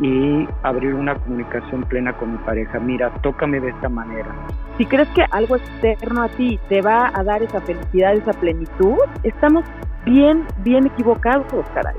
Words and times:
Y 0.00 0.48
abrir 0.62 0.94
una 0.94 1.14
comunicación 1.14 1.82
plena 1.84 2.12
con 2.14 2.32
mi 2.32 2.38
pareja. 2.38 2.80
Mira, 2.80 3.12
tócame 3.22 3.60
de 3.60 3.70
esta 3.70 3.88
manera. 3.88 4.34
Si 4.76 4.86
crees 4.86 5.08
que 5.10 5.24
algo 5.30 5.56
externo 5.56 6.22
a 6.22 6.28
ti 6.28 6.58
te 6.68 6.82
va 6.82 7.12
a 7.14 7.22
dar 7.22 7.42
esa 7.42 7.60
felicidad, 7.60 8.14
esa 8.14 8.32
plenitud, 8.32 8.96
estamos 9.22 9.64
bien, 10.04 10.44
bien 10.64 10.86
equivocados, 10.86 11.64
caray. 11.74 11.94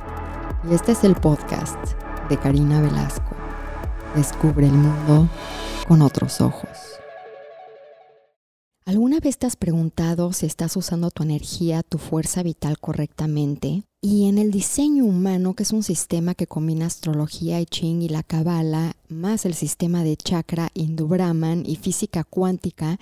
Y 0.70 0.74
este 0.74 0.92
es 0.92 1.04
el 1.04 1.16
podcast 1.16 1.78
de 2.28 2.38
Karina 2.38 2.82
Velasco. 2.82 3.36
Descubre 4.16 4.66
el 4.66 4.74
mundo 4.74 5.28
con 5.88 6.02
otros 6.02 6.42
ojos. 6.42 6.95
¿Alguna 8.88 9.20
vez 9.20 9.40
te 9.40 9.48
has 9.48 9.56
preguntado 9.56 10.32
si 10.32 10.46
estás 10.46 10.78
usando 10.78 11.10
tu 11.10 11.24
energía, 11.24 11.82
tu 11.82 11.98
fuerza 11.98 12.44
vital 12.44 12.78
correctamente? 12.78 13.82
Y 14.00 14.30
en 14.30 14.38
el 14.38 14.52
diseño 14.52 15.06
humano, 15.06 15.56
que 15.56 15.64
es 15.64 15.72
un 15.72 15.82
sistema 15.82 16.36
que 16.36 16.46
combina 16.46 16.86
astrología, 16.86 17.60
I 17.60 17.66
Ching 17.66 18.04
y 18.04 18.10
la 18.10 18.22
Kabbalah, 18.22 18.94
más 19.10 19.48
el 19.48 19.56
sistema 19.56 20.04
de 20.04 20.16
chakra, 20.16 20.70
Hindu 20.76 21.08
Brahman 21.08 21.64
y 21.66 21.78
física 21.78 22.24
cuántica, 22.24 23.00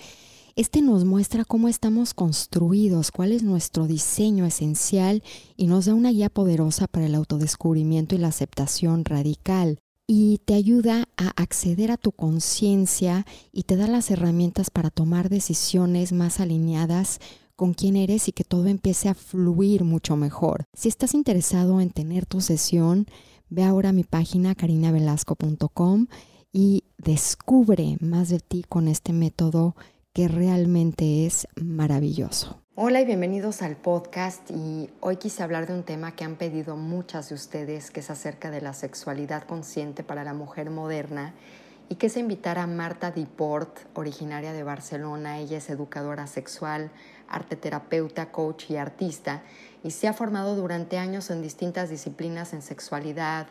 este 0.56 0.82
nos 0.82 1.04
muestra 1.04 1.44
cómo 1.44 1.68
estamos 1.68 2.14
construidos, 2.14 3.12
cuál 3.12 3.34
es 3.34 3.44
nuestro 3.44 3.86
diseño 3.86 4.46
esencial 4.46 5.22
y 5.58 5.68
nos 5.68 5.88
da 5.88 5.96
una 5.96 6.12
guía 6.12 6.30
poderosa 6.30 6.88
para 6.88 7.08
el 7.08 7.16
autodescubrimiento 7.16 8.16
y 8.16 8.20
la 8.20 8.30
aceptación 8.30 9.04
radical 9.04 9.80
y 10.08 10.40
te 10.40 10.54
ayuda 10.54 11.08
a 11.18 11.30
acceder 11.42 11.92
a 11.92 11.98
tu 11.98 12.12
conciencia 12.12 13.26
y 13.52 13.64
te 13.64 13.76
da 13.76 13.88
las 13.88 14.12
herramientas 14.12 14.70
para 14.70 14.90
tomar 14.90 15.30
decisiones 15.30 16.12
más 16.12 16.40
alineadas 16.40 17.20
con 17.56 17.74
quién 17.74 17.96
eres 17.96 18.28
y 18.28 18.32
que 18.32 18.44
todo 18.44 18.68
empiece 18.68 19.10
a 19.10 19.14
fluir 19.14 19.84
mucho 19.84 20.16
mejor. 20.16 20.66
Si 20.74 20.90
estás 20.90 21.14
interesado 21.14 21.80
en 21.80 21.92
tener 21.92 22.26
tu 22.26 22.42
sesión, 22.42 23.08
ve 23.50 23.64
ahora 23.64 23.90
a 23.90 23.94
mi 23.94 24.04
página 24.04 24.56
carinavelasco.com 24.56 26.08
y 26.52 26.84
descubre 26.98 27.98
más 28.00 28.30
de 28.30 28.40
ti 28.40 28.64
con 28.68 28.88
este 28.88 29.14
método 29.14 29.76
que 30.14 30.28
realmente 30.28 31.26
es 31.26 31.48
maravilloso. 31.56 32.63
Hola 32.76 33.02
y 33.02 33.06
bienvenidos 33.06 33.62
al 33.62 33.76
podcast 33.76 34.50
y 34.50 34.90
hoy 35.00 35.18
quise 35.18 35.44
hablar 35.44 35.68
de 35.68 35.76
un 35.76 35.84
tema 35.84 36.16
que 36.16 36.24
han 36.24 36.38
pedido 36.38 36.76
muchas 36.76 37.30
de 37.30 37.36
ustedes 37.36 37.92
que 37.92 38.00
es 38.00 38.10
acerca 38.10 38.50
de 38.50 38.62
la 38.62 38.74
sexualidad 38.74 39.44
consciente 39.44 40.04
para 40.04 40.24
la 40.24 40.34
mujer 40.34 40.72
moderna 40.72 41.36
y 41.88 41.98
que 41.98 42.08
es 42.08 42.18
invitar 42.18 42.58
a 42.58 42.66
Marta 42.66 43.12
Diport, 43.12 43.78
originaria 43.94 44.54
de 44.54 44.64
Barcelona. 44.64 45.38
Ella 45.38 45.60
es 45.60 45.70
educadora 45.70 46.26
sexual, 46.26 46.90
arteterapeuta, 47.30 48.32
coach 48.32 48.72
y 48.72 48.78
artista 48.78 49.44
y 49.84 49.92
se 49.92 50.08
ha 50.08 50.14
formado 50.14 50.56
durante 50.56 50.98
años 50.98 51.30
en 51.30 51.44
distintas 51.44 51.92
disciplinas 51.92 52.54
en 52.54 52.64
sexualidad, 52.64 53.46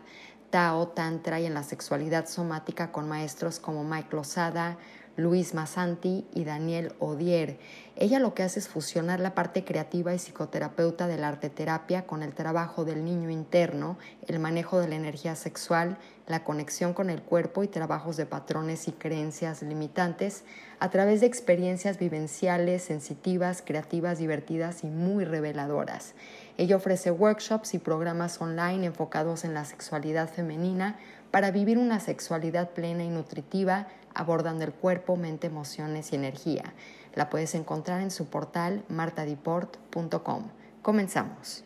Tao, 0.50 0.88
Tantra 0.88 1.38
y 1.38 1.46
en 1.46 1.54
la 1.54 1.62
sexualidad 1.62 2.26
somática 2.26 2.90
con 2.90 3.08
maestros 3.08 3.60
como 3.60 3.84
Mike 3.84 4.16
Lozada, 4.16 4.78
Luis 5.16 5.52
Masanti 5.52 6.24
y 6.34 6.44
Daniel 6.44 6.92
Odier. 6.98 7.58
Ella 7.96 8.18
lo 8.18 8.32
que 8.32 8.42
hace 8.42 8.58
es 8.58 8.68
fusionar 8.68 9.20
la 9.20 9.34
parte 9.34 9.62
creativa 9.64 10.14
y 10.14 10.18
psicoterapeuta 10.18 11.06
de 11.06 11.18
la 11.18 11.28
arte 11.28 11.50
terapia 11.50 12.06
con 12.06 12.22
el 12.22 12.32
trabajo 12.32 12.86
del 12.86 13.04
niño 13.04 13.28
interno, 13.28 13.98
el 14.26 14.38
manejo 14.38 14.80
de 14.80 14.88
la 14.88 14.94
energía 14.94 15.36
sexual, 15.36 15.98
la 16.26 16.44
conexión 16.44 16.94
con 16.94 17.10
el 17.10 17.20
cuerpo 17.20 17.62
y 17.62 17.68
trabajos 17.68 18.16
de 18.16 18.24
patrones 18.24 18.88
y 18.88 18.92
creencias 18.92 19.62
limitantes 19.62 20.44
a 20.80 20.88
través 20.88 21.20
de 21.20 21.26
experiencias 21.26 21.98
vivenciales, 21.98 22.82
sensitivas, 22.82 23.62
creativas, 23.64 24.18
divertidas 24.18 24.82
y 24.82 24.86
muy 24.86 25.26
reveladoras. 25.26 26.14
Ella 26.56 26.76
ofrece 26.76 27.10
workshops 27.10 27.74
y 27.74 27.78
programas 27.78 28.40
online 28.40 28.86
enfocados 28.86 29.44
en 29.44 29.52
la 29.52 29.66
sexualidad 29.66 30.30
femenina 30.30 30.96
para 31.30 31.50
vivir 31.50 31.78
una 31.78 31.98
sexualidad 31.98 32.70
plena 32.70 33.04
y 33.04 33.08
nutritiva 33.08 33.88
abordando 34.14 34.64
el 34.64 34.72
cuerpo, 34.72 35.16
mente, 35.16 35.46
emociones 35.46 36.12
y 36.12 36.16
energía. 36.16 36.74
La 37.14 37.30
puedes 37.30 37.54
encontrar 37.54 38.00
en 38.00 38.10
su 38.10 38.26
portal 38.26 38.84
martadiport.com. 38.88 40.48
Comenzamos. 40.82 41.64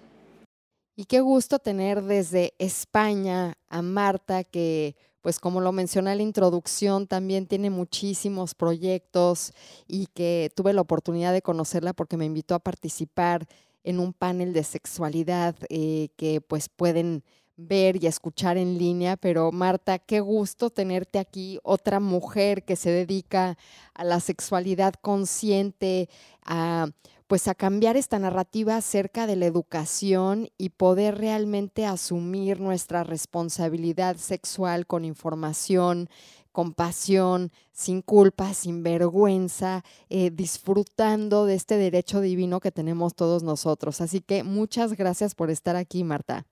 Y 0.96 1.04
qué 1.04 1.20
gusto 1.20 1.58
tener 1.58 2.02
desde 2.02 2.54
España 2.58 3.54
a 3.68 3.82
Marta, 3.82 4.44
que 4.44 4.96
pues 5.20 5.40
como 5.40 5.60
lo 5.60 5.72
mencioné 5.72 6.12
en 6.12 6.18
la 6.18 6.22
introducción, 6.22 7.06
también 7.06 7.46
tiene 7.46 7.68
muchísimos 7.68 8.54
proyectos 8.54 9.52
y 9.88 10.06
que 10.06 10.50
tuve 10.54 10.72
la 10.72 10.80
oportunidad 10.80 11.32
de 11.32 11.42
conocerla 11.42 11.92
porque 11.92 12.16
me 12.16 12.26
invitó 12.26 12.54
a 12.54 12.60
participar 12.60 13.46
en 13.82 13.98
un 13.98 14.12
panel 14.12 14.52
de 14.52 14.62
sexualidad 14.62 15.56
eh, 15.68 16.10
que 16.16 16.40
pues 16.40 16.68
pueden 16.68 17.24
ver 17.56 18.02
y 18.02 18.06
escuchar 18.06 18.56
en 18.56 18.78
línea, 18.78 19.16
pero 19.16 19.52
Marta, 19.52 19.98
qué 19.98 20.20
gusto 20.20 20.70
tenerte 20.70 21.18
aquí, 21.18 21.58
otra 21.62 22.00
mujer 22.00 22.64
que 22.64 22.76
se 22.76 22.90
dedica 22.90 23.56
a 23.94 24.04
la 24.04 24.20
sexualidad 24.20 24.94
consciente, 24.94 26.08
a 26.44 26.88
pues 27.26 27.48
a 27.48 27.54
cambiar 27.54 27.96
esta 27.96 28.18
narrativa 28.18 28.76
acerca 28.76 29.26
de 29.26 29.36
la 29.36 29.46
educación 29.46 30.48
y 30.58 30.70
poder 30.70 31.18
realmente 31.18 31.84
asumir 31.84 32.60
nuestra 32.60 33.02
responsabilidad 33.04 34.16
sexual 34.16 34.86
con 34.86 35.04
información, 35.04 36.08
con 36.52 36.72
pasión, 36.72 37.50
sin 37.72 38.00
culpa, 38.00 38.54
sin 38.54 38.82
vergüenza, 38.82 39.84
eh, 40.08 40.30
disfrutando 40.30 41.46
de 41.46 41.54
este 41.54 41.76
derecho 41.76 42.20
divino 42.20 42.60
que 42.60 42.72
tenemos 42.72 43.14
todos 43.14 43.42
nosotros. 43.42 44.00
Así 44.00 44.20
que 44.20 44.44
muchas 44.44 44.96
gracias 44.96 45.34
por 45.34 45.50
estar 45.50 45.76
aquí, 45.76 46.04
Marta 46.04 46.46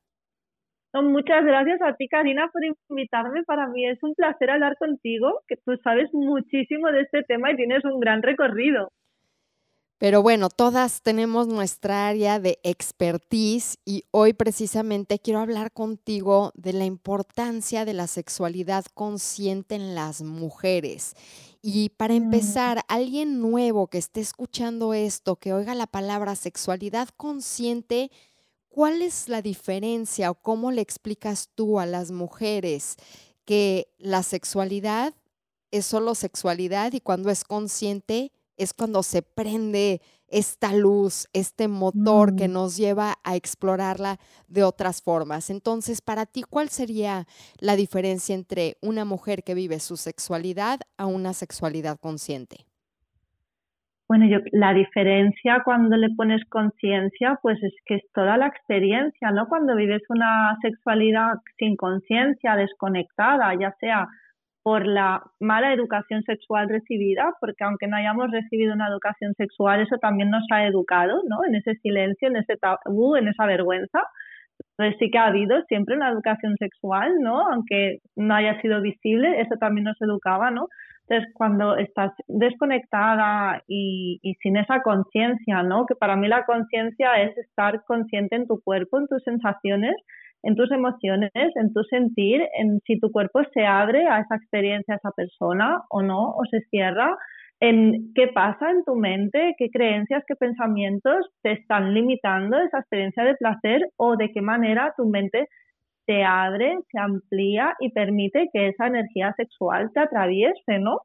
muchas 1.03 1.45
gracias 1.45 1.81
a 1.83 1.95
ti, 1.95 2.09
Karina, 2.09 2.49
por 2.53 2.63
invitarme. 2.89 3.43
Para 3.45 3.67
mí 3.69 3.87
es 3.87 4.03
un 4.03 4.15
placer 4.15 4.51
hablar 4.51 4.77
contigo, 4.79 5.41
que 5.49 5.57
tú 5.57 5.77
sabes 5.83 6.09
muchísimo 6.13 6.91
de 6.93 7.03
este 7.03 7.23
tema 7.25 7.51
y 7.51 7.57
tienes 7.57 7.85
un 7.85 7.99
gran 8.01 8.23
recorrido. 8.23 8.91
Pero 9.99 10.23
bueno, 10.23 10.49
todas 10.51 11.03
tenemos 11.03 11.47
nuestra 11.47 12.09
área 12.09 12.39
de 12.39 12.59
expertise 12.63 13.79
y 13.85 14.05
hoy 14.11 14.33
precisamente 14.33 15.19
quiero 15.19 15.41
hablar 15.41 15.73
contigo 15.73 16.53
de 16.55 16.73
la 16.73 16.85
importancia 16.85 17.85
de 17.85 17.95
la 17.95 18.07
sexualidad 18.07 18.85
consciente 18.93 19.77
en 19.77 19.95
las 19.95 20.21
mujeres. 20.21 21.15
Y 21.63 21.89
para 21.91 22.13
mm. 22.13 22.17
empezar, 22.19 22.81
alguien 22.89 23.41
nuevo 23.41 23.87
que 23.87 23.99
esté 23.99 24.21
escuchando 24.21 24.93
esto, 24.93 25.37
que 25.37 25.55
oiga 25.55 25.75
la 25.75 25.87
palabra 25.87 26.35
sexualidad 26.35 27.09
consciente, 27.17 28.11
¿Cuál 28.75 29.03
es 29.03 29.29
la 29.29 29.41
diferencia 29.41 30.33
o 30.33 30.35
cómo 30.35 30.73
le 30.73 30.81
explicas 30.81 31.49
tú 31.55 31.79
a 31.79 31.87
las 31.87 32.11
mujeres 32.11 32.97
que 33.45 33.87
la 33.99 34.25
sexualidad 34.25 35.15
es 35.71 35.87
solo 35.87 36.17
sexualidad 36.17 36.93
y 36.93 36.99
cuando 36.99 37.31
es 37.31 37.45
consciente 37.45 38.33
es 38.57 38.75
cuando 38.75 39.05
se 39.05 39.23
prende 39.23 40.03
esta 40.27 40.73
luz, 40.73 41.29
este 41.33 41.69
motor 41.69 42.35
que 42.35 42.49
mm. 42.49 42.53
nos 42.53 42.77
lleva 42.77 43.21
a 43.23 43.37
explorarla 43.37 44.19
de 44.49 44.65
otras 44.65 45.03
formas. 45.03 45.51
Entonces, 45.51 46.01
para 46.01 46.27
ti, 46.27 46.43
¿cuál 46.43 46.69
sería 46.69 47.29
la 47.61 47.77
diferencia 47.77 48.35
entre 48.35 48.77
una 48.83 49.05
mujer 49.05 49.45
que 49.45 49.55
vive 49.55 49.79
su 49.79 49.97
sexualidad 49.97 50.81
a 50.97 51.07
una 51.07 51.33
sexualidad 51.33 52.01
consciente? 52.01 52.67
Bueno, 54.09 54.27
yo, 54.27 54.39
la 54.53 54.75
diferencia 54.75 55.63
cuando 55.65 55.97
le 55.97 56.11
pones 56.15 56.45
conciencia, 56.51 57.39
pues 57.43 57.63
es 57.63 57.73
que 57.87 57.97
es 57.97 58.03
toda 58.13 58.37
la 58.37 58.47
experiencia, 58.49 59.31
¿no? 59.31 59.49
Cuando 59.49 59.75
vives 59.77 60.03
una 60.11 60.57
sexualidad 60.61 61.35
sin 61.59 61.77
conciencia, 61.77 62.55
desconectada, 62.57 63.55
ya 63.59 63.73
sea 63.81 64.07
por 64.63 64.87
la 64.87 65.23
mala 65.41 65.73
educación 65.73 66.23
sexual 66.25 66.69
recibida, 66.69 67.35
porque 67.41 67.65
aunque 67.65 67.87
no 67.87 67.97
hayamos 67.97 68.31
recibido 68.31 68.75
una 68.75 68.89
educación 68.89 69.35
sexual, 69.37 69.81
eso 69.81 69.97
también 69.99 70.31
nos 70.31 70.45
ha 70.53 70.67
educado, 70.67 71.23
¿no? 71.29 71.45
En 71.47 71.55
ese 71.55 71.75
silencio, 71.77 72.29
en 72.29 72.37
ese 72.37 72.57
tabú, 72.57 73.17
en 73.17 73.29
esa 73.29 73.47
vergüenza. 73.47 74.03
Entonces 74.79 74.99
sí 75.01 75.11
que 75.11 75.19
ha 75.19 75.27
habido 75.27 75.63
siempre 75.69 75.97
una 75.97 76.11
educación 76.11 76.57
sexual, 76.59 77.13
¿no? 77.21 77.41
Aunque 77.53 77.99
no 78.17 78.35
haya 78.35 78.61
sido 78.61 78.81
visible, 78.83 79.41
eso 79.41 79.57
también 79.59 79.85
nos 79.85 80.01
educaba, 80.01 80.51
¿no? 80.51 80.69
Entonces, 81.09 81.33
cuando 81.35 81.77
estás 81.77 82.13
desconectada 82.29 83.63
y, 83.69 84.19
y 84.23 84.35
sin 84.37 84.57
esa 84.57 84.81
conciencia, 84.83 85.63
¿no? 85.63 85.87
Que 85.87 85.95
para 85.95 86.17
mí 86.17 86.29
la 86.29 86.45
conciencia 86.47 87.23
es 87.23 87.37
estar 87.37 87.85
consciente 87.87 88.37
en 88.37 88.47
tu 88.47 88.61
cuerpo, 88.63 88.99
en 88.99 89.07
tus 89.09 89.23
sensaciones, 89.23 89.95
en 90.43 90.57
tus 90.57 90.71
emociones, 90.73 91.31
en 91.35 91.73
tu 91.73 91.83
sentir, 91.85 92.43
en 92.59 92.81
si 92.87 92.99
tu 93.01 93.11
cuerpo 93.11 93.41
se 93.53 93.67
abre 93.67 94.07
a 94.09 94.21
esa 94.21 94.37
experiencia, 94.37 94.95
a 94.95 94.97
esa 94.99 95.11
persona 95.13 95.83
o 95.91 96.03
no, 96.03 96.31
o 96.31 96.43
se 96.51 96.61
cierra. 96.71 97.17
en 97.61 98.13
qué 98.15 98.29
pasa 98.29 98.71
en 98.71 98.85
tu 98.85 98.95
mente, 98.97 99.55
qué 99.59 99.71
creencias, 99.71 100.23
qué 100.27 100.35
pensamientos 100.37 101.27
te 101.43 101.53
están 101.53 101.95
limitando 101.95 102.59
esa 102.61 102.81
experiencia 102.81 103.25
de 103.25 103.37
placer 103.37 103.81
o 103.97 104.17
de 104.17 104.33
qué 104.33 104.43
manera 104.43 104.93
tu 104.97 105.07
mente 105.07 105.49
se 106.07 106.23
abre, 106.25 106.79
se 106.91 106.99
amplía 106.99 107.75
y 107.81 107.91
permite 107.91 108.49
que 108.53 108.69
esa 108.69 108.87
energía 108.89 109.33
sexual 109.37 109.91
te 109.95 110.01
atraviese, 110.01 110.79
¿no? 110.81 111.01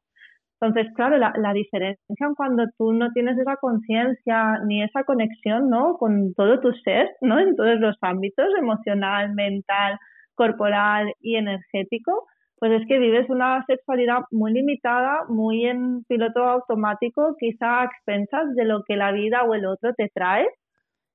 Entonces, 0.60 0.92
claro, 0.94 1.16
la, 1.18 1.32
la 1.38 1.52
diferencia 1.54 2.28
cuando 2.36 2.64
tú 2.76 2.92
no 2.92 3.10
tienes 3.12 3.38
esa 3.38 3.56
conciencia 3.56 4.58
ni 4.66 4.82
esa 4.82 5.04
conexión, 5.04 5.70
¿no? 5.70 5.94
Con 5.96 6.34
todo 6.34 6.60
tu 6.60 6.72
ser, 6.84 7.10
¿no? 7.22 7.38
En 7.40 7.56
todos 7.56 7.80
los 7.80 7.96
ámbitos, 8.02 8.46
emocional, 8.58 9.34
mental, 9.34 9.98
corporal 10.34 11.12
y 11.20 11.36
energético, 11.36 12.26
pues 12.58 12.72
es 12.72 12.86
que 12.86 12.98
vives 12.98 13.28
una 13.30 13.64
sexualidad 13.66 14.20
muy 14.30 14.52
limitada, 14.52 15.24
muy 15.28 15.64
en 15.66 16.04
piloto 16.04 16.40
automático, 16.44 17.36
quizá 17.38 17.80
a 17.80 17.84
expensas 17.86 18.54
de 18.54 18.66
lo 18.66 18.82
que 18.84 18.96
la 18.96 19.12
vida 19.12 19.44
o 19.44 19.54
el 19.54 19.64
otro 19.66 19.94
te 19.94 20.10
trae 20.14 20.46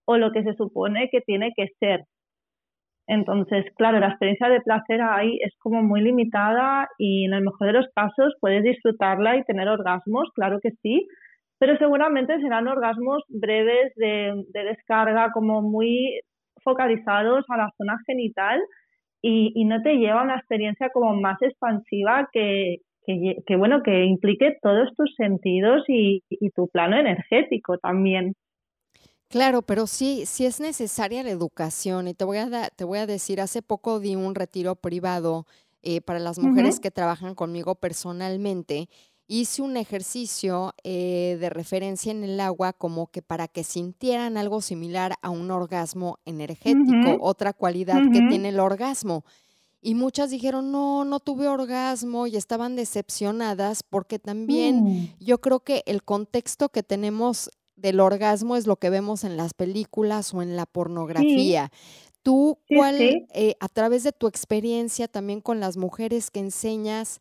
o 0.05 0.17
lo 0.17 0.31
que 0.31 0.43
se 0.43 0.55
supone 0.55 1.09
que 1.11 1.21
tiene 1.21 1.53
que 1.55 1.67
ser. 1.79 2.05
Entonces, 3.07 3.65
claro, 3.77 3.99
la 3.99 4.09
experiencia 4.09 4.49
de 4.49 4.61
placer 4.61 5.01
ahí 5.01 5.37
es 5.41 5.53
como 5.59 5.83
muy 5.83 6.01
limitada 6.01 6.87
y 6.97 7.25
en 7.25 7.33
el 7.33 7.43
mejor 7.43 7.67
de 7.67 7.73
los 7.73 7.87
casos 7.95 8.33
puedes 8.41 8.63
disfrutarla 8.63 9.37
y 9.37 9.43
tener 9.43 9.67
orgasmos, 9.67 10.29
claro 10.33 10.59
que 10.61 10.71
sí, 10.81 11.07
pero 11.59 11.77
seguramente 11.77 12.39
serán 12.41 12.67
orgasmos 12.67 13.23
breves 13.29 13.93
de, 13.95 14.43
de 14.53 14.63
descarga, 14.63 15.31
como 15.31 15.61
muy 15.61 16.19
focalizados 16.63 17.45
a 17.49 17.57
la 17.57 17.69
zona 17.77 17.97
genital 18.05 18.59
y, 19.27 19.65
no 19.65 19.81
te 19.81 19.95
lleva 19.95 20.21
a 20.21 20.23
una 20.23 20.37
experiencia 20.37 20.89
como 20.93 21.15
más 21.15 21.41
expansiva 21.41 22.29
que, 22.31 22.77
que, 23.05 23.55
bueno, 23.55 23.81
que 23.83 24.05
implique 24.05 24.57
todos 24.61 24.89
tus 24.95 25.15
sentidos 25.15 25.83
y, 25.87 26.21
tu 26.55 26.67
plano 26.67 26.97
energético 26.97 27.77
también. 27.79 28.33
Claro, 29.29 29.61
pero 29.61 29.87
sí, 29.87 30.23
sí 30.25 30.45
es 30.45 30.59
necesaria 30.59 31.23
la 31.23 31.31
educación. 31.31 32.07
Y 32.07 32.13
te 32.13 32.25
voy 32.25 32.37
a, 32.37 32.69
te 32.69 32.83
voy 32.83 32.99
a 32.99 33.07
decir, 33.07 33.41
hace 33.41 33.61
poco 33.61 33.99
di 33.99 34.15
un 34.15 34.35
retiro 34.35 34.75
privado 34.75 35.45
eh, 35.81 36.01
para 36.01 36.19
las 36.19 36.39
mujeres 36.39 36.79
que 36.79 36.91
trabajan 36.91 37.35
conmigo 37.35 37.75
personalmente 37.75 38.89
hice 39.27 39.61
un 39.61 39.77
ejercicio 39.77 40.73
eh, 40.83 41.37
de 41.39 41.49
referencia 41.49 42.11
en 42.11 42.23
el 42.23 42.39
agua 42.39 42.73
como 42.73 43.07
que 43.07 43.21
para 43.21 43.47
que 43.47 43.63
sintieran 43.63 44.37
algo 44.37 44.61
similar 44.61 45.15
a 45.21 45.29
un 45.29 45.51
orgasmo 45.51 46.19
energético, 46.25 47.17
otra 47.19 47.53
cualidad 47.53 48.01
que 48.11 48.21
tiene 48.29 48.49
el 48.49 48.59
orgasmo. 48.59 49.25
Y 49.81 49.93
muchas 49.93 50.31
dijeron, 50.31 50.71
no, 50.71 51.05
no 51.05 51.19
tuve 51.19 51.47
orgasmo 51.47 52.25
y 52.25 52.37
estaban 52.37 52.75
decepcionadas 52.75 53.83
porque 53.83 54.17
también 54.17 54.83
mm. 54.83 55.09
yo 55.19 55.39
creo 55.39 55.59
que 55.59 55.83
el 55.85 56.03
contexto 56.03 56.69
que 56.69 56.81
tenemos 56.81 57.51
del 57.75 57.99
orgasmo 57.99 58.55
es 58.55 58.67
lo 58.67 58.77
que 58.77 58.89
vemos 58.89 59.23
en 59.23 59.37
las 59.37 59.53
películas 59.53 60.33
o 60.33 60.41
en 60.41 60.55
la 60.55 60.65
pornografía. 60.65 61.71
Tú, 62.23 62.57
¿cuál, 62.67 62.99
eh, 62.99 63.55
a 63.59 63.69
través 63.69 64.03
de 64.03 64.11
tu 64.11 64.27
experiencia 64.27 65.07
también 65.07 65.41
con 65.41 65.59
las 65.59 65.77
mujeres 65.77 66.31
que 66.31 66.39
enseñas, 66.39 67.19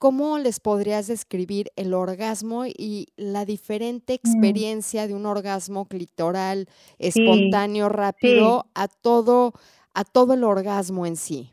¿Cómo 0.00 0.38
les 0.38 0.60
podrías 0.60 1.08
describir 1.08 1.70
el 1.76 1.92
orgasmo 1.92 2.64
y 2.64 3.08
la 3.16 3.44
diferente 3.44 4.14
mm. 4.14 4.16
experiencia 4.16 5.06
de 5.06 5.12
un 5.12 5.26
orgasmo 5.26 5.84
clitoral 5.84 6.70
espontáneo, 6.98 7.90
rápido, 7.90 8.64
a 8.74 8.88
todo, 8.88 9.52
a 9.92 10.04
todo 10.04 10.32
el 10.32 10.44
orgasmo 10.44 11.04
en 11.04 11.16
sí? 11.16 11.52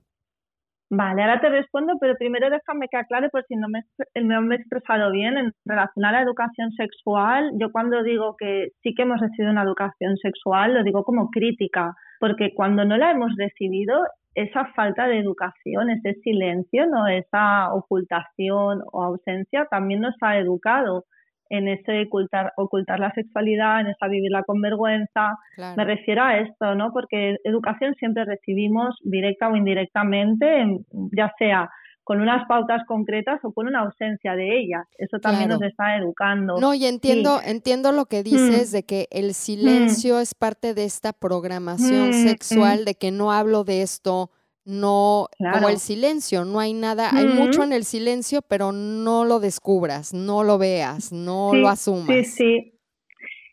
Vale, 0.89 1.21
ahora 1.21 1.41
te 1.41 1.49
respondo, 1.49 1.97
pero 1.99 2.15
primero 2.15 2.49
déjame 2.49 2.87
que 2.87 2.95
aclare 2.95 3.29
por 3.29 3.43
si 3.45 3.55
no 3.57 3.67
me, 3.67 3.83
he 4.15 4.55
expresado 4.55 5.11
bien 5.11 5.37
en 5.37 5.51
relación 5.65 6.05
a 6.05 6.13
la 6.13 6.21
educación 6.21 6.71
sexual. 6.71 7.51
Yo 7.59 7.71
cuando 7.73 8.03
digo 8.03 8.35
que 8.37 8.69
sí 8.81 8.93
que 8.95 9.01
hemos 9.01 9.19
recibido 9.19 9.51
una 9.51 9.63
educación 9.63 10.15
sexual, 10.17 10.73
lo 10.73 10.83
digo 10.83 11.03
como 11.03 11.29
crítica, 11.29 11.93
porque 12.21 12.53
cuando 12.55 12.85
no 12.85 12.95
la 12.97 13.11
hemos 13.11 13.35
recibido 13.37 13.99
esa 14.33 14.65
falta 14.75 15.07
de 15.07 15.19
educación, 15.19 15.89
ese 15.89 16.13
silencio, 16.21 16.85
¿no? 16.87 17.07
esa 17.07 17.73
ocultación 17.73 18.81
o 18.93 19.03
ausencia 19.03 19.67
también 19.69 19.99
nos 19.99 20.15
ha 20.21 20.37
educado 20.37 21.03
en 21.49 21.67
ese 21.67 22.03
ocultar, 22.05 22.53
ocultar 22.57 22.99
la 22.99 23.11
sexualidad, 23.13 23.81
en 23.81 23.87
esa 23.87 24.07
vivirla 24.07 24.43
con 24.43 24.61
vergüenza. 24.61 25.37
Me 25.75 25.85
refiero 25.85 26.23
a 26.23 26.37
esto, 26.39 26.75
¿no? 26.75 26.91
Porque 26.91 27.37
educación 27.43 27.95
siempre 27.95 28.25
recibimos 28.25 28.95
directa 29.03 29.49
o 29.49 29.55
indirectamente, 29.55 30.79
ya 31.11 31.31
sea 31.37 31.69
con 32.07 32.21
unas 32.21 32.47
pautas 32.47 32.83
concretas 32.87 33.37
o 33.43 33.51
con 33.51 33.67
una 33.67 33.81
ausencia 33.81 34.33
de 34.33 34.61
ellas. 34.61 34.87
Eso 34.97 35.19
también 35.19 35.49
nos 35.49 35.61
está 35.61 35.97
educando. 35.97 36.57
No, 36.57 36.73
y 36.73 36.85
entiendo, 36.85 37.41
entiendo 37.43 37.91
lo 37.91 38.05
que 38.05 38.23
dices 38.23 38.69
mm. 38.69 38.73
de 38.73 38.83
que 38.83 39.07
el 39.11 39.33
silencio 39.33 40.15
mm. 40.15 40.19
es 40.21 40.33
parte 40.33 40.73
de 40.73 40.85
esta 40.85 41.11
programación 41.11 42.11
mm, 42.11 42.13
sexual, 42.13 42.85
de 42.85 42.95
que 42.95 43.11
no 43.11 43.33
hablo 43.33 43.65
de 43.65 43.81
esto, 43.81 44.31
no, 44.67 45.29
como 45.53 45.69
el 45.69 45.77
silencio, 45.77 46.43
no 46.43 46.59
hay 46.59 46.73
nada, 46.73 47.09
hay 47.13 47.25
mucho 47.25 47.63
en 47.63 47.71
el 47.71 47.85
silencio, 47.85 48.41
pero 48.41 48.73
no 48.73 49.23
lo 49.23 49.39
descubras, 49.39 50.13
no 50.13 50.43
lo 50.43 50.57
veas, 50.57 51.13
no 51.13 51.53
lo 51.53 51.69
asumas. 51.69 52.07
Sí, 52.07 52.23
sí. 52.25 52.73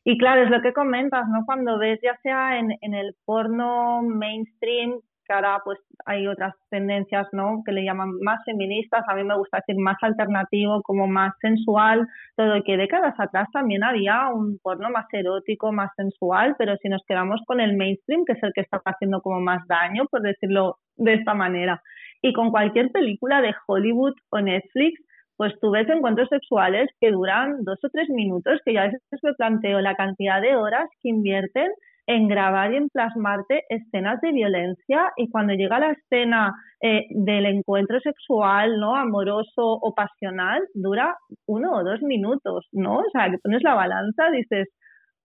Y 0.04 0.18
claro, 0.18 0.42
es 0.42 0.50
lo 0.50 0.60
que 0.60 0.72
comentas, 0.72 1.26
¿no? 1.28 1.46
Cuando 1.46 1.78
ves 1.78 2.00
ya 2.02 2.18
sea 2.22 2.58
en, 2.58 2.72
en 2.80 2.94
el 2.94 3.14
porno 3.24 4.02
mainstream 4.02 5.00
que 5.26 5.32
ahora 5.32 5.60
pues 5.64 5.78
hay 6.06 6.26
otras 6.26 6.54
tendencias, 6.70 7.26
¿no? 7.32 7.62
Que 7.64 7.72
le 7.72 7.84
llaman 7.84 8.12
más 8.20 8.40
feministas, 8.44 9.04
a 9.08 9.14
mí 9.14 9.24
me 9.24 9.36
gusta 9.36 9.58
decir 9.58 9.80
más 9.80 9.96
alternativo, 10.02 10.82
como 10.82 11.06
más 11.06 11.34
sensual, 11.40 12.06
todo 12.36 12.62
que 12.64 12.76
décadas 12.76 13.14
atrás 13.18 13.48
también 13.52 13.84
había 13.84 14.28
un 14.32 14.58
porno 14.62 14.90
más 14.90 15.06
erótico, 15.12 15.72
más 15.72 15.90
sensual, 15.96 16.54
pero 16.58 16.76
si 16.76 16.88
nos 16.88 17.02
quedamos 17.06 17.40
con 17.46 17.60
el 17.60 17.76
mainstream, 17.76 18.24
que 18.24 18.32
es 18.32 18.42
el 18.42 18.52
que 18.52 18.62
está 18.62 18.80
haciendo 18.84 19.20
como 19.20 19.40
más 19.40 19.66
daño, 19.66 20.06
por 20.10 20.22
decirlo 20.22 20.78
de 20.96 21.14
esta 21.14 21.34
manera, 21.34 21.82
y 22.22 22.32
con 22.32 22.50
cualquier 22.50 22.90
película 22.90 23.40
de 23.42 23.54
Hollywood 23.66 24.14
o 24.30 24.40
Netflix, 24.40 25.00
pues 25.36 25.52
tú 25.60 25.70
ves 25.70 25.88
encuentros 25.88 26.28
sexuales 26.28 26.88
que 27.00 27.10
duran 27.10 27.64
dos 27.64 27.78
o 27.82 27.88
tres 27.90 28.08
minutos, 28.08 28.60
que 28.64 28.72
ya 28.72 28.82
a 28.82 28.86
veces 28.86 29.00
me 29.22 29.34
planteo 29.34 29.80
la 29.80 29.94
cantidad 29.94 30.40
de 30.40 30.56
horas 30.56 30.88
que 31.02 31.08
invierten 31.08 31.70
en 32.06 32.28
grabar 32.28 32.72
y 32.72 32.76
en 32.76 32.88
plasmarte 32.90 33.64
escenas 33.68 34.20
de 34.20 34.32
violencia 34.32 35.12
y 35.16 35.30
cuando 35.30 35.54
llega 35.54 35.78
la 35.78 35.92
escena 35.92 36.52
eh, 36.82 37.06
del 37.10 37.46
encuentro 37.46 37.98
sexual, 38.00 38.78
¿no? 38.78 38.94
Amoroso 38.94 39.62
o 39.62 39.94
pasional, 39.94 40.62
dura 40.74 41.16
uno 41.46 41.72
o 41.72 41.84
dos 41.84 42.02
minutos, 42.02 42.66
¿no? 42.72 42.98
O 42.98 43.10
sea, 43.10 43.30
que 43.30 43.38
pones 43.38 43.62
la 43.62 43.74
balanza, 43.74 44.30
dices, 44.30 44.68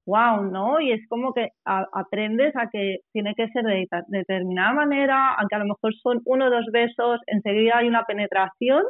wow, 0.06 0.44
¿no? 0.44 0.80
Y 0.80 0.94
es 0.94 1.02
como 1.10 1.34
que 1.34 1.50
aprendes 1.66 2.56
a 2.56 2.70
que 2.70 3.00
tiene 3.12 3.34
que 3.36 3.48
ser 3.50 3.64
de, 3.64 3.86
determinada 4.08 4.74
manera, 4.74 5.34
aunque 5.38 5.56
a 5.56 5.60
lo 5.60 5.66
mejor 5.66 5.94
son 6.02 6.22
uno 6.26 6.48
o 6.48 6.50
dos 6.50 6.66
besos, 6.72 7.20
enseguida 7.28 7.78
hay 7.78 7.88
una 7.88 8.04
penetración 8.04 8.84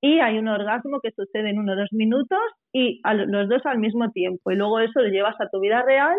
y 0.00 0.20
hay 0.20 0.38
un 0.38 0.48
orgasmo 0.48 1.00
que 1.02 1.10
sucede 1.12 1.50
en 1.50 1.58
uno 1.58 1.72
o 1.72 1.76
dos 1.76 1.88
minutos 1.92 2.40
y 2.72 3.00
los 3.04 3.48
dos 3.48 3.64
al 3.66 3.78
mismo 3.78 4.10
tiempo. 4.10 4.50
Y 4.50 4.56
luego 4.56 4.80
eso 4.80 5.00
lo 5.00 5.08
llevas 5.08 5.38
a 5.40 5.48
tu 5.48 5.60
vida 5.60 5.82
real 5.82 6.16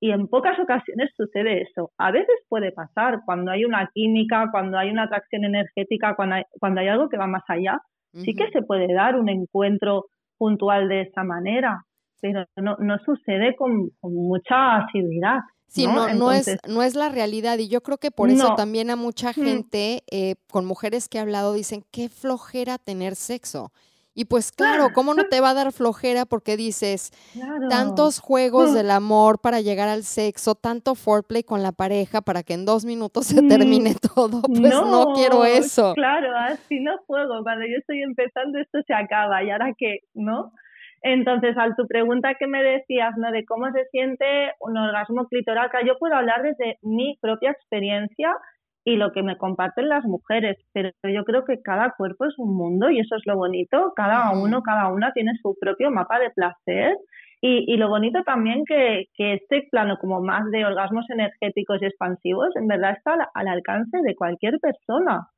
y 0.00 0.10
en 0.12 0.28
pocas 0.28 0.58
ocasiones 0.58 1.10
sucede 1.16 1.62
eso. 1.62 1.90
A 1.98 2.10
veces 2.10 2.34
puede 2.48 2.72
pasar 2.72 3.20
cuando 3.24 3.50
hay 3.50 3.64
una 3.64 3.90
química, 3.92 4.48
cuando 4.50 4.78
hay 4.78 4.90
una 4.90 5.04
atracción 5.04 5.44
energética, 5.44 6.14
cuando 6.14 6.36
hay, 6.36 6.42
cuando 6.60 6.80
hay 6.80 6.88
algo 6.88 7.08
que 7.08 7.16
va 7.16 7.26
más 7.26 7.44
allá. 7.48 7.80
Sí 8.14 8.34
que 8.34 8.50
se 8.50 8.62
puede 8.62 8.92
dar 8.92 9.16
un 9.16 9.28
encuentro 9.28 10.06
puntual 10.38 10.88
de 10.88 11.02
esa 11.02 11.24
manera, 11.24 11.84
pero 12.20 12.46
no, 12.56 12.76
no 12.78 12.98
sucede 13.04 13.54
con, 13.54 13.90
mucha 14.02 14.76
asiduidad. 14.76 15.40
Sí, 15.66 15.86
no, 15.86 16.14
no, 16.14 16.32
es, 16.32 16.58
no 16.66 16.82
es 16.82 16.94
la 16.94 17.10
realidad 17.10 17.58
y 17.58 17.68
yo 17.68 17.82
creo 17.82 17.98
que 17.98 18.10
por 18.10 18.30
eso 18.30 18.54
también 18.56 18.88
a 18.88 18.96
mucha 18.96 19.30
mm. 19.30 19.34
gente, 19.34 20.02
eh, 20.10 20.36
con 20.50 20.64
mujeres 20.64 21.08
que 21.08 21.18
he 21.18 21.20
hablado, 21.20 21.52
dicen, 21.52 21.84
qué 21.90 22.08
flojera 22.08 22.78
tener 22.78 23.14
sexo. 23.14 23.72
Y 24.18 24.24
pues 24.24 24.50
claro, 24.50 24.88
¿cómo 24.92 25.14
no 25.14 25.22
te 25.30 25.40
va 25.40 25.50
a 25.50 25.54
dar 25.54 25.70
flojera 25.70 26.24
porque 26.26 26.56
dices 26.56 27.12
tantos 27.70 28.18
juegos 28.18 28.74
del 28.74 28.90
amor 28.90 29.38
para 29.40 29.60
llegar 29.60 29.88
al 29.88 30.02
sexo, 30.02 30.56
tanto 30.56 30.96
foreplay 30.96 31.44
con 31.44 31.62
la 31.62 31.70
pareja 31.70 32.20
para 32.20 32.42
que 32.42 32.54
en 32.54 32.66
dos 32.66 32.84
minutos 32.84 33.26
se 33.26 33.40
mm, 33.40 33.48
termine 33.48 33.94
todo? 34.16 34.42
Pues 34.42 34.74
no, 34.74 35.12
quiero 35.14 35.44
eso. 35.44 35.94
Claro, 35.94 36.36
así 36.36 36.80
no 36.80 36.98
juego. 37.06 37.44
Cuando 37.44 37.64
yo 37.64 37.76
estoy 37.78 38.02
empezando 38.02 38.58
esto 38.58 38.80
se 38.84 38.92
acaba 38.92 39.44
y 39.44 39.52
ahora 39.52 39.72
qué, 39.78 40.00
¿no? 40.14 40.50
Entonces, 41.02 41.56
a 41.56 41.72
tu 41.76 41.86
pregunta 41.86 42.34
que 42.40 42.48
me 42.48 42.60
decías, 42.60 43.16
¿no? 43.18 43.30
De 43.30 43.44
cómo 43.44 43.70
se 43.70 43.84
siente 43.92 44.24
un 44.58 44.76
orgasmo 44.76 45.28
clitoral, 45.28 45.70
yo 45.86 45.96
puedo 45.96 46.16
hablar 46.16 46.42
desde 46.42 46.78
mi 46.82 47.16
propia 47.20 47.52
experiencia 47.52 48.34
y 48.88 48.96
lo 48.96 49.12
que 49.12 49.22
me 49.22 49.36
comparten 49.36 49.86
las 49.90 50.04
mujeres, 50.04 50.56
pero 50.72 50.90
yo 51.04 51.22
creo 51.24 51.44
que 51.44 51.60
cada 51.60 51.92
cuerpo 51.94 52.24
es 52.24 52.38
un 52.38 52.56
mundo 52.56 52.88
y 52.88 53.00
eso 53.00 53.16
es 53.16 53.22
lo 53.26 53.36
bonito, 53.36 53.92
cada 53.94 54.30
uno, 54.32 54.62
cada 54.62 54.90
una 54.90 55.12
tiene 55.12 55.32
su 55.42 55.54
propio 55.60 55.90
mapa 55.90 56.18
de 56.18 56.30
placer 56.30 56.96
y, 57.42 57.70
y 57.70 57.76
lo 57.76 57.90
bonito 57.90 58.22
también 58.22 58.64
que, 58.66 59.04
que, 59.14 59.34
este 59.34 59.68
plano 59.70 59.98
como 60.00 60.22
más 60.22 60.50
de 60.50 60.64
orgasmos 60.64 61.04
energéticos 61.10 61.82
y 61.82 61.84
expansivos 61.84 62.48
en 62.56 62.66
verdad 62.66 62.96
está 62.96 63.12
al, 63.34 63.48
alcance 63.48 63.98
de 64.02 64.16
cualquier 64.16 64.58
persona. 64.58 65.28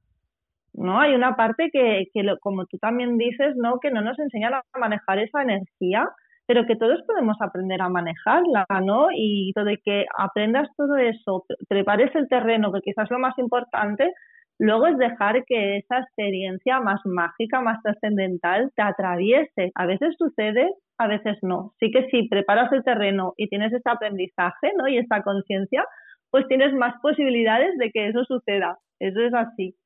¿no? 0.73 1.01
Hay 1.01 1.13
una 1.17 1.35
parte 1.35 1.71
que, 1.73 2.05
que 2.15 2.23
como 2.41 2.67
tú 2.67 2.79
también 2.79 3.19
dices, 3.19 3.57
¿no? 3.57 3.81
Que 3.81 3.91
no 3.91 4.01
nos 4.01 4.17
enseñan 4.21 4.55
a 4.55 4.63
manejar 4.79 5.19
esa 5.19 5.43
energía, 5.43 6.09
pero 6.51 6.67
que 6.67 6.75
todos 6.75 7.01
podemos 7.07 7.37
aprender 7.41 7.81
a 7.81 7.89
manejarla, 7.89 8.67
¿no? 8.83 9.07
Y 9.15 9.53
de 9.55 9.77
que 9.85 10.05
aprendas 10.19 10.69
todo 10.77 10.97
eso, 10.97 11.45
prepares 11.69 12.13
el 12.17 12.29
terreno, 12.29 12.73
que 12.73 12.81
quizás 12.81 13.09
lo 13.09 13.21
más 13.21 13.39
importante, 13.39 14.13
luego 14.59 14.89
es 14.89 14.99
dejar 14.99 15.45
que 15.45 15.77
esa 15.77 15.99
experiencia 15.99 16.81
más 16.81 17.03
mágica, 17.05 17.61
más 17.61 17.81
trascendental, 17.85 18.73
te 18.75 18.83
atraviese. 18.83 19.71
A 19.77 19.87
veces 19.87 20.17
sucede, 20.19 20.69
a 20.99 21.07
veces 21.07 21.39
no. 21.43 21.73
Sí 21.79 21.93
que 21.93 22.09
si 22.11 22.27
preparas 22.27 22.73
el 22.73 22.83
terreno 22.83 23.33
y 23.37 23.49
tienes 23.49 23.73
ese 23.73 23.89
aprendizaje, 23.89 24.73
¿no? 24.77 24.89
Y 24.89 24.99
esta 24.99 25.23
conciencia, 25.23 25.85
pues 26.33 26.49
tienes 26.49 26.75
más 26.75 27.01
posibilidades 27.01 27.79
de 27.79 27.93
que 27.93 28.09
eso 28.09 28.25
suceda. 28.25 28.77
Eso 28.99 29.21
es 29.21 29.35
así. 29.35 29.77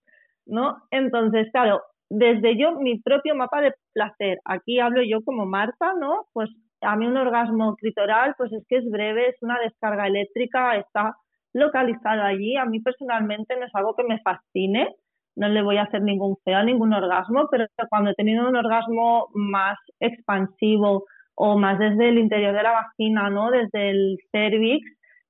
¿no? 0.46 0.76
Entonces, 0.90 1.48
claro, 1.52 1.82
desde 2.10 2.56
yo, 2.58 2.72
mi 2.78 3.00
propio 3.00 3.34
mapa 3.34 3.60
de 3.60 3.72
placer, 3.92 4.38
aquí 4.44 4.78
hablo 4.80 5.02
yo 5.02 5.22
como 5.24 5.46
Marta, 5.46 5.94
¿no? 5.98 6.26
Pues 6.32 6.50
a 6.80 6.96
mí 6.96 7.06
un 7.06 7.16
orgasmo 7.16 7.76
clitoral, 7.76 8.34
pues 8.36 8.52
es 8.52 8.64
que 8.68 8.76
es 8.76 8.90
breve, 8.90 9.28
es 9.28 9.36
una 9.42 9.58
descarga 9.58 10.06
eléctrica, 10.06 10.76
está 10.76 11.16
localizado 11.52 12.22
allí. 12.22 12.56
A 12.56 12.66
mí 12.66 12.80
personalmente 12.80 13.56
no 13.56 13.66
es 13.66 13.74
algo 13.74 13.94
que 13.94 14.04
me 14.04 14.20
fascine, 14.20 14.94
no 15.36 15.48
le 15.48 15.62
voy 15.62 15.78
a 15.78 15.84
hacer 15.84 16.02
ningún 16.02 16.36
feo 16.44 16.58
a 16.58 16.64
ningún 16.64 16.92
orgasmo, 16.92 17.48
pero 17.50 17.66
cuando 17.88 18.10
he 18.10 18.14
tenido 18.14 18.48
un 18.48 18.56
orgasmo 18.56 19.28
más 19.34 19.78
expansivo 20.00 21.04
o 21.34 21.58
más 21.58 21.78
desde 21.78 22.10
el 22.10 22.18
interior 22.18 22.54
de 22.54 22.62
la 22.62 22.72
vagina, 22.72 23.30
¿no? 23.30 23.50
Desde 23.50 23.90
el 23.90 24.18
cervix, 24.30 24.84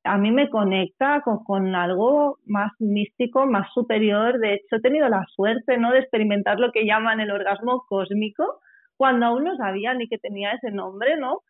a 0.05 0.19
mí 0.19 0.31
me 0.31 0.51
conecta 0.51 1.23
con, 1.23 1.75
algo 1.75 2.39
más 2.47 2.73
místico, 2.79 3.47
más 3.47 3.73
superior. 3.73 4.39
De 4.39 4.55
hecho, 4.55 4.77
he 4.77 4.81
tenido 4.81 5.09
la 5.09 5.25
suerte 5.35 5.79
¿no? 5.79 5.93
de 5.93 6.01
experimentar 6.01 6.61
lo 6.61 6.73
que 6.73 6.85
llaman 6.85 7.21
el 7.21 7.31
orgasmo 7.31 7.85
cósmico, 7.89 8.61
cuando 8.97 9.27
aún 9.27 9.45
no 9.45 9.57
sabía 9.57 9.95
ni 9.95 10.07
que 10.07 10.19
tenía 10.19 10.53
ese 10.53 10.71
nombre, 10.71 11.17
¿no? 11.17 11.41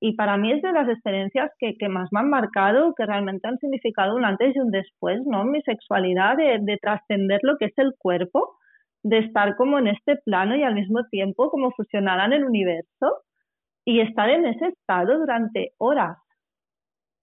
Y 0.00 0.14
para 0.16 0.36
mí 0.36 0.52
es 0.52 0.62
de 0.62 0.72
las 0.72 0.88
experiencias 0.88 1.50
que, 1.58 1.76
más 1.88 2.08
me 2.12 2.20
han 2.20 2.30
marcado, 2.30 2.94
que 2.94 3.06
realmente 3.06 3.48
han 3.48 3.58
significado 3.58 4.16
un 4.16 4.24
antes 4.24 4.54
y 4.54 4.58
un 4.58 4.70
después, 4.70 5.20
¿no? 5.26 5.44
Mi 5.44 5.60
sexualidad, 5.62 6.36
de, 6.36 6.58
de 6.60 6.78
trascender 6.78 7.40
lo 7.42 7.56
que 7.56 7.66
es 7.66 7.78
el 7.78 7.94
cuerpo, 7.98 8.56
de 9.02 9.18
estar 9.18 9.56
como 9.56 9.78
en 9.78 9.88
este 9.88 10.16
plano 10.16 10.56
y 10.56 10.62
al 10.62 10.74
mismo 10.74 11.04
tiempo 11.10 11.50
como 11.50 11.72
fusionada 11.72 12.26
en 12.26 12.34
el 12.34 12.44
universo 12.44 13.22
y 13.84 14.00
estar 14.00 14.28
en 14.30 14.46
ese 14.46 14.68
estado 14.68 15.18
durante 15.18 15.72
horas. 15.78 16.18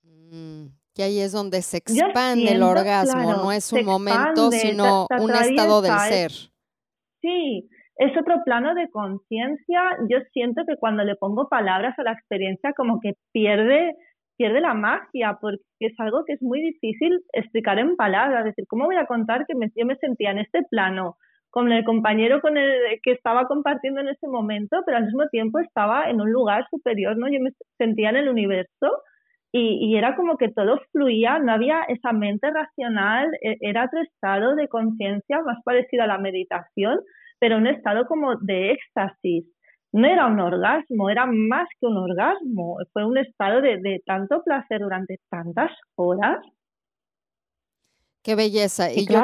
Mm. 0.03 0.81
Que 0.93 1.03
ahí 1.03 1.19
es 1.19 1.31
donde 1.31 1.62
se 1.62 1.77
expande 1.77 2.51
el 2.51 2.63
orgasmo, 2.63 3.33
no 3.33 3.51
es 3.51 3.71
un 3.71 3.86
momento, 3.86 4.51
sino 4.51 5.07
un 5.19 5.31
estado 5.31 5.81
del 5.81 5.98
ser. 6.00 6.31
Sí, 7.21 7.69
es 7.95 8.17
otro 8.17 8.43
plano 8.43 8.74
de 8.75 8.89
conciencia. 8.89 9.81
Yo 10.10 10.17
siento 10.33 10.63
que 10.67 10.75
cuando 10.77 11.03
le 11.03 11.15
pongo 11.15 11.48
palabras 11.48 11.98
a 11.98 12.03
la 12.03 12.13
experiencia, 12.13 12.74
como 12.75 13.00
que 13.00 13.13
pierde, 13.31 13.93
pierde 14.38 14.60
la 14.60 14.74
magia, 14.74 15.38
porque 15.39 15.62
es 15.79 15.93
algo 16.00 16.25
que 16.25 16.33
es 16.33 16.41
muy 16.41 16.62
difícil 16.62 17.21
explicar 17.31 17.79
en 17.79 17.95
palabras. 17.95 18.39
Es 18.39 18.45
decir, 18.48 18.65
¿cómo 18.67 18.86
voy 18.86 18.98
a 18.98 19.05
contar 19.05 19.45
que 19.48 19.55
me, 19.55 19.71
yo 19.75 19.86
me 19.86 19.95
sentía 19.98 20.31
en 20.31 20.39
este 20.39 20.63
plano? 20.69 21.17
con 21.51 21.69
el 21.71 21.83
compañero 21.83 22.41
con 22.41 22.57
el 22.57 22.71
que 23.03 23.12
estaba 23.12 23.45
compartiendo 23.45 24.00
en 24.00 24.07
ese 24.07 24.25
momento, 24.25 24.77
pero 24.86 24.98
al 24.98 25.05
mismo 25.05 25.27
tiempo 25.27 25.60
estaba 25.60 26.10
en 26.10 26.21
un 26.21 26.31
lugar 26.31 26.65
superior, 26.71 27.17
¿no? 27.17 27.27
Yo 27.27 27.41
me 27.41 27.51
sentía 27.77 28.10
en 28.10 28.15
el 28.15 28.29
universo 28.29 28.88
y, 29.53 29.96
era 29.98 30.15
como 30.15 30.38
que 30.38 30.50
todo 30.50 30.79
fluía, 30.91 31.39
no 31.39 31.51
había 31.51 31.81
esa 31.89 32.13
mente 32.13 32.50
racional, 32.50 33.27
e, 33.41 33.58
era 33.60 33.86
otro 33.86 34.01
estado 34.01 34.55
de 34.55 34.70
conciencia 34.70 35.41
más 35.41 35.58
parecido 35.65 36.03
a 36.03 36.08
la 36.08 36.17
meditación, 36.17 37.00
pero 37.39 37.58
un 37.58 37.67
estado 37.67 38.05
como 38.05 38.36
de 38.38 38.72
éxtasis. 38.72 39.46
No 39.91 40.08
era 40.08 40.27
un 40.27 40.39
orgasmo, 40.39 41.10
era 41.10 41.25
más 41.25 41.67
que 41.79 41.86
un 41.86 41.98
orgasmo, 41.98 42.77
fue 42.93 43.05
un 43.05 43.17
estado 43.17 43.62
de, 43.62 44.01
tanto 44.05 44.41
placer 44.41 44.79
durante 44.79 45.20
tantas 45.29 45.72
horas. 45.96 46.39
Qué 48.24 48.36
belleza. 48.36 48.89
Y, 48.89 49.05
yo, 49.05 49.22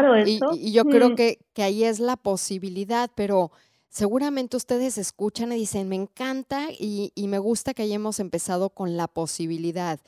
y, 0.53 0.73
yo 0.73 0.83
creo 0.83 1.11
mm. 1.11 1.15
que, 1.15 1.37
que 1.53 1.63
ahí 1.63 1.85
es 1.85 2.01
la 2.01 2.17
posibilidad, 2.17 3.09
pero 3.15 3.51
seguramente 3.97 4.55
ustedes 4.57 4.99
escuchan 4.99 5.51
y 5.51 5.55
dicen, 5.55 5.89
me 5.89 5.95
encanta 5.95 6.67
y, 6.69 7.11
me 7.15 7.39
gusta 7.39 7.73
que 7.73 7.81
hayamos 7.81 8.19
empezado 8.19 8.69
con 8.69 8.95
la 8.95 9.07
posibilidad, 9.07 9.99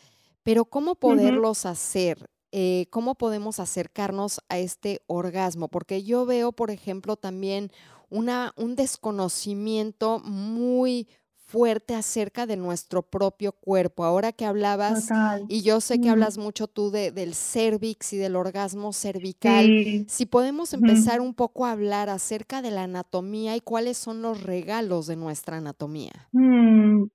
pero 0.44 0.66
¿cómo 0.66 0.94
poderlos 0.94 1.66
hacer? 1.66 2.30
Eh, 2.52 2.86
¿Cómo 2.92 3.16
podemos 3.16 3.60
acercarnos 3.60 4.42
a 4.48 4.60
este 4.60 5.02
orgasmo? 5.08 5.70
Porque 5.70 6.04
yo 6.04 6.28
veo, 6.28 6.52
por 6.52 6.70
ejemplo, 6.70 7.16
también 7.16 7.72
una, 8.12 8.54
un 8.58 8.76
desconocimiento 8.76 10.20
muy 10.20 11.08
fuerte 11.50 11.96
acerca 11.96 12.46
de 12.46 12.58
nuestro 12.58 13.02
propio 13.02 13.52
cuerpo. 13.52 14.04
Ahora 14.04 14.32
que 14.32 14.46
hablabas, 14.46 15.10
y 15.48 15.64
yo 15.64 15.82
sé 15.82 16.00
que 16.00 16.10
hablas 16.10 16.38
mucho 16.38 16.68
tú 16.68 16.92
de, 16.92 17.12
del 17.12 17.34
cervix 17.34 18.14
y 18.14 18.18
del 18.18 18.36
orgasmo 18.36 18.94
cervical, 18.94 19.66
si 20.08 20.26
podemos 20.28 20.74
empezar 20.74 21.22
un 21.22 21.34
poco 21.34 21.66
a 21.66 21.72
hablar 21.72 22.10
acerca 22.10 22.62
de 22.62 22.70
la 22.70 22.84
anatomía 22.84 23.56
y 23.56 23.62
cuáles 23.62 23.98
son 23.98 24.22
los 24.22 24.44
regalos 24.44 25.08
de 25.08 25.16
nuestra 25.16 25.58
anatomía. 25.58 26.12
Mm, 26.34 27.06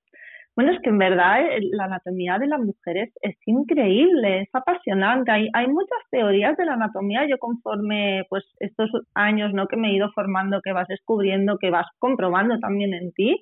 bueno, 0.57 0.73
es 0.73 0.81
que 0.83 0.91
en 0.91 0.99
verdad 0.99 1.41
eh, 1.41 1.61
la 1.73 1.85
anatomía 1.85 2.39
de 2.39 2.49
las 2.49 2.61
mujeres 2.61 3.13
es 3.23 3.37
increíble, 3.47 4.43
es 4.43 4.49
apasionante. 4.53 5.31
Hay, 5.31 5.49
hay 5.53 5.67
muchas 5.69 5.99
teorías 6.11 6.57
de 6.57 6.65
la 6.65 6.75
anatomía. 6.75 7.27
Yo 7.29 7.39
conforme 7.39 8.25
pues 8.29 8.45
estos 8.59 8.91
años 9.15 9.53
¿no? 9.53 9.67
que 9.69 9.77
me 9.77 9.91
he 9.91 9.97
ido 9.97 10.11
formando, 10.13 10.61
que 10.61 10.73
vas 10.73 10.89
descubriendo, 10.89 11.59
que 11.59 11.71
vas 11.71 11.87
comprobando 11.99 12.59
también 12.59 12.95
en 12.95 13.13
ti, 13.13 13.41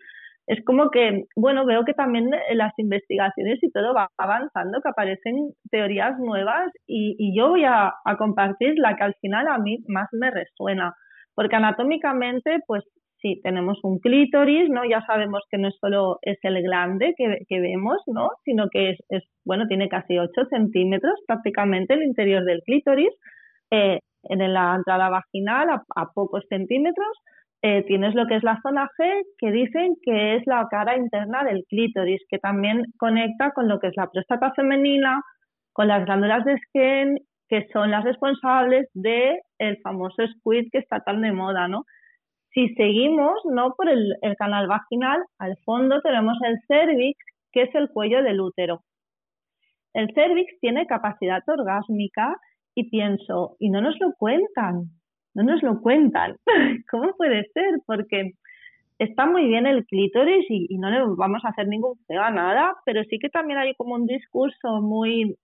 es 0.53 0.63
como 0.65 0.91
que, 0.91 1.25
bueno, 1.35 1.65
veo 1.65 1.85
que 1.85 1.95
también 1.95 2.31
las 2.53 2.73
investigaciones 2.79 3.59
y 3.63 3.71
todo 3.71 3.95
va 3.95 4.09
avanzando, 4.19 4.81
que 4.83 4.89
aparecen 4.91 5.53
teorías 5.71 6.19
nuevas 6.19 6.71
y, 6.87 7.35
yo 7.37 7.49
voy 7.49 7.65
a, 7.65 7.93
a, 8.05 8.17
compartir 8.17 8.75
la 8.77 8.95
que 8.97 9.05
al 9.05 9.15
final 9.21 9.49
a 9.49 9.59
mí 9.59 9.79
más 9.89 10.09
me 10.13 10.31
resuena, 10.31 10.95
porque 11.35 11.57
anatómicamente, 11.57 12.59
pues 12.67 12.85
sí, 13.23 13.41
tenemos 13.43 13.79
un 13.83 13.99
clítoris, 13.99 14.69
¿no? 14.69 14.83
Ya 14.85 15.03
sabemos 15.07 15.43
que 15.51 15.57
no 15.57 15.71
solo 15.81 16.19
es 16.21 16.39
el 16.43 16.61
glande 16.63 17.15
que, 17.17 17.61
vemos, 17.61 18.03
¿no? 18.07 18.31
Sino 18.45 18.69
que 18.69 18.91
es, 18.91 18.99
es, 19.09 19.23
bueno, 19.47 19.67
tiene 19.69 19.89
casi 19.89 20.19
8 20.19 20.33
centímetros 20.51 21.15
prácticamente 21.27 21.95
el 21.95 22.03
interior 22.03 22.45
del 22.45 22.61
clítoris, 22.63 23.13
eh, 23.71 24.01
en 24.25 24.53
la 24.53 24.75
entrada 24.77 25.09
vaginal 25.09 25.69
a 25.71 26.13
pocos 26.13 26.45
centímetros, 26.49 27.17
eh, 27.65 27.85
tienes 27.87 28.15
lo 28.15 28.27
que 28.27 28.37
es 28.37 28.43
la 28.43 28.61
zona 28.61 28.89
G, 28.99 29.23
que 29.39 29.53
dicen 29.53 29.95
que 30.03 30.35
es 30.35 30.43
la 30.47 30.67
cara 30.69 30.97
interna 30.97 31.45
del 31.45 31.65
clítoris, 31.69 32.21
que 32.29 32.39
también 32.39 32.87
conecta 32.99 33.53
con 33.53 33.69
lo 33.69 33.79
que 33.79 33.87
es 33.87 33.97
la 33.97 34.11
próstata 34.11 34.53
femenina, 34.55 35.23
con 35.73 35.87
las 35.87 36.05
glándulas 36.05 36.45
de 36.45 36.59
Skene, 36.59 37.21
que 37.49 37.69
son 37.73 37.93
las 37.93 38.03
responsables 38.03 38.89
del 38.95 39.39
el 39.59 39.79
famoso 39.83 40.27
squid 40.27 40.69
que 40.73 40.79
está 40.79 41.01
tan 41.01 41.23
de 41.23 41.33
moda, 41.33 41.69
¿no? 41.69 41.85
Si 42.53 42.75
seguimos, 42.75 43.41
¿no? 43.45 43.75
Por 43.77 43.89
el, 43.89 44.17
el 44.23 44.37
canal 44.37 44.67
vaginal, 44.67 45.23
al 45.39 45.57
fondo 45.65 46.01
tenemos 46.03 46.37
el 46.45 46.59
cervix, 46.67 47.17
que 47.53 47.63
es 47.63 47.75
el 47.75 47.91
cuello 47.91 48.23
del 48.23 48.41
útero. 48.41 48.81
El 49.95 50.13
cervix 50.15 50.59
tiene 50.61 50.87
capacidad 50.87 51.43
orgásmica 51.47 52.35
y 52.75 52.91
pienso, 52.91 53.57
y 53.61 53.71
no 53.71 53.81
nos 53.81 53.99
lo 54.01 54.13
cuentan, 54.19 54.91
no 55.35 55.43
nos 55.43 55.63
lo 55.63 55.81
cuentan. 55.81 56.37
¿Cómo 56.91 57.15
puede 57.17 57.45
ser? 57.53 57.81
Porque 57.87 58.33
está 58.99 59.27
muy 59.27 59.47
bien 59.49 59.67
el 59.67 59.85
clítoris 59.87 60.47
y, 60.49 60.79
no 60.79 60.91
le 60.91 61.01
vamos 61.17 61.45
a 61.45 61.49
hacer 61.49 61.67
ningún 61.69 61.97
feo 62.07 62.23
a 62.23 62.31
nada, 62.31 62.75
pero 62.85 63.03
sí 63.05 63.19
que 63.19 63.29
también 63.29 63.59
hay 63.59 63.75
como 63.75 63.95
un 63.95 64.07
discurso 64.07 64.81
muy 64.81 65.37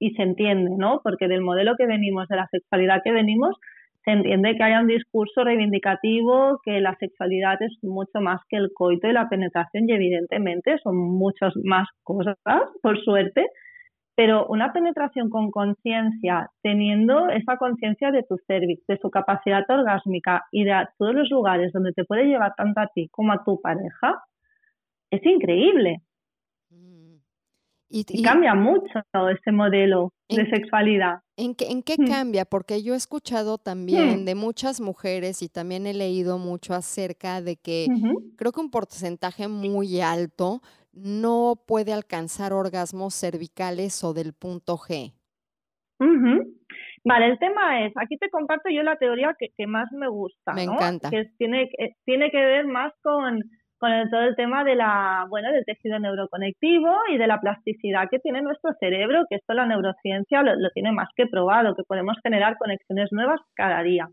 y 0.00 0.10
se 0.14 0.22
entiende, 0.22 0.70
¿no? 0.76 1.00
Porque 1.02 1.26
del 1.26 1.40
modelo 1.40 1.74
que 1.76 1.86
venimos, 1.86 2.28
de 2.28 2.36
la 2.36 2.46
sexualidad 2.48 3.02
que 3.02 3.10
venimos, 3.10 3.56
se 4.04 4.12
entiende 4.12 4.56
que 4.56 4.62
haya 4.62 4.80
un 4.80 4.86
discurso 4.86 5.42
reivindicativo, 5.42 6.60
que 6.64 6.80
la 6.80 6.94
sexualidad 6.96 7.60
es 7.60 7.72
mucho 7.82 8.20
más 8.20 8.40
que 8.48 8.56
el 8.56 8.70
coito 8.72 9.08
y 9.08 9.12
la 9.12 9.28
penetración 9.28 9.88
y 9.88 9.92
evidentemente 9.92 10.78
son 10.78 10.96
muchas 10.96 11.52
más 11.64 11.88
cosas, 12.04 12.36
por 12.80 12.98
suerte, 13.02 13.46
pero 14.18 14.48
una 14.48 14.72
penetración 14.72 15.30
con 15.30 15.52
conciencia, 15.52 16.50
teniendo 16.60 17.28
esa 17.28 17.56
conciencia 17.56 18.10
de 18.10 18.24
tu 18.24 18.36
cervix, 18.48 18.84
de 18.88 18.98
su 18.98 19.10
capacidad 19.10 19.62
orgásmica 19.70 20.44
y 20.50 20.64
de 20.64 20.72
todos 20.98 21.14
los 21.14 21.30
lugares 21.30 21.72
donde 21.72 21.92
te 21.92 22.04
puede 22.04 22.24
llevar 22.24 22.52
tanto 22.56 22.80
a 22.80 22.88
ti 22.92 23.08
como 23.12 23.30
a 23.32 23.44
tu 23.44 23.60
pareja, 23.60 24.20
es 25.12 25.24
increíble. 25.24 25.98
Mm. 26.68 27.18
Y, 27.90 28.22
cambia 28.24 28.56
mucho 28.56 29.02
todo 29.12 29.28
ese 29.28 29.52
modelo 29.52 30.12
de 30.28 30.50
sexualidad. 30.50 31.20
¿En 31.36 31.54
qué, 31.54 31.70
en 31.70 31.84
qué 31.84 31.94
mm. 31.96 32.06
cambia? 32.08 32.44
Porque 32.44 32.82
yo 32.82 32.94
he 32.94 32.96
escuchado 32.96 33.56
también 33.56 34.22
mm. 34.22 34.24
de 34.24 34.34
muchas 34.34 34.80
mujeres 34.80 35.42
y 35.42 35.48
también 35.48 35.86
he 35.86 35.94
leído 35.94 36.38
mucho 36.38 36.74
acerca 36.74 37.40
de 37.40 37.54
que 37.54 37.86
creo 38.34 38.50
que 38.50 38.60
un 38.60 38.72
porcentaje 38.72 39.46
muy 39.46 40.00
alto 40.00 40.60
no 41.02 41.54
puede 41.66 41.92
alcanzar 41.92 42.52
orgasmos 42.52 43.14
cervicales 43.14 44.02
o 44.04 44.12
del 44.14 44.32
punto 44.32 44.76
G. 44.76 45.12
Vale, 47.04 47.26
el 47.26 47.38
tema 47.38 47.86
es, 47.86 47.92
aquí 47.96 48.16
te 48.18 48.28
comparto 48.30 48.68
yo 48.70 48.82
la 48.82 48.96
teoría 48.96 49.34
que, 49.38 49.48
que 49.56 49.66
más 49.66 49.90
me 49.92 50.08
gusta, 50.08 50.52
Me 50.52 50.66
¿no? 50.66 50.74
encanta. 50.74 51.10
Que 51.10 51.26
tiene, 51.38 51.70
tiene 52.04 52.30
que 52.30 52.38
ver 52.38 52.66
más 52.66 52.92
con, 53.02 53.40
con 53.78 53.92
el, 53.92 54.10
todo 54.10 54.22
el 54.22 54.36
tema 54.36 54.64
de 54.64 54.74
la, 54.74 55.26
bueno, 55.28 55.50
del 55.52 55.64
tejido 55.64 55.98
neuroconectivo 55.98 56.90
y 57.10 57.18
de 57.18 57.26
la 57.26 57.40
plasticidad 57.40 58.08
que 58.10 58.18
tiene 58.18 58.42
nuestro 58.42 58.72
cerebro, 58.78 59.24
que 59.30 59.36
esto 59.36 59.54
la 59.54 59.66
neurociencia 59.66 60.42
lo, 60.42 60.56
lo 60.56 60.70
tiene 60.70 60.92
más 60.92 61.08
que 61.16 61.26
probado, 61.26 61.74
que 61.74 61.84
podemos 61.84 62.16
generar 62.22 62.56
conexiones 62.58 63.08
nuevas 63.12 63.40
cada 63.54 63.82
día. 63.82 64.08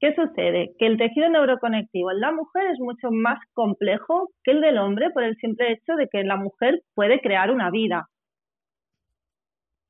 ¿Qué 0.00 0.14
sucede? 0.14 0.72
Que 0.78 0.86
el 0.86 0.96
tejido 0.96 1.28
neuroconectivo 1.28 2.10
en 2.10 2.20
la 2.20 2.32
mujer 2.32 2.68
es 2.72 2.80
mucho 2.80 3.10
más 3.10 3.38
complejo 3.52 4.30
que 4.42 4.52
el 4.52 4.62
del 4.62 4.78
hombre 4.78 5.10
por 5.10 5.22
el 5.22 5.36
simple 5.36 5.72
hecho 5.72 5.94
de 5.94 6.08
que 6.08 6.24
la 6.24 6.36
mujer 6.36 6.80
puede 6.94 7.20
crear 7.20 7.50
una 7.50 7.70
vida. 7.70 8.08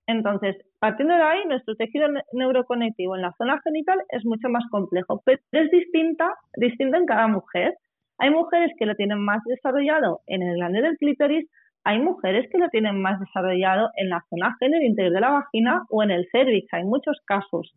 Entonces, 0.08 0.56
partiendo 0.80 1.14
de 1.14 1.22
ahí, 1.22 1.44
nuestro 1.46 1.76
tejido 1.76 2.08
neuroconectivo 2.32 3.14
en 3.14 3.22
la 3.22 3.32
zona 3.38 3.60
genital 3.62 4.00
es 4.08 4.24
mucho 4.24 4.48
más 4.48 4.64
complejo, 4.68 5.22
pero 5.24 5.38
es 5.52 5.70
distinta, 5.70 6.34
distinto 6.56 6.96
en 6.96 7.06
cada 7.06 7.28
mujer. 7.28 7.74
Hay 8.18 8.30
mujeres 8.30 8.72
que 8.76 8.86
lo 8.86 8.96
tienen 8.96 9.20
más 9.20 9.44
desarrollado 9.44 10.22
en 10.26 10.42
el 10.42 10.56
glande 10.56 10.82
del 10.82 10.96
clítoris, 10.96 11.48
hay 11.84 12.00
mujeres 12.00 12.48
que 12.50 12.58
lo 12.58 12.68
tienen 12.68 13.00
más 13.00 13.20
desarrollado 13.20 13.90
en 13.96 14.08
la 14.08 14.24
zona 14.28 14.56
género 14.58 14.84
interior 14.84 15.14
de 15.14 15.20
la 15.20 15.30
vagina 15.30 15.84
o 15.88 16.02
en 16.02 16.10
el 16.10 16.26
cervix, 16.32 16.66
hay 16.74 16.82
muchos 16.84 17.20
casos. 17.24 17.72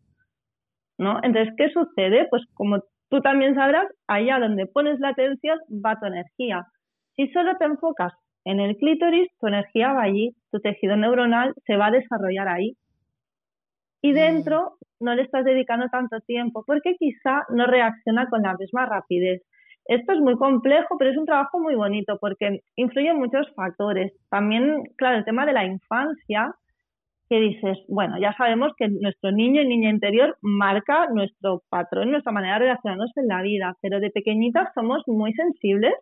¿No? 0.98 1.20
Entonces, 1.24 1.54
¿qué 1.58 1.70
sucede? 1.70 2.28
Pues 2.30 2.44
como 2.54 2.84
tú 3.10 3.22
también 3.22 3.56
sabrás, 3.56 3.86
allá 4.08 4.40
donde 4.40 4.66
pones 4.66 5.00
la 5.00 5.10
atención 5.10 5.60
va 5.70 6.00
tu 6.00 6.06
energía. 6.06 6.66
Si 7.16 7.28
solo 7.30 7.58
te 7.58 7.66
enfocas 7.66 8.14
en 8.46 8.60
el 8.60 8.76
clítoris, 8.78 9.30
tu 9.40 9.48
energía 9.48 9.94
va 9.94 10.04
allí, 10.04 10.36
tu 10.52 10.60
tejido 10.60 10.98
neuronal 10.98 11.54
se 11.66 11.78
va 11.78 11.88
a 11.88 11.92
desarrollar 11.92 12.48
ahí. 12.48 12.76
Y 14.02 14.12
dentro 14.14 14.78
no 15.00 15.16
le 15.16 15.24
estás 15.24 15.46
dedicando 15.46 15.88
tanto 15.90 16.20
tiempo 16.22 16.64
porque 16.66 16.96
quizá 16.98 17.44
no 17.50 17.66
reacciona 17.68 18.28
con 18.30 18.42
la 18.42 18.56
misma 18.56 18.86
rapidez. 18.86 19.42
Esto 19.86 20.14
es 20.14 20.20
muy 20.20 20.36
complejo, 20.36 20.98
pero 20.98 21.12
es 21.12 21.18
un 21.18 21.26
trabajo 21.26 21.60
muy 21.60 21.76
bonito 21.76 22.18
porque 22.20 22.62
influyen 22.76 23.18
muchos 23.18 23.48
factores. 23.54 24.14
También, 24.30 24.84
claro, 24.98 25.18
el 25.18 25.26
tema 25.26 25.46
de 25.46 25.54
la 25.54 25.66
infancia, 25.66 26.54
que 27.34 27.40
dices, 27.40 27.80
bueno, 27.88 28.20
ya 28.22 28.32
sabemos 28.38 28.74
que 28.78 28.88
nuestro 28.88 29.32
niño 29.32 29.63
y 29.63 29.68
niña 29.68 29.90
interior 29.90 30.38
marca 30.44 31.08
nuestro 31.12 31.63
patrón, 31.68 32.12
nuestra 32.12 32.32
manera 32.32 32.60
de 32.60 32.66
relacionarnos 32.66 33.10
en 33.16 33.28
la 33.28 33.42
vida, 33.42 33.75
pero 33.82 34.00
de 34.00 34.12
pequeñitas 34.12 34.70
somos 34.75 35.02
muy 35.08 35.34
sensibles. 35.34 35.96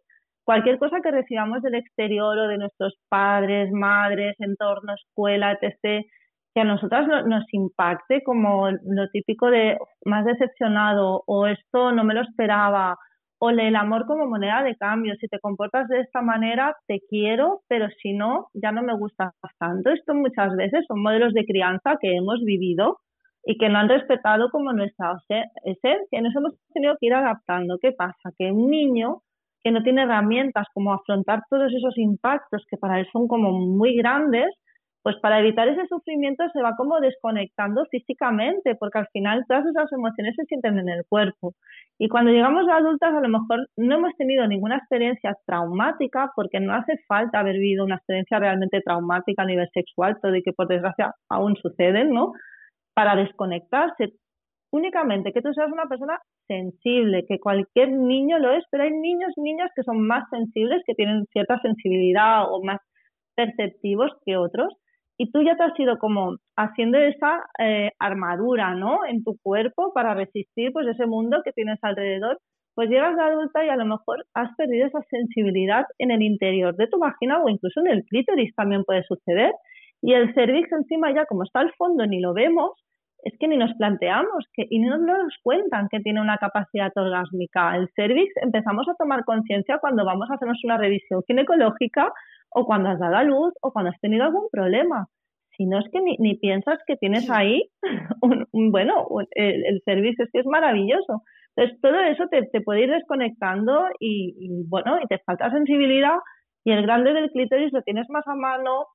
Cualquier 0.44 0.78
cosa 0.78 1.00
que 1.02 1.10
recibamos 1.10 1.62
del 1.62 1.76
exterior 1.76 2.38
o 2.38 2.50
de 2.50 2.58
nuestros 2.58 2.96
padres, 3.08 3.72
madres, 3.72 4.36
entorno, 4.40 4.94
escuela, 4.94 5.54
etc., 5.54 6.06
que 6.54 6.60
a 6.60 6.66
nosotras 6.66 7.08
no, 7.08 7.24
nos 7.24 7.46
impacte 7.54 8.24
como 8.24 8.70
lo 8.70 9.08
típico 9.14 9.50
de 9.50 9.78
más 10.04 10.26
decepcionado 10.26 11.24
o 11.28 11.48
esto 11.48 11.94
no 11.94 12.04
me 12.04 12.14
lo 12.14 12.24
esperaba 12.24 12.98
o 13.44 13.50
el 13.50 13.76
amor 13.76 14.06
como 14.06 14.28
moneda 14.28 14.62
de 14.62 14.76
cambio. 14.76 15.16
Si 15.20 15.28
te 15.28 15.40
comportas 15.40 15.88
de 15.88 16.02
esta 16.02 16.22
manera, 16.22 16.76
te 16.88 17.00
quiero, 17.10 17.62
pero 17.68 17.88
si 18.00 18.14
no, 18.14 18.50
ya 18.54 18.72
no 18.72 18.84
me 18.84 18.96
gustas 18.96 19.34
tanto. 19.58 19.90
Esto 19.90 20.14
muchas 20.14 20.56
veces 20.56 20.86
son 20.88 21.02
modelos 21.02 21.34
de 21.34 21.44
crianza 21.46 21.98
que 22.00 22.16
hemos 22.16 22.40
vivido 22.46 23.00
y 23.44 23.58
que 23.58 23.68
no 23.68 23.80
han 23.80 23.90
respetado 23.90 24.52
como 24.52 24.74
nuestra 24.74 25.16
esencia. 25.66 26.20
Y 26.20 26.22
nos 26.22 26.36
hemos 26.36 26.54
tenido 26.72 26.96
que 27.00 27.08
ir 27.08 27.16
adaptando. 27.16 27.80
¿Qué 27.82 27.94
pasa? 27.94 28.30
Que 28.38 28.52
un 28.52 28.70
niño 28.70 29.24
que 29.64 29.72
no 29.72 29.82
tiene 29.82 30.04
herramientas 30.04 30.68
como 30.76 30.94
afrontar 30.94 31.42
todos 31.50 31.74
esos 31.74 31.98
impactos 31.98 32.64
que 32.70 32.78
para 32.78 33.00
él 33.00 33.08
son 33.12 33.28
como 33.28 33.52
muy 33.52 33.96
grandes, 33.96 34.54
pues 35.04 35.16
para 35.22 35.40
evitar 35.40 35.68
ese 35.68 35.88
sufrimiento 35.88 36.44
se 36.54 36.62
va 36.62 36.76
como 36.76 37.00
desconectando 37.00 37.86
físicamente, 37.90 38.76
porque 38.76 39.00
al 39.00 39.08
final 39.08 39.44
todas 39.48 39.66
esas 39.66 39.92
emociones 39.92 40.36
se 40.36 40.46
sienten 40.46 40.78
en 40.78 40.90
el 40.90 41.04
cuerpo. 41.10 41.54
Y 41.98 42.08
cuando 42.08 42.32
llegamos 42.32 42.68
a 42.70 42.78
adultas 42.78 43.14
a 43.14 43.22
lo 43.22 43.30
mejor 43.30 43.68
no 43.78 43.96
hemos 43.96 44.16
tenido 44.16 44.48
ninguna 44.48 44.78
experiencia 44.78 45.36
traumática, 45.46 46.32
porque 46.36 46.60
no 46.60 46.74
hace 46.74 46.94
falta 47.08 47.40
haber 47.40 47.56
vivido 47.56 47.84
una 47.86 47.96
experiencia 47.96 48.40
realmente 48.40 48.82
traumática 48.82 49.42
a 49.44 49.46
nivel 49.46 49.68
sexual, 49.74 50.18
todo 50.22 50.36
y 50.36 50.44
que 50.44 50.54
por 50.54 50.68
desgracia 50.68 51.16
aún 51.30 51.56
suceden, 51.56 52.12
¿no? 52.12 52.34
Para 52.94 53.16
desconectarse. 53.16 54.14
Únicamente 54.72 55.34
que 55.34 55.42
tú 55.42 55.52
seas 55.54 55.72
una 55.72 55.88
persona 55.88 56.20
sensible, 56.48 57.26
que 57.28 57.40
cualquier 57.40 57.90
niño 57.92 58.40
lo 58.40 58.52
es, 58.52 58.64
pero 58.70 58.84
hay 58.84 58.92
niños 58.92 59.34
niñas 59.38 59.72
que 59.76 59.84
son 59.84 60.06
más 60.06 60.30
sensibles, 60.30 60.84
que 60.86 60.94
tienen 60.94 61.26
cierta 61.34 61.60
sensibilidad 61.62 62.46
o 62.52 62.64
más 62.64 62.80
perceptivos 63.36 64.12
que 64.26 64.38
otros 64.38 64.74
y 65.22 65.30
tú 65.32 65.44
ya 65.44 65.56
te 65.56 65.62
has 65.62 65.80
ido 65.80 66.00
como 66.00 66.38
haciendo 66.58 66.98
esa 66.98 67.46
eh, 67.60 67.92
armadura, 68.00 68.74
¿no? 68.74 69.06
En 69.06 69.24
tu 69.24 69.38
cuerpo 69.44 69.94
para 69.94 70.16
resistir 70.16 70.74
pues 70.74 70.88
ese 70.88 71.06
mundo 71.06 71.44
que 71.46 71.52
tienes 71.52 71.78
alrededor. 71.84 72.40
Pues 72.74 72.90
llegas 72.90 73.16
de 73.16 73.22
adulta 73.22 73.64
y 73.64 73.70
a 73.70 73.76
lo 73.76 73.86
mejor 73.86 74.26
has 74.34 74.50
perdido 74.56 74.88
esa 74.88 75.04
sensibilidad 75.12 75.86
en 76.00 76.10
el 76.10 76.24
interior 76.24 76.76
de 76.76 76.88
tu 76.88 76.98
vagina 76.98 77.40
o 77.40 77.50
incluso 77.50 77.82
en 77.82 77.92
el 77.92 78.04
clítoris 78.06 78.56
también 78.56 78.84
puede 78.84 79.04
suceder. 79.04 79.54
Y 80.02 80.14
el 80.14 80.34
cervix 80.34 80.72
encima 80.72 81.14
ya 81.14 81.28
como 81.28 81.44
está 81.44 81.60
al 81.60 81.72
fondo 81.74 82.08
ni 82.08 82.20
lo 82.20 82.34
vemos, 82.34 82.72
es 83.24 83.38
que 83.40 83.48
ni 83.48 83.58
nos 83.58 83.74
planteamos 83.76 84.46
que, 84.54 84.66
y 84.70 84.80
no 84.80 84.98
nos 84.98 85.36
cuentan 85.44 85.88
que 85.90 86.00
tiene 86.00 86.22
una 86.22 86.38
capacidad 86.38 86.92
orgásmica. 86.96 87.76
El 87.76 87.90
cervix 87.96 88.32
empezamos 88.42 88.88
a 88.90 88.96
tomar 88.96 89.24
conciencia 89.26 89.78
cuando 89.80 90.06
vamos 90.06 90.30
a 90.30 90.36
hacernos 90.36 90.60
una 90.64 90.78
revisión 90.78 91.22
ginecológica 91.28 92.12
o 92.50 92.66
cuando 92.66 92.90
has 92.90 93.00
dado 93.00 93.16
a 93.16 93.24
luz 93.24 93.54
o 93.62 93.72
cuando 93.72 93.92
has 93.92 94.00
tenido 94.00 94.26
algún 94.26 94.48
problema. 94.52 95.08
Si 95.58 95.66
no 95.66 95.80
es 95.80 95.86
que 95.92 96.02
ni, 96.02 96.18
ni 96.18 96.36
piensas 96.36 96.80
que 96.88 96.96
tienes 96.96 97.30
ahí, 97.30 97.70
un, 98.22 98.48
un, 98.52 98.72
bueno, 98.72 99.06
el, 99.32 99.66
el, 99.66 99.82
servicio 99.86 100.26
es 100.26 100.32
que 100.32 100.40
es 100.40 100.46
maravilloso. 100.46 101.24
Entonces, 101.56 101.80
todo 101.82 102.00
eso 102.00 102.28
te, 102.30 102.44
te 102.48 102.62
puede 102.62 102.84
ir 102.84 102.92
desconectando 102.92 103.88
y, 104.00 104.36
y, 104.40 104.68
bueno, 104.68 104.98
y 105.04 105.08
te 105.08 105.20
falta 105.20 105.52
sensibilidad 105.52 106.16
y 106.64 106.72
el 106.72 106.84
grande 106.84 107.14
del 107.14 107.32
clítoris 107.32 107.74
lo 107.74 107.82
tienes 107.82 108.10
más 108.10 108.26
a 108.28 108.36
mano, 108.36 108.86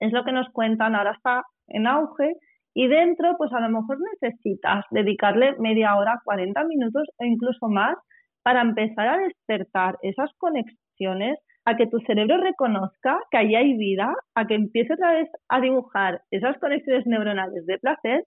es 0.00 0.12
lo 0.12 0.24
que 0.24 0.32
nos 0.32 0.48
cuentan, 0.50 0.94
ahora 0.94 1.12
está 1.12 1.42
en 1.68 1.86
auge 1.86 2.34
y 2.74 2.88
dentro, 2.88 3.36
pues 3.36 3.52
a 3.52 3.60
lo 3.60 3.68
mejor 3.68 3.98
necesitas 4.20 4.84
dedicarle 4.90 5.56
media 5.58 5.96
hora, 5.96 6.20
40 6.24 6.64
minutos 6.64 7.08
o 7.18 7.24
incluso 7.24 7.68
más 7.68 7.96
para 8.42 8.62
empezar 8.62 9.08
a 9.08 9.18
despertar 9.18 9.96
esas 10.02 10.30
conexiones 10.38 11.38
a 11.64 11.76
que 11.76 11.86
tu 11.86 11.98
cerebro 12.00 12.38
reconozca 12.38 13.18
que 13.30 13.38
ahí 13.38 13.54
hay 13.54 13.76
vida, 13.76 14.14
a 14.34 14.46
que 14.46 14.54
empiece 14.54 14.94
otra 14.94 15.12
vez 15.12 15.28
a 15.48 15.60
dibujar 15.60 16.22
esas 16.30 16.58
conexiones 16.58 17.06
neuronales 17.06 17.66
de 17.66 17.78
placer 17.78 18.24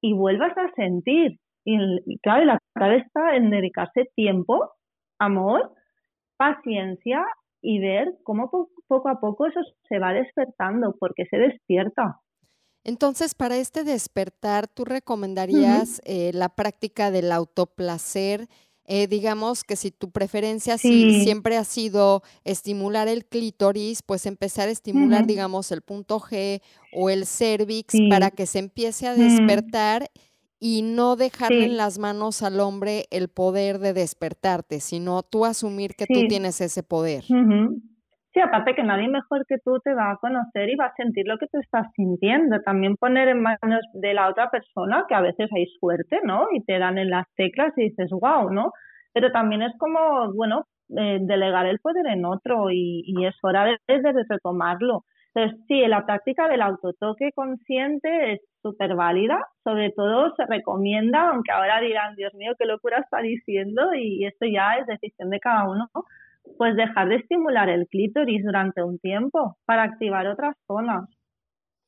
y 0.00 0.14
vuelvas 0.14 0.56
a 0.56 0.70
sentir. 0.74 1.38
Y, 1.64 2.18
claro, 2.20 2.44
la 2.46 2.58
clave 2.74 2.98
está 2.98 3.36
en 3.36 3.50
dedicarse 3.50 4.08
tiempo, 4.16 4.70
amor, 5.18 5.72
paciencia 6.38 7.22
y 7.62 7.80
ver 7.80 8.14
cómo 8.24 8.50
po 8.50 8.68
poco 8.88 9.08
a 9.10 9.20
poco 9.20 9.46
eso 9.46 9.60
se 9.88 9.98
va 9.98 10.12
despertando, 10.12 10.94
porque 10.98 11.26
se 11.26 11.36
despierta. 11.36 12.16
Entonces, 12.84 13.34
para 13.34 13.56
este 13.56 13.84
despertar, 13.84 14.66
¿tú 14.68 14.84
recomendarías 14.84 15.88
uh 15.88 16.02
-huh. 16.02 16.02
eh, 16.04 16.30
la 16.32 16.48
práctica 16.48 17.10
del 17.10 17.30
autoplacer? 17.32 18.48
Eh, 18.92 19.06
digamos 19.06 19.62
que 19.62 19.76
si 19.76 19.92
tu 19.92 20.10
preferencia 20.10 20.76
sí. 20.76 20.88
si 20.88 21.22
siempre 21.22 21.56
ha 21.56 21.62
sido 21.62 22.22
estimular 22.42 23.06
el 23.06 23.24
clítoris, 23.24 24.02
pues 24.02 24.26
empezar 24.26 24.68
a 24.68 24.72
estimular, 24.72 25.20
uh 25.20 25.24
-huh. 25.24 25.28
digamos, 25.28 25.70
el 25.70 25.82
punto 25.82 26.18
G 26.18 26.60
o 26.92 27.08
el 27.08 27.24
cervix 27.24 27.92
sí. 27.92 28.08
para 28.08 28.32
que 28.32 28.46
se 28.46 28.58
empiece 28.58 29.06
a 29.06 29.14
despertar 29.14 30.02
uh 30.02 30.06
-huh. 30.06 30.20
y 30.58 30.82
no 30.82 31.14
dejarle 31.14 31.66
en 31.66 31.76
las 31.76 31.98
manos 31.98 32.42
al 32.42 32.58
hombre 32.58 33.06
el 33.10 33.28
poder 33.28 33.78
de 33.78 33.92
despertarte, 33.92 34.80
sino 34.80 35.22
tú 35.22 35.44
asumir 35.44 35.94
que 35.94 36.06
tú 36.06 36.26
tienes 36.26 36.60
ese 36.60 36.82
poder. 36.82 37.24
Sí, 38.32 38.38
aparte 38.40 38.76
que 38.76 38.84
nadie 38.84 39.08
mejor 39.08 39.44
que 39.46 39.58
tú 39.58 39.80
te 39.80 39.92
va 39.92 40.12
a 40.12 40.16
conocer 40.16 40.68
y 40.70 40.76
va 40.76 40.86
a 40.86 40.94
sentir 40.94 41.26
lo 41.26 41.36
que 41.38 41.48
tú 41.48 41.58
estás 41.58 41.88
sintiendo. 41.96 42.60
También 42.60 42.96
poner 42.96 43.28
en 43.28 43.42
manos 43.42 43.80
de 43.94 44.14
la 44.14 44.28
otra 44.28 44.50
persona, 44.50 45.04
que 45.08 45.16
a 45.16 45.20
veces 45.20 45.50
hay 45.52 45.66
suerte, 45.80 46.20
¿no? 46.22 46.46
Y 46.52 46.62
te 46.64 46.78
dan 46.78 46.98
en 46.98 47.10
las 47.10 47.26
teclas 47.34 47.72
y 47.76 47.88
dices, 47.90 48.10
wow, 48.10 48.50
¿no? 48.50 48.72
Pero 49.12 49.32
también 49.32 49.62
es 49.62 49.72
como, 49.78 50.32
bueno, 50.32 50.64
eh, 50.96 51.18
delegar 51.20 51.66
el 51.66 51.80
poder 51.80 52.06
en 52.06 52.24
otro 52.24 52.70
y, 52.70 53.02
y 53.04 53.26
es 53.26 53.34
hora 53.42 53.64
de, 53.64 53.78
retomarlo. 54.28 55.04
Entonces, 55.34 55.60
sí, 55.68 55.86
la 55.86 56.06
práctica 56.06 56.48
del 56.48 56.62
autotoque 56.62 57.32
consciente 57.34 58.34
es 58.34 58.40
súper 58.62 58.94
válida. 58.94 59.40
Sobre 59.64 59.90
todo 59.90 60.34
se 60.36 60.46
recomienda, 60.46 61.30
aunque 61.30 61.52
ahora 61.52 61.80
dirán, 61.80 62.14
Dios 62.16 62.32
mío, 62.34 62.52
qué 62.58 62.66
locura 62.66 62.98
está 62.98 63.18
diciendo 63.22 63.92
y 63.94 64.24
esto 64.24 64.46
ya 64.46 64.76
es 64.76 64.86
decisión 64.86 65.30
de 65.30 65.40
cada 65.40 65.68
uno, 65.68 65.88
¿no? 65.94 66.04
Pues 66.60 66.76
dejar 66.76 67.08
de 67.08 67.16
estimular 67.16 67.70
el 67.70 67.86
clítoris 67.88 68.44
durante 68.44 68.82
un 68.82 68.98
tiempo 68.98 69.56
para 69.64 69.82
activar 69.82 70.26
otras 70.26 70.54
zonas. 70.66 71.08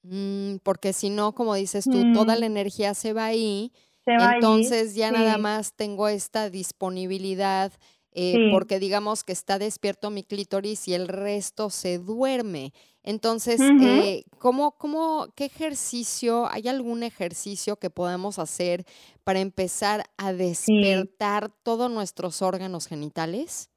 Mm, 0.03 0.61
porque 0.63 0.95
si 0.95 1.11
no, 1.11 1.35
como 1.35 1.55
dices 1.55 1.85
tú, 1.85 1.99
mm. 1.99 2.15
toda 2.15 2.37
la 2.37 2.47
energía 2.47 2.95
se 2.95 3.13
va 3.13 3.27
ahí, 3.27 3.71
se 4.07 4.17
va 4.17 4.37
entonces 4.37 4.95
ya 4.95 5.09
sí. 5.09 5.15
nada 5.15 5.37
más 5.37 5.77
tengo 5.77 6.09
esta 6.09 6.49
disponibilidad 6.49 7.71
eh, 8.13 8.49
porque 8.51 8.79
digamos 8.79 9.25
que 9.25 9.33
está 9.33 9.59
despierto 9.59 10.09
mi 10.09 10.23
clítoris 10.23 10.89
y 10.89 10.95
el 10.95 11.07
resto 11.07 11.69
se 11.69 11.99
duerme. 11.99 12.73
Entonces, 13.03 13.61
eh, 13.61 14.25
¿cómo, 14.39 14.79
cómo, 14.79 15.29
qué 15.37 15.45
ejercicio, 15.45 16.49
hay 16.51 16.69
algún 16.69 17.03
ejercicio 17.03 17.77
que 17.77 17.91
podemos 17.91 18.39
hacer 18.39 18.87
para 19.23 19.41
empezar 19.41 20.05
a 20.17 20.33
despertar 20.33 21.51
todos 21.63 21.91
nuestros 21.91 22.41
órganos 22.41 22.87
genitales? 22.87 23.72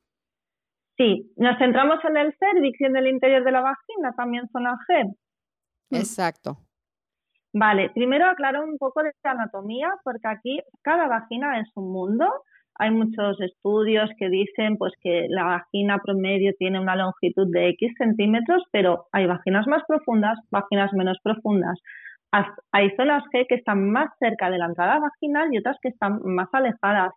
Sí, 0.97 1.31
nos 1.36 1.58
centramos 1.58 1.99
en 2.05 2.17
el 2.17 2.34
cervix 2.39 2.79
y 2.79 2.86
en 2.86 2.95
el 2.95 3.08
interior 3.08 3.43
de 3.43 3.51
la 3.51 3.62
vagina, 3.62 4.13
también 4.15 4.47
zona 4.49 4.77
G. 4.88 5.05
Mm. 5.89 5.95
Exacto. 5.95 6.58
Vale, 7.53 7.89
primero 7.91 8.25
aclaro 8.27 8.63
un 8.63 8.77
poco 8.77 9.01
de 9.01 9.12
anatomía, 9.23 9.89
porque 10.03 10.27
aquí 10.27 10.60
cada 10.81 11.08
vagina 11.08 11.60
es 11.60 11.69
un 11.75 11.91
mundo. 11.91 12.29
Hay 12.77 12.91
muchos 12.91 13.39
estudios 13.39 14.10
que 14.17 14.27
dicen 14.27 14.77
pues 14.77 14.91
que 15.01 15.27
la 15.29 15.45
vagina 15.45 15.97
promedio 15.99 16.51
tiene 16.60 16.81
una 16.81 16.97
longitud 16.97 17.47
de 17.49 17.69
X 17.69 17.93
centímetros, 17.97 18.63
pero 18.71 19.05
hay 19.13 19.25
vaginas 19.25 19.67
más 19.67 19.84
profundas, 19.88 20.38
vaginas 20.51 20.91
menos 20.91 21.17
profundas. 21.23 21.79
Hay 22.73 22.89
zonas 22.97 23.23
G 23.34 23.45
que 23.47 23.55
están 23.55 23.89
más 23.89 24.10
cerca 24.19 24.49
de 24.49 24.58
la 24.58 24.65
entrada 24.65 24.99
vaginal 24.99 25.47
y 25.53 25.60
otras 25.60 25.77
que 25.81 25.89
están 25.89 26.19
más 26.23 26.49
alejadas. 26.51 27.13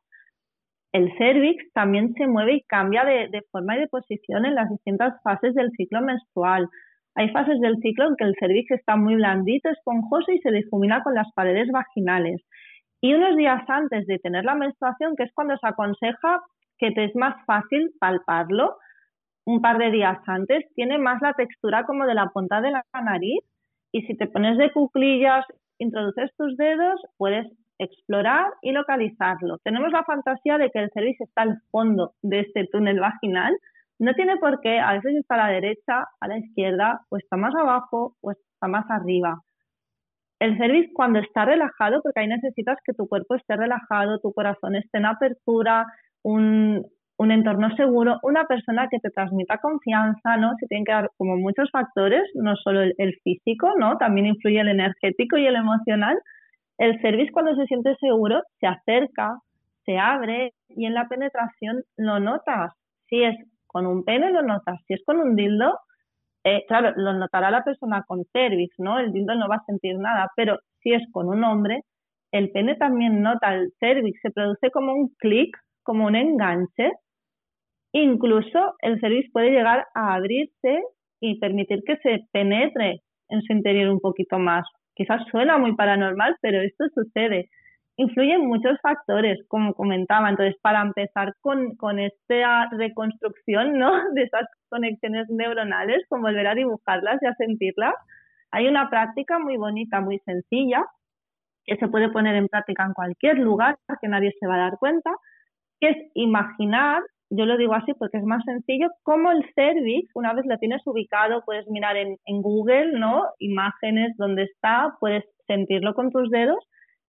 El 0.93 1.13
cervix 1.19 1.71
también 1.75 2.15
se 2.15 2.27
mueve 2.27 2.55
y 2.55 2.63
cambia 2.63 3.05
de, 3.05 3.43
forma 3.51 3.77
y 3.77 3.81
de 3.81 3.89
posición 3.89 4.47
en 4.47 4.55
las 4.55 4.71
distintas 4.71 5.21
fases 5.23 5.55
del 5.55 5.71
ciclo 5.73 6.01
menstrual. 6.01 6.69
Hay 7.15 7.29
fases 7.31 7.61
del 7.61 7.77
ciclo 7.83 8.09
en 8.09 8.17
que 8.17 8.25
el 8.25 8.35
cervix 8.39 8.71
está 8.71 8.97
muy 8.97 9.17
blandito, 9.17 9.69
esponjoso 9.69 10.33
y 10.33 10.39
se 10.39 10.51
difumina 10.51 11.03
con 11.03 11.15
las 11.15 11.31
paredes 11.35 11.69
vaginales. 11.71 12.41
Y 13.01 13.15
unos 13.15 13.37
días 13.37 13.63
antes 13.69 14.07
de 14.07 14.19
tener 14.19 14.45
la 14.45 14.55
menstruación, 14.55 15.15
que 15.17 15.25
es 15.25 15.33
cuando 15.35 15.57
se 15.59 15.69
aconseja 15.69 16.41
que 16.79 16.91
te 16.93 17.05
es 17.05 17.15
más 17.17 17.35
fácil 17.45 17.91
palparlo, 18.01 18.77
un 19.45 19.61
par 19.61 19.79
de 19.79 19.91
días 19.91 20.19
antes, 20.27 20.65
tiene 20.75 20.99
más 20.99 21.21
la 21.21 21.35
textura 21.35 21.85
como 21.85 22.07
de 22.07 22.15
la 22.15 22.29
punta 22.29 22.61
de 22.61 22.71
la 22.71 22.85
nariz 23.03 23.43
y 23.93 24.03
si 24.03 24.17
te 24.17 24.27
pones 24.27 24.59
de 24.59 24.73
cuclillas, 24.73 25.45
introduces 25.79 26.31
tus 26.37 26.57
dedos, 26.57 27.01
puedes 27.17 27.47
explorar 27.79 28.53
y 28.63 28.73
localizarlo. 28.73 29.59
Tenemos 29.65 29.93
la 29.93 30.05
fantasía 30.05 30.59
de 30.59 30.71
que 30.71 30.81
el 30.81 30.91
cervix 30.93 31.21
está 31.21 31.43
al 31.43 31.61
fondo 31.71 32.13
de 32.23 32.41
este 32.41 32.67
túnel 32.71 33.01
vaginal. 33.01 33.57
No 33.99 34.15
tiene 34.15 34.37
por 34.37 34.61
qué, 34.61 34.79
a 34.79 34.95
veces 34.95 35.17
está 35.17 35.35
a 35.35 35.49
la 35.49 35.49
derecha, 35.49 36.07
a 36.21 36.29
la 36.29 36.39
izquierda, 36.39 37.01
o 37.09 37.17
está 37.17 37.37
más 37.37 37.55
abajo 37.55 38.15
o 38.21 38.33
está 38.33 38.69
más 38.69 38.85
arriba. 38.91 39.43
El 40.41 40.57
cervix 40.57 40.93
cuando 40.95 41.19
está 41.19 41.45
relajado, 41.45 42.01
porque 42.03 42.21
ahí 42.21 42.29
necesitas 42.29 42.79
que 42.85 42.95
tu 42.95 43.09
cuerpo 43.09 43.35
esté 43.35 43.57
relajado, 43.57 44.21
tu 44.21 44.33
corazón 44.33 44.77
esté 44.77 44.99
en 44.99 45.07
apertura, 45.07 45.87
un, 46.23 46.87
entorno 47.19 47.75
seguro, 47.75 48.19
una 48.23 48.45
persona 48.45 48.89
que 48.89 49.01
te 49.01 49.11
transmita 49.11 49.59
confianza, 49.59 50.37
¿no? 50.37 50.53
Se 50.61 50.67
tienen 50.67 50.85
que 50.85 50.93
dar 50.93 51.11
como 51.17 51.37
muchos 51.37 51.69
factores, 51.73 52.23
no 52.35 52.55
solo 52.57 52.83
el 52.83 53.15
físico, 53.25 53.73
¿no? 53.79 53.99
También 53.99 54.27
influye 54.27 54.61
el 54.61 54.69
energético 54.69 55.37
y 55.37 55.47
el 55.47 55.57
emocional. 55.57 56.17
El 56.79 57.01
cervix 57.01 57.33
cuando 57.33 57.55
se 57.57 57.67
siente 57.67 57.95
seguro 57.97 58.43
se 58.61 58.67
acerca, 58.67 59.39
se 59.85 59.99
abre 59.99 60.53
y 60.69 60.87
en 60.87 60.95
la 60.95 61.09
penetración 61.09 61.83
lo 61.97 62.21
notas. 62.21 62.73
Si 63.09 63.23
es 63.23 63.37
con 63.67 63.87
un 63.87 64.05
pene 64.05 64.31
lo 64.31 64.43
notas, 64.43 64.81
si 64.87 64.95
es 64.95 65.03
con 65.05 65.19
un 65.19 65.37
dildo 65.37 65.79
eh, 66.45 66.65
claro, 66.67 66.93
lo 66.97 67.13
notará 67.15 67.51
la 67.51 67.65
persona 67.65 68.05
con 68.07 68.25
cervix, 68.33 68.75
¿no? 68.79 68.99
El 68.99 69.13
dildo 69.13 69.35
no 69.35 69.49
va 69.49 69.57
a 69.57 69.65
sentir 69.67 69.99
nada, 69.99 70.31
pero 70.37 70.59
si 70.81 70.93
es 70.93 71.03
con 71.13 71.29
un 71.29 71.45
hombre, 71.45 71.83
el 72.33 72.51
pene 72.53 72.77
también 72.77 73.23
nota 73.23 73.55
el 73.55 73.73
cervix, 73.81 74.21
se 74.23 74.31
produce 74.31 74.71
como 74.71 74.95
un 74.95 75.09
clic, 75.19 75.57
como 75.83 76.07
un 76.07 76.17
enganche. 76.17 76.93
Incluso 77.93 78.75
el 78.81 79.01
cervix 79.01 79.31
puede 79.33 79.51
llegar 79.51 79.87
a 79.95 80.15
abrirse 80.15 80.83
y 81.21 81.39
permitir 81.39 81.83
que 81.87 81.97
se 81.99 82.21
penetre 82.33 83.01
en 83.29 83.43
su 83.43 83.53
interior 83.53 83.91
un 83.91 84.01
poquito 84.01 84.39
más. 84.39 84.65
Quizás 84.99 85.23
suena 85.31 85.57
muy 85.57 85.75
paranormal, 85.75 86.37
pero 86.43 86.61
esto 86.61 86.85
sucede 86.95 87.49
influyen 87.99 88.47
muchos 88.47 88.79
factores, 88.81 89.39
como 89.49 89.75
comentaba. 89.75 90.31
Entonces, 90.31 90.57
para 90.63 90.81
empezar 90.83 91.35
con, 91.41 91.75
con 91.77 91.99
esta 91.99 92.69
reconstrucción 92.71 93.77
¿no? 93.77 93.93
de 94.15 94.23
esas 94.23 94.47
conexiones 94.71 95.29
neuronales, 95.29 96.05
con 96.09 96.23
volver 96.23 96.47
a 96.47 96.55
dibujarlas 96.55 97.19
y 97.21 97.27
a 97.27 97.35
sentirlas, 97.35 97.95
hay 98.53 98.69
una 98.69 98.89
práctica 98.89 99.39
muy 99.39 99.57
bonita, 99.57 100.01
muy 100.01 100.21
sencilla, 100.21 100.85
que 101.65 101.77
se 101.77 101.89
puede 101.89 102.09
poner 102.11 102.37
en 102.37 102.49
práctica 102.49 102.85
en 102.85 102.95
cualquier 102.95 103.39
lugar, 103.39 103.77
que 104.01 104.09
nadie 104.09 104.33
se 104.41 104.47
va 104.47 104.55
a 104.55 104.71
dar 104.71 104.79
cuenta, 104.79 105.11
que 105.81 105.91
es 105.91 105.97
imaginar, 106.15 107.03
yo 107.31 107.45
lo 107.45 107.57
digo 107.57 107.75
así 107.75 107.93
porque 107.95 108.19
es 108.19 108.25
más 108.25 108.45
sencillo, 108.45 108.89
cómo 109.03 109.31
el 109.31 109.45
cervix, 109.55 110.11
una 110.15 110.33
vez 110.33 110.47
lo 110.47 110.59
tienes 110.59 110.87
ubicado, 110.87 111.43
puedes 111.45 111.69
mirar 111.69 111.97
en, 111.97 112.17
en 112.25 112.43
Google, 112.43 112.99
¿no? 112.99 113.25
Imágenes 113.39 114.17
donde 114.17 114.45
está, 114.45 114.97
puedes 115.01 115.25
sentirlo 115.47 115.95
con 115.95 116.11
tus 116.11 116.31
dedos, 116.31 116.59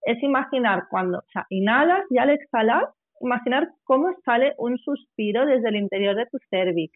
es 0.03 0.21
imaginar 0.23 0.83
cuando, 0.89 1.19
o 1.19 1.29
sea, 1.31 1.45
inhalas 1.49 2.03
y 2.09 2.17
al 2.17 2.29
exhalar, 2.29 2.89
imaginar 3.21 3.69
cómo 3.83 4.13
sale 4.25 4.53
un 4.57 4.77
suspiro 4.77 5.45
desde 5.45 5.69
el 5.69 5.75
interior 5.75 6.15
de 6.15 6.25
tu 6.25 6.37
cervix. 6.49 6.93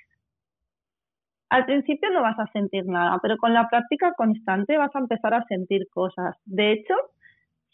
Al 1.49 1.65
principio 1.65 2.09
no 2.09 2.21
vas 2.21 2.39
a 2.39 2.47
sentir 2.47 2.85
nada, 2.87 3.19
pero 3.21 3.37
con 3.37 3.53
la 3.53 3.67
práctica 3.69 4.13
constante 4.15 4.77
vas 4.77 4.95
a 4.95 4.99
empezar 4.99 5.33
a 5.33 5.45
sentir 5.45 5.87
cosas. 5.93 6.35
De 6.45 6.71
hecho, 6.71 6.95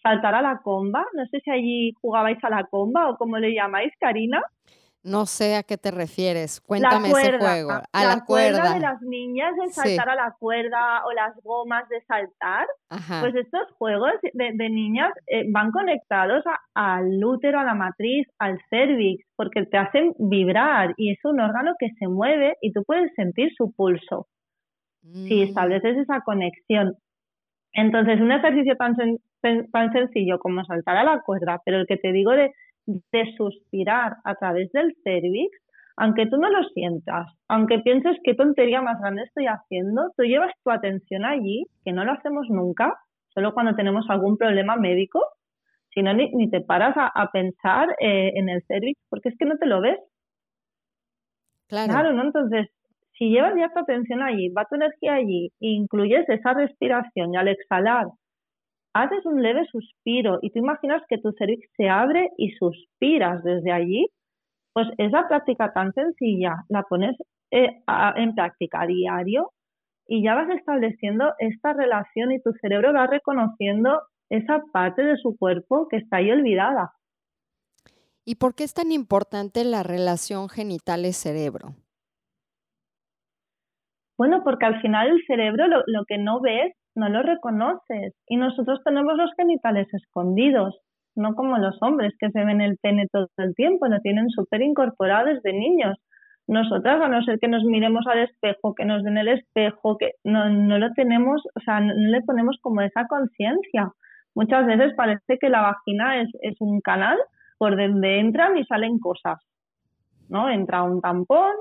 saltar 0.03 0.35
a 0.35 0.41
la 0.41 0.57
comba, 0.57 1.05
no 1.13 1.25
sé 1.27 1.39
si 1.39 1.49
allí 1.49 1.93
jugabais 2.01 2.43
a 2.43 2.49
la 2.49 2.65
comba 2.65 3.09
o 3.09 3.17
como 3.17 3.37
le 3.37 3.53
llamáis, 3.53 3.93
Karina. 3.99 4.41
No 5.03 5.25
sé 5.25 5.55
a 5.55 5.63
qué 5.63 5.77
te 5.77 5.91
refieres. 5.91 6.59
Cuéntame 6.59 7.09
ese 7.09 7.37
juego. 7.37 7.71
A 7.71 8.03
la, 8.03 8.25
cuerda. 8.25 8.73
de 8.73 8.81
las 8.81 9.01
niñas, 9.01 9.53
el 9.63 9.71
saltar 9.71 10.09
a 10.09 10.15
la 10.15 10.35
cuerda 10.37 11.05
o 11.05 11.13
las 11.13 11.35
gomas 11.41 11.87
de 11.87 12.01
saltar. 12.01 12.67
Pues 13.21 13.33
estos 13.35 13.71
juegos 13.77 14.11
de, 14.33 14.69
niñas 14.69 15.11
eh, 15.27 15.45
van 15.49 15.71
conectados 15.71 16.43
al 16.73 17.23
útero, 17.23 17.59
a 17.59 17.63
la 17.63 17.75
matriz, 17.75 18.27
al 18.39 18.59
cervix, 18.69 19.25
porque 19.37 19.65
te 19.65 19.77
hacen 19.77 20.13
vibrar 20.19 20.93
y 20.97 21.13
es 21.13 21.19
un 21.23 21.39
órgano 21.39 21.75
que 21.79 21.89
se 21.97 22.07
mueve 22.07 22.57
y 22.61 22.73
tú 22.73 22.83
puedes 22.83 23.13
sentir 23.15 23.51
su 23.55 23.71
pulso. 23.71 24.27
Si 25.01 25.39
mm. 25.39 25.43
estableces 25.43 25.97
esa 25.97 26.21
conexión. 26.21 26.95
Entonces, 27.71 28.19
un 28.19 28.33
ejercicio 28.33 28.75
tan, 28.75 28.95
tan 29.71 29.93
sencillo 29.93 30.39
como 30.39 30.65
saltar 30.65 30.97
a 30.97 31.03
la 31.05 31.21
cuerda, 31.21 31.61
pero 31.63 31.77
el 31.77 31.87
que 31.87 31.97
te 31.97 32.11
digo 32.11 32.31
de 32.31 32.51
de 33.11 33.35
suspirar 33.37 34.17
a 34.23 34.35
través 34.35 34.71
del 34.71 34.95
cervix, 35.03 35.57
aunque 35.97 36.27
tú 36.27 36.37
no 36.37 36.49
lo 36.49 36.63
sientas, 36.69 37.27
aunque 37.47 37.79
pienses 37.79 38.17
qué 38.23 38.33
tontería 38.33 38.81
más 38.81 38.99
grande 38.99 39.23
estoy 39.23 39.47
haciendo, 39.47 40.11
tú 40.15 40.23
llevas 40.23 40.51
tu 40.63 40.71
atención 40.71 41.25
allí, 41.25 41.65
que 41.83 41.91
no 41.91 42.05
lo 42.05 42.13
hacemos 42.13 42.47
nunca, 42.49 42.93
solo 43.33 43.53
cuando 43.53 43.75
tenemos 43.75 44.05
algún 44.09 44.37
problema 44.37 44.75
médico, 44.77 45.21
si 45.93 46.01
no, 46.01 46.13
ni, 46.13 46.49
te 46.49 46.61
paras 46.61 46.95
a, 46.95 47.29
pensar 47.31 47.89
eh, 47.99 48.31
en 48.35 48.47
el 48.47 48.63
cervix, 48.67 48.99
porque 49.09 49.29
es 49.29 49.37
que 49.37 49.45
no 49.45 49.57
te 49.57 49.65
lo 49.65 49.81
ves. 49.81 49.99
Claro. 51.67 51.91
claro, 51.91 52.13
¿no? 52.13 52.23
Entonces, 52.23 52.67
si 53.17 53.29
llevas 53.29 53.53
ya 53.57 53.69
tu 53.73 53.79
atención 53.79 54.21
allí, 54.21 54.49
va 54.49 54.65
tu 54.65 54.75
energía 54.75 55.15
allí, 55.15 55.51
incluyes 55.59 56.27
esa 56.29 56.53
respiración 56.53 57.33
y 57.33 57.37
al 57.37 57.49
exhalar 57.49 58.05
haces 58.93 59.25
un 59.25 59.41
leve 59.41 59.65
suspiro 59.71 60.39
y 60.41 60.51
tú 60.51 60.59
imaginas 60.59 61.01
que 61.07 61.17
tu 61.17 61.31
cervix 61.33 61.67
se 61.77 61.89
abre 61.89 62.29
y 62.37 62.51
suspiras 62.51 63.43
desde 63.43 63.71
allí, 63.71 64.07
pues 64.73 64.87
esa 64.97 65.27
práctica 65.27 65.71
tan 65.73 65.93
sencilla 65.93 66.63
la 66.69 66.83
pones 66.83 67.15
eh, 67.51 67.81
en 68.15 68.35
práctica 68.35 68.81
a 68.81 68.87
diario 68.87 69.51
y 70.07 70.23
ya 70.23 70.35
vas 70.35 70.49
estableciendo 70.49 71.33
esta 71.37 71.73
relación 71.73 72.31
y 72.31 72.41
tu 72.41 72.51
cerebro 72.61 72.93
va 72.93 73.07
reconociendo 73.07 74.01
esa 74.29 74.61
parte 74.71 75.03
de 75.03 75.17
su 75.17 75.37
cuerpo 75.37 75.87
que 75.87 75.97
está 75.97 76.17
ahí 76.17 76.31
olvidada. 76.31 76.91
¿Y 78.25 78.35
por 78.35 78.53
qué 78.53 78.63
es 78.63 78.73
tan 78.73 78.91
importante 78.91 79.63
la 79.63 79.83
relación 79.83 80.49
genitales-cerebro? 80.49 81.75
Bueno, 84.17 84.43
porque 84.43 84.65
al 84.65 84.81
final 84.81 85.09
el 85.09 85.23
cerebro 85.25 85.67
lo, 85.67 85.81
lo 85.87 86.05
que 86.05 86.17
no 86.17 86.41
ves 86.41 86.73
no 86.99 87.09
lo 87.09 87.23
reconoces. 87.23 88.13
Y 88.27 88.37
nosotros 88.37 88.81
tenemos 88.83 89.15
los 89.15 89.31
genitales 89.35 89.87
escondidos, 89.93 90.77
no 91.15 91.33
como 91.33 91.57
los 91.57 91.81
hombres 91.81 92.13
que 92.19 92.29
se 92.29 92.45
ven 92.45 92.61
el 92.61 92.77
pene 92.77 93.07
todo 93.11 93.27
el 93.37 93.55
tiempo, 93.55 93.87
lo 93.87 93.99
tienen 93.99 94.29
súper 94.29 94.61
incorporado 94.61 95.27
desde 95.27 95.53
niños. 95.53 95.97
Nosotras, 96.47 97.01
a 97.01 97.07
no 97.07 97.21
ser 97.23 97.39
que 97.39 97.47
nos 97.47 97.63
miremos 97.63 98.05
al 98.07 98.19
espejo, 98.19 98.73
que 98.75 98.85
nos 98.85 99.03
den 99.03 99.17
el 99.17 99.27
espejo, 99.27 99.97
que 99.97 100.13
no, 100.23 100.49
no 100.49 100.77
lo 100.79 100.91
tenemos, 100.93 101.41
o 101.55 101.59
sea, 101.61 101.79
no, 101.79 101.93
le 101.93 102.21
ponemos 102.21 102.57
como 102.61 102.81
esa 102.81 103.05
conciencia. 103.07 103.91
Muchas 104.35 104.65
veces 104.65 104.93
parece 104.95 105.37
que 105.39 105.49
la 105.49 105.61
vagina 105.61 106.21
es, 106.21 106.29
es 106.41 106.55
un 106.59 106.81
canal 106.81 107.17
por 107.57 107.77
donde 107.77 108.19
entran 108.19 108.57
y 108.57 108.65
salen 108.65 108.99
cosas. 108.99 109.39
¿no? 110.29 110.49
Entra 110.49 110.83
un 110.83 111.01
tampón, 111.01 111.53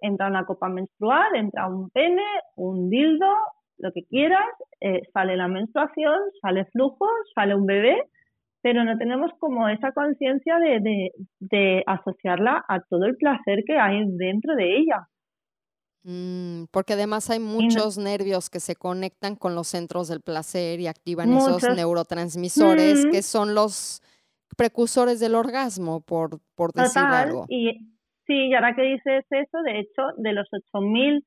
entra 0.00 0.28
una 0.28 0.44
copa 0.44 0.68
menstrual, 0.68 1.34
entra 1.34 1.66
un 1.66 1.90
pene, 1.90 2.24
un 2.56 2.88
dildo, 2.88 3.34
lo 3.80 3.92
que 3.92 4.04
quieras, 4.04 4.46
eh, 4.80 5.02
sale 5.12 5.36
la 5.36 5.48
menstruación, 5.48 6.18
sale 6.40 6.64
flujo, 6.66 7.06
sale 7.34 7.54
un 7.54 7.66
bebé 7.66 7.96
pero 8.62 8.84
no 8.84 8.96
tenemos 8.98 9.30
como 9.38 9.68
esa 9.68 9.92
conciencia 9.92 10.58
de, 10.58 11.10
de, 11.38 11.82
asociarla 11.86 12.64
a 12.68 12.80
todo 12.80 13.06
el 13.06 13.16
placer 13.16 13.62
que 13.66 13.78
hay 13.78 14.04
dentro 14.06 14.54
de 14.54 14.78
ella. 14.78 15.08
Mm, 16.02 16.64
porque 16.70 16.94
además 16.94 17.28
hay 17.30 17.40
muchos 17.40 17.98
nervios 17.98 18.48
que 18.48 18.60
se 18.60 18.74
conectan 18.74 19.36
con 19.36 19.54
los 19.54 19.68
centros 19.68 20.08
del 20.08 20.20
placer 20.20 20.80
y 20.80 20.86
activan 20.86 21.32
esos 21.32 21.62
neurotransmisores 21.74 23.06
que 23.06 23.22
son 23.22 23.54
los 23.54 24.02
precursores 24.56 25.20
del 25.20 25.34
orgasmo, 25.34 26.00
por, 26.00 26.40
por 26.54 26.72
decir 26.72 27.02
algo. 27.02 27.44
Y, 27.48 27.78
sí, 28.26 28.48
y 28.48 28.54
ahora 28.54 28.74
que 28.74 28.82
dices 28.82 29.24
eso, 29.30 29.58
de 29.62 29.80
hecho, 29.80 30.02
de 30.16 30.32
los 30.32 30.48
8000, 30.52 31.24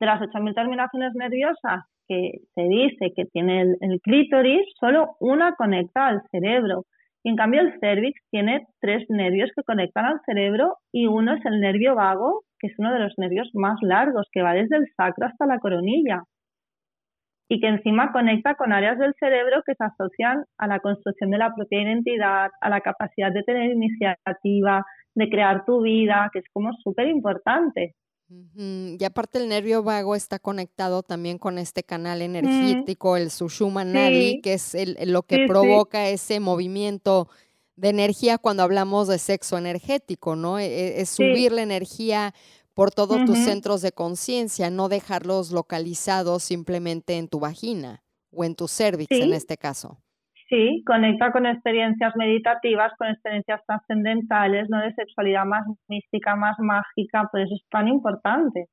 de 0.00 0.06
las 0.06 0.20
8000 0.20 0.54
terminaciones 0.54 1.14
nerviosas 1.14 1.84
que 2.08 2.32
se 2.54 2.62
dice 2.62 3.12
que 3.14 3.24
tiene 3.26 3.62
el, 3.80 4.00
clítoris, 4.02 4.66
solo 4.78 5.16
una 5.20 5.54
conecta 5.54 6.08
al 6.08 6.22
cerebro. 6.30 6.84
Y 7.22 7.30
en 7.30 7.36
cambio 7.36 7.60
el 7.60 7.78
cervix 7.80 8.20
tiene 8.30 8.66
tres 8.80 9.04
nervios 9.08 9.50
que 9.56 9.62
conectan 9.64 10.04
al 10.04 10.20
cerebro 10.26 10.76
y 10.92 11.06
uno 11.06 11.34
es 11.34 11.44
el 11.44 11.60
nervio 11.60 11.94
vago, 11.94 12.42
que 12.58 12.68
es 12.68 12.74
uno 12.78 12.92
de 12.92 13.00
los 13.00 13.14
nervios 13.16 13.48
más 13.54 13.78
largos, 13.82 14.28
que 14.32 14.42
va 14.42 14.54
desde 14.54 14.76
el 14.76 14.86
sacro 14.96 15.26
hasta 15.26 15.46
la 15.46 15.58
coronilla 15.58 16.22
y 17.48 17.60
que 17.60 17.68
encima 17.68 18.12
conecta 18.12 18.54
con 18.54 18.72
áreas 18.72 18.98
del 18.98 19.14
cerebro 19.18 19.62
que 19.64 19.74
se 19.74 19.84
asocian 19.84 20.44
a 20.58 20.66
la 20.66 20.80
construcción 20.80 21.30
de 21.30 21.38
la 21.38 21.54
propia 21.54 21.82
identidad, 21.82 22.50
a 22.60 22.68
la 22.68 22.80
capacidad 22.80 23.32
de 23.32 23.42
tener 23.42 23.70
iniciativa, 23.70 24.84
de 25.14 25.28
crear 25.28 25.64
tu 25.64 25.82
vida, 25.82 26.28
que 26.32 26.40
es 26.40 26.44
como 26.52 26.72
súper 26.82 27.08
importante. 27.08 27.94
Y 28.28 29.04
aparte 29.04 29.38
el 29.38 29.48
nervio 29.48 29.84
vago 29.84 30.16
está 30.16 30.40
conectado 30.40 31.04
también 31.04 31.38
con 31.38 31.58
este 31.58 31.84
canal 31.84 32.22
energético, 32.22 33.16
el 33.16 33.30
Sushuma 33.30 33.84
Nadi, 33.84 34.40
que 34.40 34.54
es 34.54 34.76
lo 35.06 35.22
que 35.22 35.46
provoca 35.46 36.08
ese 36.08 36.40
movimiento 36.40 37.28
de 37.76 37.90
energía 37.90 38.38
cuando 38.38 38.64
hablamos 38.64 39.06
de 39.06 39.18
sexo 39.18 39.58
energético, 39.58 40.34
¿no? 40.34 40.58
E, 40.58 40.66
e, 40.66 41.00
es, 41.02 41.10
subir 41.10 41.52
la 41.52 41.62
energía 41.62 42.34
por 42.74 42.90
todos 42.90 43.24
tus 43.24 43.38
centros 43.38 43.80
de 43.80 43.92
conciencia, 43.92 44.70
no 44.70 44.88
dejarlos 44.88 45.50
localizados 45.50 46.42
simplemente 46.42 47.16
en 47.16 47.28
tu 47.28 47.38
vagina 47.38 48.02
o 48.30 48.44
en 48.44 48.54
tu 48.54 48.66
cervix 48.66 49.12
en 49.12 49.32
este 49.32 49.56
caso. 49.56 49.98
Sí, 50.48 50.84
conecta 50.86 51.32
con 51.32 51.44
experiencias 51.44 52.14
meditativas, 52.14 52.92
con 52.98 53.08
experiencias 53.08 53.60
trascendentales, 53.66 54.68
no 54.70 54.80
de 54.80 54.94
sexualidad 54.94 55.44
más 55.44 55.66
mística, 55.88 56.36
más 56.36 56.56
mágica, 56.60 57.28
por 57.32 57.40
eso 57.40 57.54
es 57.54 57.68
tan 57.68 57.88
importante. 57.88 58.68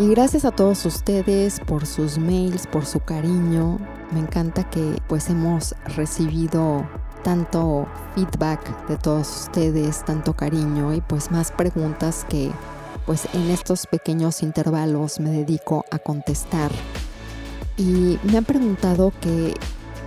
Y 0.00 0.10
gracias 0.10 0.44
a 0.44 0.52
todos 0.52 0.84
ustedes 0.86 1.60
por 1.60 1.86
sus 1.86 2.18
mails, 2.18 2.66
por 2.66 2.84
su 2.84 3.00
cariño. 3.00 3.78
Me 4.12 4.20
encanta 4.20 4.68
que 4.70 4.96
pues 5.08 5.28
hemos 5.30 5.74
recibido 5.96 6.86
tanto 7.24 7.88
feedback 8.14 8.86
de 8.86 8.96
todos 8.96 9.46
ustedes, 9.46 10.04
tanto 10.04 10.34
cariño 10.34 10.94
y 10.94 11.00
pues 11.00 11.32
más 11.32 11.50
preguntas 11.50 12.24
que 12.26 12.52
pues 13.08 13.26
en 13.32 13.48
estos 13.48 13.86
pequeños 13.86 14.42
intervalos 14.42 15.18
me 15.18 15.30
dedico 15.30 15.86
a 15.90 15.98
contestar. 15.98 16.70
Y 17.78 18.18
me 18.22 18.36
han 18.36 18.44
preguntado 18.44 19.14
que, 19.22 19.54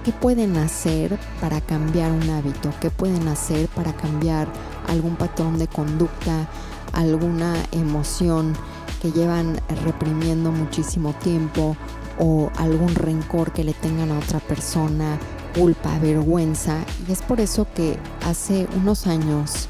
qué 0.05 0.11
pueden 0.11 0.55
hacer 0.57 1.17
para 1.41 1.61
cambiar 1.61 2.11
un 2.11 2.29
hábito, 2.29 2.71
qué 2.79 2.91
pueden 2.91 3.27
hacer 3.27 3.67
para 3.69 3.93
cambiar 3.93 4.47
algún 4.87 5.15
patrón 5.15 5.57
de 5.57 5.65
conducta, 5.65 6.47
alguna 6.93 7.55
emoción 7.71 8.53
que 9.01 9.11
llevan 9.11 9.59
reprimiendo 9.83 10.51
muchísimo 10.51 11.13
tiempo 11.23 11.75
o 12.19 12.51
algún 12.57 12.93
rencor 12.93 13.51
que 13.51 13.63
le 13.63 13.73
tengan 13.73 14.11
a 14.11 14.19
otra 14.19 14.39
persona, 14.41 15.17
culpa, 15.57 15.97
vergüenza. 15.97 16.77
Y 17.07 17.13
es 17.13 17.23
por 17.23 17.41
eso 17.41 17.65
que 17.73 17.97
hace 18.27 18.67
unos 18.75 19.07
años 19.07 19.69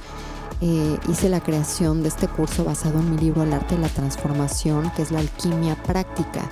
eh, 0.61 0.99
hice 1.09 1.27
la 1.27 1.41
creación 1.41 2.03
de 2.03 2.09
este 2.09 2.27
curso 2.27 2.63
basado 2.63 2.99
en 2.99 3.11
mi 3.11 3.17
libro 3.17 3.41
El 3.41 3.53
arte 3.53 3.75
de 3.75 3.81
la 3.81 3.89
transformación, 3.89 4.91
que 4.95 5.01
es 5.01 5.11
la 5.11 5.19
alquimia 5.19 5.75
práctica. 5.83 6.47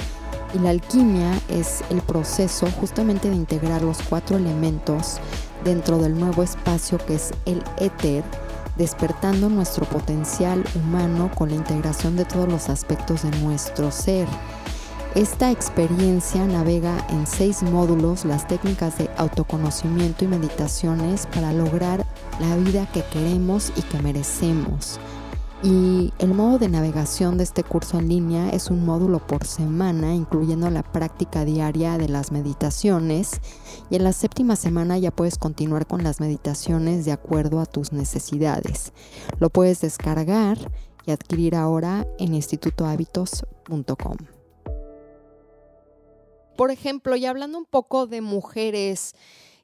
Y 0.56 0.60
la 0.60 0.72
alquimia 0.72 1.32
es 1.48 1.84
el 1.92 2.02
proceso 2.02 2.68
justamente 2.80 3.30
de 3.30 3.36
integrar 3.36 3.84
los 3.84 4.00
cuatro 4.02 4.38
elementos 4.38 5.20
dentro 5.64 6.00
del 6.00 6.20
nuevo 6.20 6.42
espacio 6.42 6.98
que 6.98 7.16
es 7.16 7.32
el 7.46 7.64
éter, 7.78 8.24
despertando 8.78 9.48
nuestro 9.48 9.86
potencial 9.86 10.64
humano 10.74 11.30
con 11.36 11.50
la 11.50 11.56
integración 11.56 12.16
de 12.16 12.26
todos 12.26 12.50
los 12.50 12.70
aspectos 12.70 13.22
de 13.22 13.32
nuestro 13.42 13.92
ser. 13.92 14.28
Esta 15.16 15.50
experiencia 15.50 16.46
navega 16.46 17.04
en 17.10 17.26
seis 17.26 17.64
módulos 17.64 18.26
las 18.26 18.48
técnicas 18.48 19.00
de 19.00 19.10
autoconocimiento 19.18 20.24
y 20.24 20.28
meditaciones 20.28 21.26
para 21.26 21.52
lograr 21.52 22.06
la 22.40 22.56
vida 22.56 22.88
que 22.94 23.04
queremos 23.12 23.74
y 23.76 23.82
que 23.82 24.00
merecemos. 24.04 25.00
Y 25.64 26.14
el 26.20 26.36
modo 26.36 26.60
de 26.60 26.70
navegación 26.70 27.38
de 27.38 27.44
este 27.44 27.64
curso 27.64 27.98
en 27.98 28.08
línea 28.08 28.52
es 28.52 28.70
un 28.70 28.86
módulo 28.86 29.26
por 29.26 29.46
semana, 29.46 30.14
incluyendo 30.14 30.70
la 30.70 30.84
práctica 30.84 31.44
diaria 31.44 31.98
de 31.98 32.08
las 32.08 32.32
meditaciones. 32.32 33.42
Y 33.90 33.96
en 33.96 34.04
la 34.04 34.14
séptima 34.14 34.56
semana 34.56 35.00
ya 35.00 35.10
puedes 35.10 35.40
continuar 35.40 35.88
con 35.88 36.04
las 36.04 36.22
meditaciones 36.22 37.04
de 37.04 37.14
acuerdo 37.14 37.60
a 37.60 37.66
tus 37.66 37.92
necesidades. 37.92 38.94
Lo 39.40 39.50
puedes 39.50 39.82
descargar 39.82 40.60
y 41.06 41.12
adquirir 41.12 41.56
ahora 41.56 42.06
en 42.20 42.36
institutohábitos.com. 42.36 44.39
Por 46.60 46.72
ejemplo, 46.72 47.16
y 47.16 47.26
hablando 47.26 47.58
un 47.58 47.64
poco 47.64 48.06
de 48.06 48.20
mujeres 48.20 49.14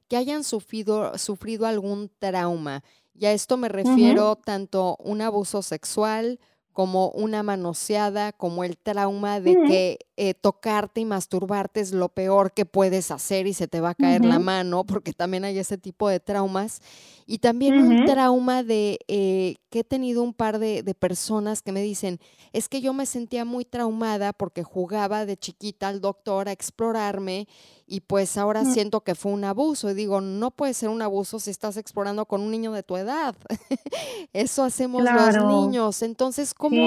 que 0.08 0.16
hayan 0.16 0.44
sufrido, 0.44 1.18
sufrido 1.18 1.66
algún 1.66 2.10
trauma, 2.18 2.82
y 3.12 3.26
a 3.26 3.32
esto 3.32 3.58
me 3.58 3.68
refiero 3.68 4.36
tanto 4.36 4.96
un 5.04 5.20
abuso 5.20 5.60
sexual 5.60 6.40
como 6.72 7.10
una 7.10 7.42
manoseada, 7.42 8.32
como 8.32 8.64
el 8.64 8.78
trauma 8.78 9.40
de 9.40 9.56
que 9.66 10.05
eh, 10.18 10.32
tocarte 10.32 11.02
y 11.02 11.04
masturbarte 11.04 11.80
es 11.80 11.92
lo 11.92 12.08
peor 12.08 12.52
que 12.52 12.64
puedes 12.64 13.10
hacer 13.10 13.46
y 13.46 13.52
se 13.52 13.68
te 13.68 13.80
va 13.80 13.90
a 13.90 13.94
caer 13.94 14.24
la 14.24 14.38
mano, 14.38 14.84
porque 14.84 15.12
también 15.12 15.44
hay 15.44 15.58
ese 15.58 15.76
tipo 15.76 16.08
de 16.08 16.20
traumas. 16.20 16.80
Y 17.26 17.38
también 17.38 17.74
un 17.74 18.06
trauma 18.06 18.62
de 18.62 18.98
eh, 19.08 19.56
que 19.68 19.80
he 19.80 19.84
tenido 19.84 20.22
un 20.22 20.32
par 20.32 20.58
de, 20.58 20.82
personas 20.98 21.60
que 21.60 21.70
me 21.72 21.82
dicen, 21.82 22.18
es 22.54 22.68
que 22.68 22.80
yo 22.80 22.94
me 22.94 23.04
sentía 23.04 23.44
muy 23.44 23.66
traumada 23.66 24.32
porque 24.32 24.62
jugaba 24.62 25.26
de 25.26 25.36
chiquita 25.36 25.88
al 25.88 26.00
doctor 26.00 26.48
a 26.48 26.52
explorarme 26.52 27.46
y 27.86 28.00
pues 28.00 28.38
ahora 28.38 28.64
siento 28.64 29.02
que 29.02 29.14
fue 29.14 29.32
un 29.32 29.44
abuso. 29.44 29.90
Y 29.90 29.94
digo, 29.94 30.22
no 30.22 30.50
puede 30.50 30.72
ser 30.72 30.88
un 30.88 31.02
abuso 31.02 31.40
si 31.40 31.50
estás 31.50 31.76
explorando 31.76 32.24
con 32.24 32.40
un 32.40 32.50
niño 32.50 32.72
de 32.72 32.82
tu 32.82 32.96
edad. 32.96 33.36
eso 34.32 34.64
hacemos 34.64 35.02
los 35.04 35.44
niños. 35.44 36.00
Entonces, 36.00 36.54
¿cómo, 36.54 36.80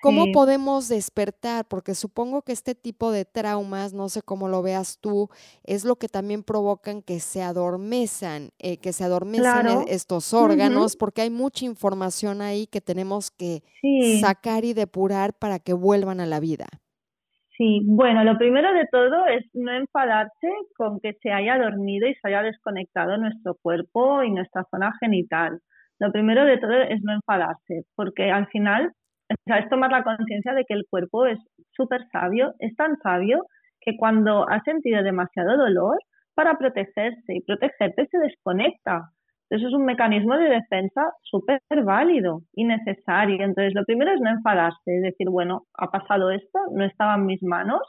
¿Cómo 0.00 0.26
podemos 0.32 0.88
despertar? 0.88 1.66
Porque 1.68 1.94
supongo 1.94 2.42
que 2.42 2.52
este 2.52 2.74
tipo 2.74 3.10
de 3.10 3.24
traumas, 3.24 3.94
no 3.94 4.08
sé 4.08 4.22
cómo 4.22 4.48
lo 4.48 4.62
veas 4.62 4.98
tú, 5.00 5.28
es 5.64 5.84
lo 5.84 5.96
que 5.96 6.08
también 6.08 6.42
provocan 6.42 7.02
que 7.02 7.20
se 7.20 7.42
adormezan, 7.42 8.50
eh, 8.58 8.78
que 8.78 8.92
se 8.92 9.04
adormezan 9.04 9.66
e, 9.66 9.84
estos 9.88 10.32
órganos, 10.34 10.96
porque 10.96 11.22
hay 11.22 11.30
mucha 11.30 11.64
información 11.64 12.42
ahí 12.42 12.66
que 12.66 12.80
tenemos 12.80 13.30
que 13.30 13.62
sacar 14.20 14.64
y 14.64 14.72
depurar 14.72 15.34
para 15.34 15.58
que 15.58 15.72
vuelvan 15.72 16.20
a 16.20 16.26
la 16.26 16.40
vida. 16.40 16.66
Sí, 17.56 17.80
bueno, 17.84 18.22
lo 18.22 18.38
primero 18.38 18.72
de 18.72 18.86
todo 18.92 19.26
es 19.26 19.44
no 19.52 19.72
enfadarse 19.72 20.48
con 20.76 21.00
que 21.00 21.14
se 21.14 21.32
haya 21.32 21.58
dormido 21.58 22.06
y 22.06 22.14
se 22.14 22.28
haya 22.28 22.42
desconectado 22.42 23.16
nuestro 23.16 23.56
cuerpo 23.60 24.22
y 24.22 24.30
nuestra 24.30 24.64
zona 24.70 24.92
genital. 25.00 25.58
Lo 25.98 26.12
primero 26.12 26.44
de 26.44 26.58
todo 26.58 26.72
es 26.82 27.02
no 27.02 27.12
enfadarse, 27.12 27.82
porque 27.96 28.30
al 28.30 28.46
final 28.46 28.92
o 29.30 29.34
sea, 29.44 29.58
es 29.58 29.68
tomar 29.68 29.90
la 29.90 30.04
conciencia 30.04 30.54
de 30.54 30.64
que 30.64 30.74
el 30.74 30.86
cuerpo 30.88 31.26
es 31.26 31.38
súper 31.72 32.06
sabio, 32.12 32.54
es 32.58 32.74
tan 32.76 32.96
sabio 33.02 33.44
que 33.80 33.96
cuando 33.96 34.48
ha 34.48 34.60
sentido 34.62 35.02
demasiado 35.02 35.56
dolor, 35.56 35.98
para 36.34 36.56
protegerse 36.56 37.34
y 37.34 37.42
protegerte 37.42 38.06
se 38.06 38.18
desconecta. 38.18 39.10
Eso 39.50 39.66
es 39.66 39.74
un 39.74 39.84
mecanismo 39.84 40.36
de 40.36 40.48
defensa 40.50 41.02
súper 41.22 41.60
válido 41.84 42.42
y 42.54 42.64
necesario. 42.64 43.44
Entonces, 43.44 43.74
lo 43.74 43.84
primero 43.84 44.12
es 44.12 44.20
no 44.20 44.30
enfadarse, 44.30 44.96
es 44.96 45.02
decir, 45.02 45.28
bueno, 45.30 45.62
ha 45.74 45.90
pasado 45.90 46.30
esto, 46.30 46.58
no 46.72 46.84
estaba 46.84 47.16
en 47.16 47.26
mis 47.26 47.42
manos, 47.42 47.80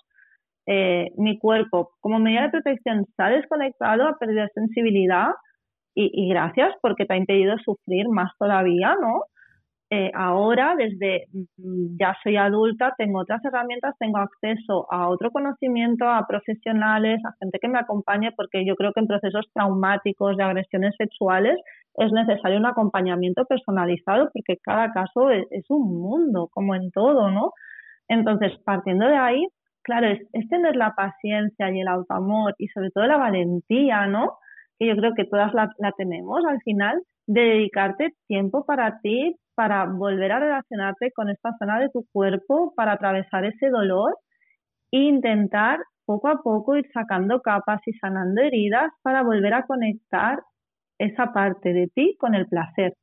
eh, 0.65 1.10
mi 1.17 1.38
cuerpo 1.38 1.91
como 1.99 2.19
medida 2.19 2.43
de 2.43 2.49
protección 2.49 3.06
se 3.15 3.23
ha 3.23 3.30
desconectado, 3.30 4.08
ha 4.08 4.17
perdido 4.17 4.47
sensibilidad 4.54 5.30
y, 5.95 6.10
y 6.13 6.30
gracias 6.30 6.73
porque 6.82 7.06
te 7.06 7.13
ha 7.13 7.17
impedido 7.17 7.56
sufrir 7.60 8.08
más 8.10 8.32
todavía, 8.39 8.95
¿no? 9.02 9.23
Eh, 9.91 10.12
ahora, 10.13 10.75
desde 10.78 11.25
mm, 11.58 11.97
ya 11.99 12.15
soy 12.21 12.38
adulta, 12.38 12.93
tengo 12.97 13.21
otras 13.21 13.43
herramientas, 13.43 13.95
tengo 13.97 14.19
acceso 14.19 14.86
a 14.91 15.10
otro 15.10 15.32
conocimiento, 15.32 16.08
a 16.08 16.28
profesionales, 16.28 17.19
a 17.25 17.34
gente 17.39 17.58
que 17.60 17.67
me 17.67 17.80
acompañe, 17.80 18.32
porque 18.34 18.65
yo 18.65 18.75
creo 18.75 18.93
que 18.93 18.99
en 18.99 19.08
procesos 19.08 19.47
traumáticos 19.54 20.38
de 20.38 20.43
agresiones 20.43 20.93
sexuales 20.95 21.58
es 21.95 22.12
necesario 22.12 22.60
un 22.60 22.67
acompañamiento 22.67 23.45
personalizado, 23.45 24.30
porque 24.32 24.58
cada 24.63 24.91
caso 24.93 25.32
es, 25.32 25.47
es 25.52 25.65
un 25.69 25.99
mundo, 25.99 26.49
como 26.54 26.75
en 26.75 26.91
todo, 26.91 27.32
¿no? 27.32 27.54
Entonces, 28.08 28.54
partiendo 28.65 29.08
de 29.08 29.17
ahí, 29.17 29.47
claro, 29.84 30.08
es, 30.08 30.49
tener 30.49 30.75
la 30.75 30.93
paciencia 30.95 31.71
y 31.71 31.82
el 31.82 31.88
autoamor 31.88 32.54
y 32.60 32.67
sobre 32.67 32.91
todo 32.91 33.06
la 33.08 33.17
valentía, 33.17 34.08
¿no? 34.08 34.38
Que 34.78 34.88
yo 34.88 34.95
creo 34.95 35.13
que 35.15 35.25
todas 35.25 35.54
la, 35.54 35.71
la 35.80 35.91
tenemos 35.93 36.43
al 36.45 36.62
final, 36.62 37.02
de 37.29 37.41
dedicarte 37.41 38.15
tiempo 38.27 38.65
para 38.65 38.99
ti, 39.01 39.35
para 39.53 39.85
volver 39.85 40.31
a 40.31 40.39
relacionarte 40.39 41.11
con 41.11 41.29
esta 41.29 41.55
zona 41.59 41.79
de 41.79 41.89
tu 41.89 42.03
cuerpo, 42.11 42.73
para 42.75 42.93
atravesar 42.93 43.45
ese 43.45 43.69
dolor 43.69 44.17
e 44.91 44.99
intentar 44.99 45.79
poco 46.05 46.27
a 46.29 46.41
poco 46.41 46.75
ir 46.75 46.85
sacando 46.91 47.41
capas 47.41 47.81
y 47.85 47.93
sanando 47.93 48.41
heridas 48.41 48.91
para 49.03 49.21
volver 49.23 49.53
a 49.53 49.65
conectar 49.67 50.39
esa 50.97 51.31
parte 51.31 51.71
de 51.73 51.87
ti 51.93 52.15
con 52.19 52.33
el 52.33 52.47
placer. 52.47 52.93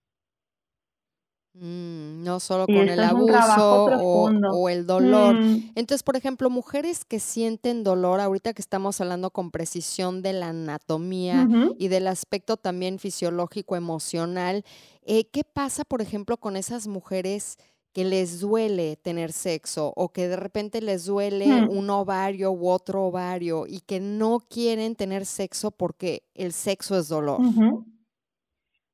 Mm, 1.59 2.23
no 2.23 2.39
solo 2.39 2.67
con 2.67 2.77
el 2.77 3.03
abuso 3.03 3.87
o, 3.87 4.69
el 4.69 4.87
dolor. 4.87 5.37
Mm. 5.37 5.71
Entonces, 5.75 6.03
por 6.03 6.15
ejemplo, 6.15 6.51
mujeres 6.51 7.07
que 7.07 7.19
sienten 7.19 7.83
dolor, 7.83 8.21
ahorita 8.21 8.53
que 8.53 8.61
estamos 8.61 9.01
hablando 9.01 9.31
con 9.31 9.51
precisión 9.51 10.21
de 10.21 10.35
la 10.35 10.49
anatomía 10.49 11.49
y 11.79 11.89
del 11.89 12.09
aspecto 12.09 12.59
también 12.59 12.99
fisiológico, 12.99 13.75
emocional, 13.75 14.65
eh, 15.03 15.29
¿qué 15.31 15.45
pasa, 15.45 15.85
por 15.85 16.03
ejemplo, 16.03 16.37
con 16.37 16.57
esas 16.57 16.89
mujeres 16.89 17.57
que 17.95 18.05
les 18.05 18.41
duele 18.41 18.97
tener 18.97 19.33
sexo 19.33 19.95
o 19.97 20.11
que 20.11 20.29
de 20.29 20.37
repente 20.37 20.83
les 20.83 21.07
duele 21.07 21.47
hmm. 21.47 21.71
un 21.71 21.89
ovario 21.89 22.53
u 22.53 22.69
otro 22.69 23.05
ovario 23.05 23.67
y 23.67 23.81
que 23.81 24.01
no 24.01 24.41
quieren 24.41 24.95
tener 24.95 25.25
sexo 25.25 25.71
porque 25.71 26.25
el 26.35 26.53
sexo 26.53 26.99
es 26.99 27.09
dolor. 27.09 27.41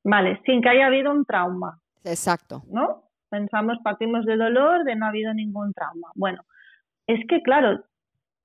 Vale, 0.05 0.41
sin 0.47 0.63
que 0.63 0.69
haya 0.69 0.87
habido 0.87 1.11
un 1.11 1.25
trauma. 1.25 1.82
Exacto. 2.05 2.63
¿No? 2.71 3.05
Pensamos, 3.31 3.79
partimos 3.83 4.25
de 4.27 4.37
dolor, 4.37 4.85
de 4.85 4.97
no 4.97 5.07
ha 5.07 5.09
habido 5.09 5.33
ningún 5.33 5.73
trauma. 5.73 6.09
Bueno, 6.15 6.43
es 7.07 7.21
que 7.29 7.43
claro, 7.43 7.83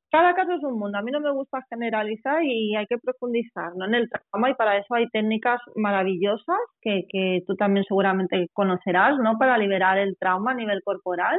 cada 0.10 0.34
caso 0.34 0.54
es 0.54 0.63
un 0.63 0.80
mundo. 0.80 0.98
A 0.98 1.02
mí 1.02 1.12
no 1.12 1.20
me 1.20 1.32
gusta 1.32 1.65
generalizar 1.70 2.43
y 2.43 2.76
hay 2.76 2.86
que 2.88 2.98
profundizar 2.98 3.76
¿no? 3.76 3.86
en 3.86 3.96
el 3.96 4.10
trauma 4.10 4.50
y 4.50 4.54
para 4.54 4.78
eso 4.78 4.96
hay 4.96 5.08
técnicas 5.10 5.60
maravillosas 5.76 6.58
que, 6.82 7.04
que 7.10 7.41
tú 7.46 7.56
también 7.56 7.86
seguramente 7.86 8.48
conocerás, 8.54 9.17
¿no? 9.20 9.38
Para 9.38 9.58
liberar 9.58 9.98
el 9.98 10.15
trauma 10.17 10.52
a 10.52 10.56
nivel 10.56 10.82
corporal, 10.84 11.38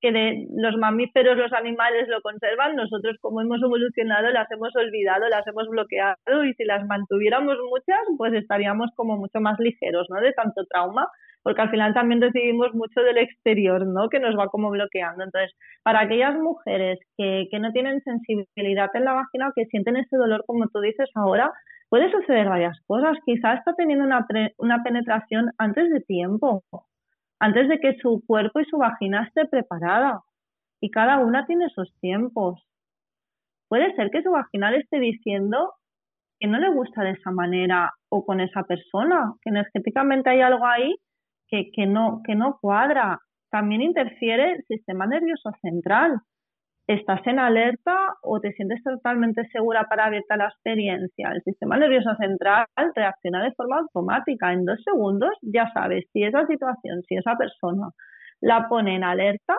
que 0.00 0.12
de 0.12 0.46
los 0.56 0.76
mamíferos, 0.76 1.36
los 1.36 1.52
animales 1.52 2.08
lo 2.08 2.22
conservan, 2.22 2.76
nosotros 2.76 3.16
como 3.20 3.42
hemos 3.42 3.60
evolucionado 3.62 4.30
las 4.30 4.50
hemos 4.50 4.74
olvidado, 4.76 5.28
las 5.28 5.46
hemos 5.46 5.68
bloqueado 5.68 6.44
y 6.44 6.54
si 6.54 6.64
las 6.64 6.86
mantuviéramos 6.86 7.56
muchas, 7.68 8.00
pues 8.16 8.32
estaríamos 8.32 8.90
como 8.96 9.16
mucho 9.16 9.40
más 9.40 9.58
ligeros, 9.58 10.06
¿no? 10.08 10.20
De 10.20 10.32
tanto 10.32 10.64
trauma 10.66 11.06
porque 11.48 11.62
al 11.62 11.70
final 11.70 11.94
también 11.94 12.20
recibimos 12.20 12.74
mucho 12.74 13.00
del 13.00 13.16
exterior, 13.16 13.86
¿no? 13.86 14.10
Que 14.10 14.20
nos 14.20 14.38
va 14.38 14.48
como 14.48 14.68
bloqueando. 14.68 15.24
Entonces, 15.24 15.56
para 15.82 16.00
aquellas 16.00 16.36
mujeres 16.36 16.98
que, 17.16 17.48
que 17.50 17.58
no 17.58 17.72
tienen 17.72 18.02
sensibilidad 18.02 18.90
en 18.92 19.04
la 19.06 19.14
vagina 19.14 19.48
o 19.48 19.52
que 19.56 19.64
sienten 19.64 19.96
ese 19.96 20.18
dolor, 20.18 20.44
como 20.46 20.68
tú 20.68 20.80
dices 20.80 21.08
ahora, 21.14 21.50
puede 21.88 22.10
suceder 22.10 22.50
varias 22.50 22.78
cosas. 22.86 23.16
Quizás 23.24 23.60
está 23.60 23.72
teniendo 23.76 24.04
una, 24.04 24.26
una 24.58 24.82
penetración 24.82 25.50
antes 25.56 25.88
de 25.88 26.02
tiempo, 26.02 26.64
antes 27.40 27.66
de 27.70 27.80
que 27.80 27.96
su 27.96 28.22
cuerpo 28.26 28.60
y 28.60 28.66
su 28.66 28.76
vagina 28.76 29.24
esté 29.26 29.46
preparada. 29.46 30.20
Y 30.82 30.90
cada 30.90 31.16
una 31.16 31.46
tiene 31.46 31.70
sus 31.70 31.90
tiempos. 32.00 32.62
Puede 33.70 33.96
ser 33.96 34.10
que 34.10 34.22
su 34.22 34.32
vagina 34.32 34.76
esté 34.76 35.00
diciendo 35.00 35.72
que 36.38 36.46
no 36.46 36.58
le 36.58 36.68
gusta 36.68 37.04
de 37.04 37.12
esa 37.12 37.30
manera 37.30 37.94
o 38.10 38.26
con 38.26 38.40
esa 38.40 38.64
persona, 38.64 39.32
que 39.40 39.48
energéticamente 39.48 40.28
hay 40.28 40.42
algo 40.42 40.66
ahí 40.66 40.94
que, 41.48 41.86
no, 41.86 42.22
que 42.24 42.34
no 42.34 42.58
cuadra. 42.60 43.20
También 43.50 43.82
interfiere 43.82 44.52
el 44.52 44.64
sistema 44.64 45.06
nervioso 45.06 45.50
central. 45.62 46.20
Estás 46.86 47.26
en 47.26 47.38
alerta 47.38 47.96
o 48.22 48.40
te 48.40 48.52
sientes 48.52 48.82
totalmente 48.82 49.46
segura 49.52 49.84
para 49.88 50.06
abierta 50.06 50.36
la 50.36 50.46
experiencia. 50.46 51.30
El 51.32 51.42
sistema 51.42 51.76
nervioso 51.76 52.14
central 52.16 52.66
reacciona 52.94 53.42
de 53.42 53.52
forma 53.52 53.78
automática. 53.78 54.52
En 54.52 54.64
dos 54.64 54.82
segundos 54.84 55.30
ya 55.42 55.70
sabes 55.72 56.04
si 56.12 56.22
esa 56.22 56.46
situación, 56.46 57.02
si 57.06 57.16
esa 57.16 57.36
persona 57.36 57.88
la 58.40 58.68
pone 58.68 58.96
en 58.96 59.04
alerta 59.04 59.58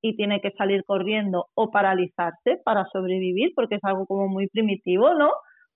y 0.00 0.16
tiene 0.16 0.40
que 0.40 0.52
salir 0.52 0.84
corriendo 0.84 1.46
o 1.54 1.70
paralizarse 1.70 2.60
para 2.64 2.86
sobrevivir, 2.86 3.52
porque 3.54 3.76
es 3.76 3.84
algo 3.84 4.06
como 4.06 4.28
muy 4.28 4.46
primitivo, 4.48 5.14
¿no? 5.14 5.30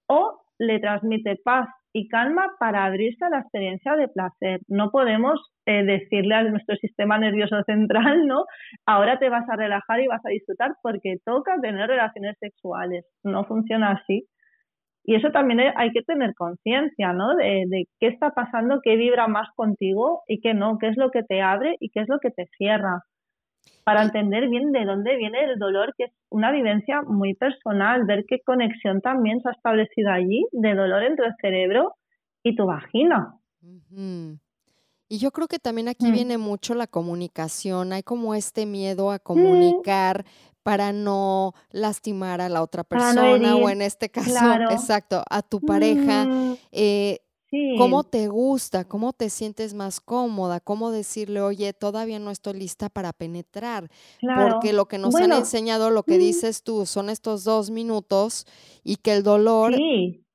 O 0.06 0.42
le 0.58 0.78
transmite 0.78 1.36
paz 1.42 1.68
y 1.92 2.08
calma 2.08 2.50
para 2.58 2.84
abrirse 2.84 3.24
a 3.24 3.30
la 3.30 3.40
experiencia 3.40 3.96
de 3.96 4.08
placer. 4.08 4.60
No 4.68 4.90
podemos 4.90 5.40
eh, 5.66 5.84
decirle 5.84 6.34
a 6.34 6.42
nuestro 6.44 6.76
sistema 6.76 7.18
nervioso 7.18 7.62
central, 7.66 8.26
¿no? 8.26 8.44
Ahora 8.86 9.18
te 9.18 9.28
vas 9.28 9.48
a 9.48 9.56
relajar 9.56 10.00
y 10.00 10.06
vas 10.06 10.24
a 10.24 10.30
disfrutar 10.30 10.72
porque 10.82 11.16
toca 11.24 11.60
tener 11.60 11.88
relaciones 11.88 12.36
sexuales. 12.38 13.04
No 13.24 13.44
funciona 13.44 13.92
así. 13.92 14.26
Y 15.04 15.16
eso 15.16 15.30
también 15.30 15.60
hay 15.76 15.90
que 15.92 16.02
tener 16.02 16.34
conciencia, 16.34 17.12
¿no? 17.12 17.34
De, 17.34 17.64
de 17.68 17.84
qué 17.98 18.08
está 18.08 18.30
pasando, 18.30 18.80
qué 18.82 18.96
vibra 18.96 19.28
más 19.28 19.48
contigo 19.56 20.22
y 20.28 20.40
qué 20.40 20.54
no, 20.54 20.78
qué 20.78 20.88
es 20.88 20.96
lo 20.96 21.10
que 21.10 21.22
te 21.22 21.40
abre 21.42 21.76
y 21.80 21.90
qué 21.90 22.00
es 22.00 22.08
lo 22.08 22.18
que 22.20 22.30
te 22.30 22.46
cierra 22.56 23.00
para 23.84 24.02
entender 24.02 24.48
bien 24.48 24.72
de 24.72 24.84
dónde 24.84 25.16
viene 25.16 25.44
el 25.44 25.58
dolor, 25.58 25.94
que 25.96 26.04
es 26.04 26.12
una 26.28 26.52
vivencia 26.52 27.02
muy 27.02 27.34
personal, 27.34 28.04
ver 28.04 28.24
qué 28.28 28.40
conexión 28.44 29.00
también 29.00 29.40
se 29.40 29.48
ha 29.48 29.52
establecido 29.52 30.10
allí 30.10 30.46
de 30.52 30.74
dolor 30.74 31.02
entre 31.02 31.26
el 31.26 31.34
cerebro 31.40 31.94
y 32.42 32.54
tu 32.56 32.66
vagina. 32.66 33.34
Y 35.08 35.18
yo 35.18 35.32
creo 35.32 35.48
que 35.48 35.58
también 35.58 35.88
aquí 35.88 36.06
mm. 36.06 36.12
viene 36.12 36.38
mucho 36.38 36.74
la 36.74 36.86
comunicación, 36.86 37.92
hay 37.92 38.02
como 38.02 38.34
este 38.34 38.66
miedo 38.66 39.10
a 39.10 39.18
comunicar. 39.18 40.24
para 40.62 40.92
no 40.92 41.54
lastimar 41.70 42.42
a 42.42 42.50
la 42.50 42.62
otra 42.62 42.84
persona 42.84 43.56
o 43.56 43.70
en 43.70 43.80
este 43.80 44.10
caso, 44.10 44.52
exacto, 44.70 45.24
a 45.30 45.40
tu 45.40 45.58
pareja. 45.62 46.26
Eh, 46.70 47.20
¿Cómo 47.78 48.04
te 48.04 48.28
gusta? 48.28 48.84
¿Cómo 48.84 49.12
te 49.12 49.28
sientes 49.28 49.74
más 49.74 50.00
cómoda? 50.00 50.60
¿Cómo 50.60 50.90
decirle, 50.90 51.40
oye, 51.40 51.72
todavía 51.72 52.18
no 52.18 52.30
estoy 52.30 52.54
lista 52.54 52.88
para 52.88 53.12
penetrar? 53.12 53.88
Porque 54.20 54.72
lo 54.72 54.86
que 54.86 54.98
nos 54.98 55.14
han 55.16 55.32
enseñado, 55.32 55.90
lo 55.90 56.04
que 56.04 56.18
dices 56.18 56.62
tú, 56.62 56.86
son 56.86 57.10
estos 57.10 57.44
dos 57.44 57.70
minutos 57.70 58.46
y 58.84 58.96
que 58.96 59.14
el 59.14 59.22
dolor, 59.22 59.74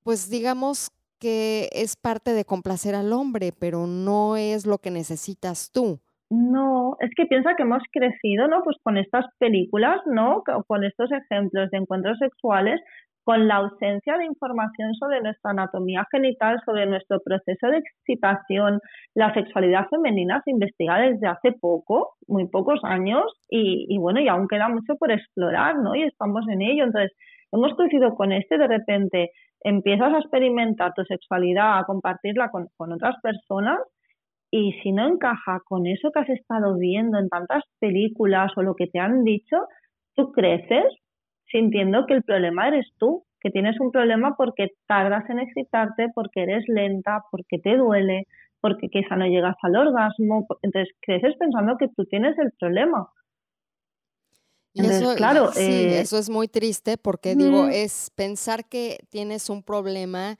pues 0.03 0.29
digamos 0.29 0.91
que 1.19 1.69
es 1.71 1.95
parte 1.95 2.33
de 2.33 2.43
complacer 2.43 2.93
al 2.93 3.13
hombre, 3.13 3.51
pero 3.57 3.87
no 3.87 4.35
es 4.35 4.65
lo 4.65 4.79
que 4.79 4.91
necesitas 4.91 5.71
tú. 5.71 5.99
No, 6.29 6.97
es 6.99 7.11
que 7.15 7.25
piensa 7.27 7.55
que 7.55 7.63
hemos 7.63 7.83
crecido, 7.91 8.47
¿no? 8.47 8.63
Pues 8.63 8.77
con 8.83 8.97
estas 8.97 9.25
películas, 9.37 10.01
¿no? 10.05 10.43
Con 10.67 10.83
estos 10.83 11.09
ejemplos 11.11 11.69
de 11.71 11.77
encuentros 11.77 12.17
sexuales, 12.17 12.81
con 13.25 13.47
la 13.47 13.55
ausencia 13.55 14.17
de 14.19 14.25
información 14.25 14.93
sobre 14.93 15.19
nuestra 15.19 15.49
anatomía 15.49 16.05
genital, 16.11 16.61
sobre 16.63 16.85
nuestro 16.85 17.19
proceso 17.25 17.67
de 17.67 17.79
excitación, 17.79 18.79
la 19.15 19.33
sexualidad 19.33 19.87
femenina 19.89 20.41
se 20.45 20.51
investiga 20.51 20.99
desde 20.99 21.25
hace 21.25 21.51
poco, 21.53 22.11
muy 22.27 22.47
pocos 22.47 22.79
años, 22.83 23.23
y, 23.49 23.97
bueno, 23.97 24.19
y 24.21 24.27
aún 24.27 24.47
queda 24.47 24.69
mucho 24.69 24.95
por 24.99 25.11
explorar, 25.11 25.75
¿no? 25.79 25.95
Y 25.95 26.03
estamos 26.03 26.47
en 26.47 26.61
ello. 26.61 26.83
Entonces, 26.83 27.13
hemos 27.51 27.73
crecido 27.73 28.13
con 28.13 28.31
este, 28.31 28.59
de 28.59 28.67
repente 28.67 29.31
empiezas 29.61 30.13
a 30.13 30.19
experimentar 30.19 30.93
tu 30.93 31.03
sexualidad, 31.05 31.79
a 31.79 31.85
compartirla 31.85 32.49
con, 32.51 32.67
con 32.77 32.93
otras 32.93 33.15
personas, 33.23 33.79
y 34.51 34.73
si 34.83 34.91
no 34.91 35.07
encaja 35.07 35.61
con 35.65 35.87
eso 35.87 36.11
que 36.11 36.19
has 36.19 36.29
estado 36.29 36.77
viendo 36.77 37.17
en 37.17 37.27
tantas 37.29 37.63
películas 37.79 38.51
o 38.55 38.61
lo 38.61 38.75
que 38.75 38.85
te 38.85 38.99
han 38.99 39.23
dicho, 39.23 39.57
tú 40.15 40.31
creces 40.31 40.85
sintiendo 41.55 42.05
que 42.05 42.15
el 42.15 42.23
problema 42.23 42.67
eres 42.67 42.85
tú, 42.97 43.23
que 43.39 43.49
tienes 43.49 43.79
un 43.79 43.89
problema 43.91 44.35
porque 44.35 44.71
tardas 44.87 45.23
en 45.29 45.39
excitarte, 45.39 46.07
porque 46.13 46.43
eres 46.43 46.65
lenta, 46.67 47.23
porque 47.31 47.59
te 47.59 47.77
duele, 47.77 48.27
porque 48.59 48.89
quizá 48.89 49.15
no 49.15 49.25
llegas 49.25 49.55
al 49.61 49.77
orgasmo. 49.77 50.45
Entonces 50.61 50.93
creces 51.01 51.33
pensando 51.39 51.77
que 51.77 51.87
tú 51.95 52.03
tienes 52.05 52.37
el 52.39 52.51
problema. 52.59 53.07
eso, 54.73 55.15
claro, 55.15 55.47
sí, 55.53 55.61
eh, 55.61 56.01
eso 56.01 56.17
es 56.17 56.29
muy 56.29 56.49
triste 56.49 56.97
porque 56.97 57.35
digo, 57.35 57.69
es 57.69 58.09
pensar 58.09 58.67
que 58.67 58.97
tienes 59.09 59.49
un 59.49 59.63
problema 59.63 60.37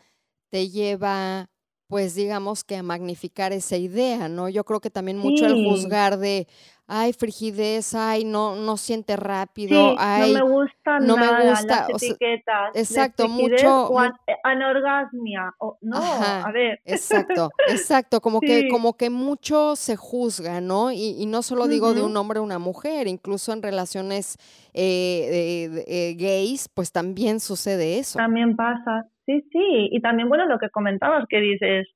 te 0.49 0.67
lleva 0.67 1.49
pues 1.87 2.15
digamos 2.15 2.63
que 2.63 2.75
a 2.75 2.83
magnificar 2.83 3.53
esa 3.53 3.77
idea, 3.77 4.27
¿no? 4.27 4.49
Yo 4.49 4.63
creo 4.63 4.79
que 4.79 4.89
también 4.89 5.17
mucho 5.17 5.45
el 5.45 5.53
juzgar 5.65 6.17
de, 6.17 6.47
ay, 6.87 7.13
frigidez, 7.13 7.93
ay, 7.95 8.23
no, 8.23 8.55
no 8.55 8.77
siente 8.77 9.15
rápido, 9.15 9.95
ay, 9.97 10.33
no 10.33 10.45
me 10.45 10.51
gusta 10.51 10.99
no 10.99 11.17
me 11.17 11.27
gusta, 11.27 11.87
las 11.89 12.03
etiquetas. 12.03 12.75
exacto, 12.75 13.27
mucho. 13.27 13.87
O 13.87 13.99
anorgasmia, 14.43 15.53
o, 15.59 15.77
no, 15.81 15.97
a 15.97 16.51
ver. 16.51 16.79
Exacto, 16.85 17.49
exacto, 17.67 18.21
como 18.21 18.39
que, 18.39 18.67
como 18.69 18.95
que 18.95 19.09
mucho 19.09 19.75
se 19.75 19.95
juzga, 19.95 20.61
¿no? 20.61 20.91
Y, 20.91 21.15
y 21.19 21.25
no 21.25 21.41
solo 21.41 21.67
digo 21.67 21.93
de 21.93 22.03
un 22.03 22.15
hombre 22.17 22.39
o 22.39 22.43
una 22.43 22.59
mujer, 22.59 23.07
incluso 23.07 23.53
en 23.53 23.63
relaciones 23.63 24.37
eh, 24.73 25.83
eh, 25.87 26.15
gays, 26.17 26.69
pues 26.69 26.91
también 26.91 27.39
sucede 27.39 27.97
eso. 27.97 28.17
También 28.17 28.55
pasa, 28.55 29.07
Sí, 29.25 29.41
sí, 29.51 29.89
y 29.91 30.01
también, 30.01 30.29
bueno, 30.29 30.45
lo 30.45 30.59
que 30.59 30.69
comentabas, 30.69 31.25
que 31.27 31.39
dices, 31.39 31.87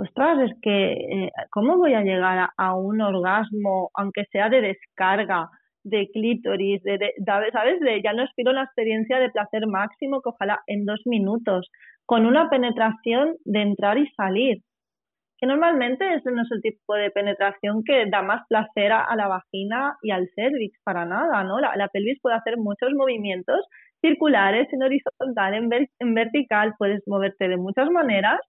ostras, 0.00 0.50
es 0.50 0.56
que, 0.62 0.92
eh, 0.92 1.32
¿cómo 1.50 1.76
voy 1.76 1.94
a 1.94 2.02
llegar 2.02 2.50
a, 2.56 2.74
un 2.76 3.00
orgasmo, 3.00 3.90
aunque 3.94 4.24
sea 4.32 4.48
de 4.48 4.60
descarga, 4.60 5.48
de 5.84 6.10
clítoris, 6.12 6.82
de, 6.82 7.12
¿sabes? 7.52 7.80
De, 7.80 8.02
ya 8.02 8.12
no 8.12 8.24
espero 8.24 8.50
una 8.50 8.64
experiencia 8.64 9.18
de 9.18 9.30
placer 9.30 9.66
máximo 9.66 10.20
que 10.22 10.30
ojalá 10.30 10.60
en 10.66 10.84
dos 10.84 11.00
minutos, 11.06 11.70
con 12.06 12.26
una 12.26 12.50
penetración 12.50 13.36
de 13.44 13.62
entrar 13.62 13.98
y 13.98 14.08
salir, 14.16 14.62
que 15.38 15.46
normalmente 15.46 16.14
ese 16.14 16.30
no 16.32 16.42
es 16.42 16.48
el 16.52 16.60
tipo 16.60 16.94
de 16.94 17.10
penetración 17.10 17.82
que 17.82 18.06
da 18.10 18.20
más 18.22 18.42
placer 18.48 18.92
a, 18.92 19.14
la 19.16 19.28
vagina 19.28 19.96
y 20.02 20.10
al 20.10 20.28
cervix, 20.34 20.78
para 20.84 21.06
nada, 21.06 21.44
¿no? 21.44 21.58
La, 21.60 21.88
pelvis 21.88 22.18
puede 22.20 22.36
hacer 22.36 22.58
muchos 22.58 22.90
movimientos 22.94 23.60
circulares, 24.02 24.68
en 24.72 24.82
horizontal, 24.82 25.54
en, 25.54 25.88
en 25.98 26.14
vertical, 26.14 26.74
puedes 26.78 27.02
moverte 27.06 27.48
de 27.48 27.56
muchas 27.56 27.88
maneras 27.90 28.40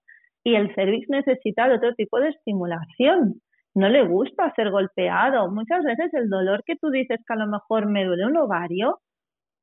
y 0.44 0.54
el 0.54 0.74
cervix 0.74 1.08
necesita 1.08 1.68
de 1.68 1.76
otro 1.76 1.94
tipo 1.94 2.18
de 2.20 2.30
estimulación. 2.30 3.34
No 3.74 3.88
le 3.88 4.02
gusta 4.06 4.52
ser 4.54 4.70
golpeado. 4.70 5.50
Muchas 5.50 5.82
veces 5.84 6.12
el 6.14 6.28
dolor 6.28 6.62
que 6.64 6.76
tú 6.76 6.90
dices 6.90 7.20
que 7.26 7.32
a 7.32 7.36
lo 7.36 7.46
mejor 7.46 7.86
me 7.86 8.04
duele 8.04 8.26
un 8.26 8.36
ovario, 8.36 8.98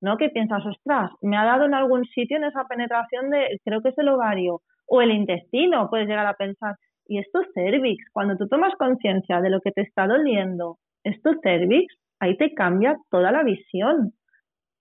¿no? 0.01 0.17
Que 0.17 0.30
piensas, 0.30 0.65
ostras, 0.65 1.11
me 1.21 1.38
ha 1.38 1.45
dado 1.45 1.65
en 1.65 1.73
algún 1.73 2.05
sitio 2.05 2.38
en 2.38 2.45
esa 2.45 2.63
penetración 2.65 3.30
de, 3.30 3.59
creo 3.63 3.82
que 3.82 3.89
es 3.89 3.97
el 3.97 4.09
ovario, 4.09 4.61
o 4.88 5.01
el 5.01 5.11
intestino, 5.11 5.89
puedes 5.89 6.07
llegar 6.07 6.25
a 6.25 6.34
pensar, 6.34 6.75
y 7.07 7.19
es 7.19 7.27
cervix. 7.53 8.03
Cuando 8.13 8.38
tú 8.38 8.47
tomas 8.47 8.73
conciencia 8.75 9.41
de 9.41 9.49
lo 9.49 9.61
que 9.61 9.71
te 9.71 9.82
está 9.82 10.07
doliendo, 10.07 10.77
es 11.03 11.19
cervix, 11.43 11.93
ahí 12.19 12.38
te 12.38 12.53
cambia 12.53 12.97
toda 13.09 13.32
la 13.32 13.43
visión. 13.43 14.13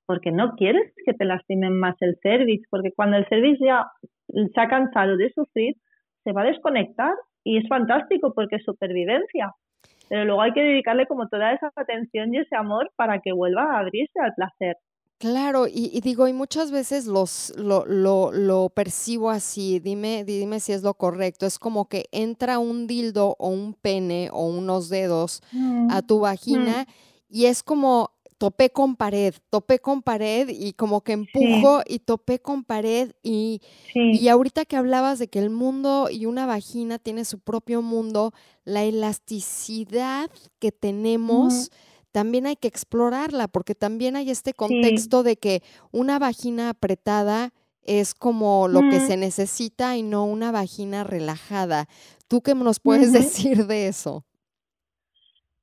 Porque 0.07 0.31
no 0.31 0.55
quieres 0.55 0.93
que 1.05 1.13
te 1.13 1.27
lastimen 1.27 1.79
más 1.79 1.97
el 2.01 2.17
cervix, 2.23 2.67
porque 2.71 2.93
cuando 2.95 3.19
el 3.19 3.27
cervix 3.29 3.59
ya 3.61 3.87
se 4.29 4.61
ha 4.61 4.69
cansado 4.69 5.17
de 5.17 5.31
sufrir, 5.31 5.75
se 6.25 6.33
va 6.33 6.43
a 6.43 6.47
desconectar 6.47 7.13
y 7.45 7.59
es 7.59 7.69
fantástico 7.69 8.33
porque 8.35 8.57
es 8.57 8.65
supervivencia. 8.65 9.53
Pero 10.09 10.25
luego 10.25 10.43
hay 10.43 10.53
que 10.53 10.63
dedicarle 10.63 11.07
como 11.07 11.29
toda 11.29 11.53
esa 11.53 11.71
atención 11.77 12.33
y 12.35 12.39
ese 12.39 12.57
amor 12.57 12.91
para 12.97 13.21
que 13.21 13.33
vuelva 13.33 13.65
a 13.65 13.81
abrirse 13.81 14.19
al 14.21 14.35
placer. 14.35 14.77
Claro, 15.19 15.67
y, 15.67 16.01
digo, 16.01 16.29
y 16.29 16.33
muchas 16.33 16.71
veces 16.71 17.07
los, 17.07 17.53
lo, 17.57 17.85
lo, 17.87 18.31
lo, 18.31 18.69
percibo 18.69 19.31
así, 19.31 19.81
dime, 19.81 20.23
dime 20.23 20.61
si 20.61 20.73
es 20.73 20.85
lo 20.85 20.95
correcto, 20.95 21.45
es 21.45 21.59
como 21.59 21.89
que 21.89 22.05
entra 22.13 22.61
un 22.61 22.87
dildo 22.87 23.35
o 23.41 23.49
un 23.49 23.75
pene 23.75 24.29
o 24.33 24.47
unos 24.47 24.89
dedos 24.89 25.43
mm, 25.51 25.91
a 25.91 26.03
tu 26.03 26.21
vagina 26.21 26.87
mm. 26.87 26.93
y 27.31 27.47
es 27.47 27.65
como 27.65 28.13
topé 28.39 28.71
con 28.71 28.97
pared, 28.97 29.35
topé 29.51 29.81
con 29.81 30.03
pared 30.03 30.49
y 30.49 30.73
como 30.73 31.03
que 31.03 31.13
empujo 31.13 31.83
y 31.87 31.99
topé 31.99 32.39
con 32.39 32.65
pared 32.65 33.13
y, 33.23 33.61
y 33.95 34.29
ahorita 34.29 34.65
que 34.65 34.77
hablabas 34.77 35.19
de 35.19 35.29
que 35.29 35.41
el 35.41 35.51
mundo 35.51 36.09
y 36.11 36.27
una 36.27 36.47
vagina 36.47 36.99
tiene 36.99 37.25
su 37.25 37.41
propio 37.41 37.83
mundo, 37.83 38.33
la 38.65 38.85
elasticidad 38.85 40.31
que 40.61 40.73
tenemos 40.73 41.71
también 42.13 42.47
hay 42.47 42.57
que 42.57 42.69
explorarla, 42.69 43.49
porque 43.49 43.75
también 43.75 44.17
hay 44.17 44.31
este 44.31 44.55
contexto 44.55 45.23
de 45.23 45.37
que 45.37 45.63
una 45.93 46.19
vagina 46.19 46.71
apretada 46.71 47.53
es 47.83 48.15
como 48.15 48.69
lo 48.69 48.81
que 48.91 49.01
se 49.01 49.17
necesita 49.17 49.97
y 49.97 50.03
no 50.03 50.25
una 50.25 50.51
vagina 50.51 51.05
relajada. 51.05 51.89
¿Tú 52.27 52.43
qué 52.43 52.55
nos 52.55 52.81
puedes 52.81 53.13
decir 53.13 53.67
de 53.67 53.89
eso? 53.89 54.25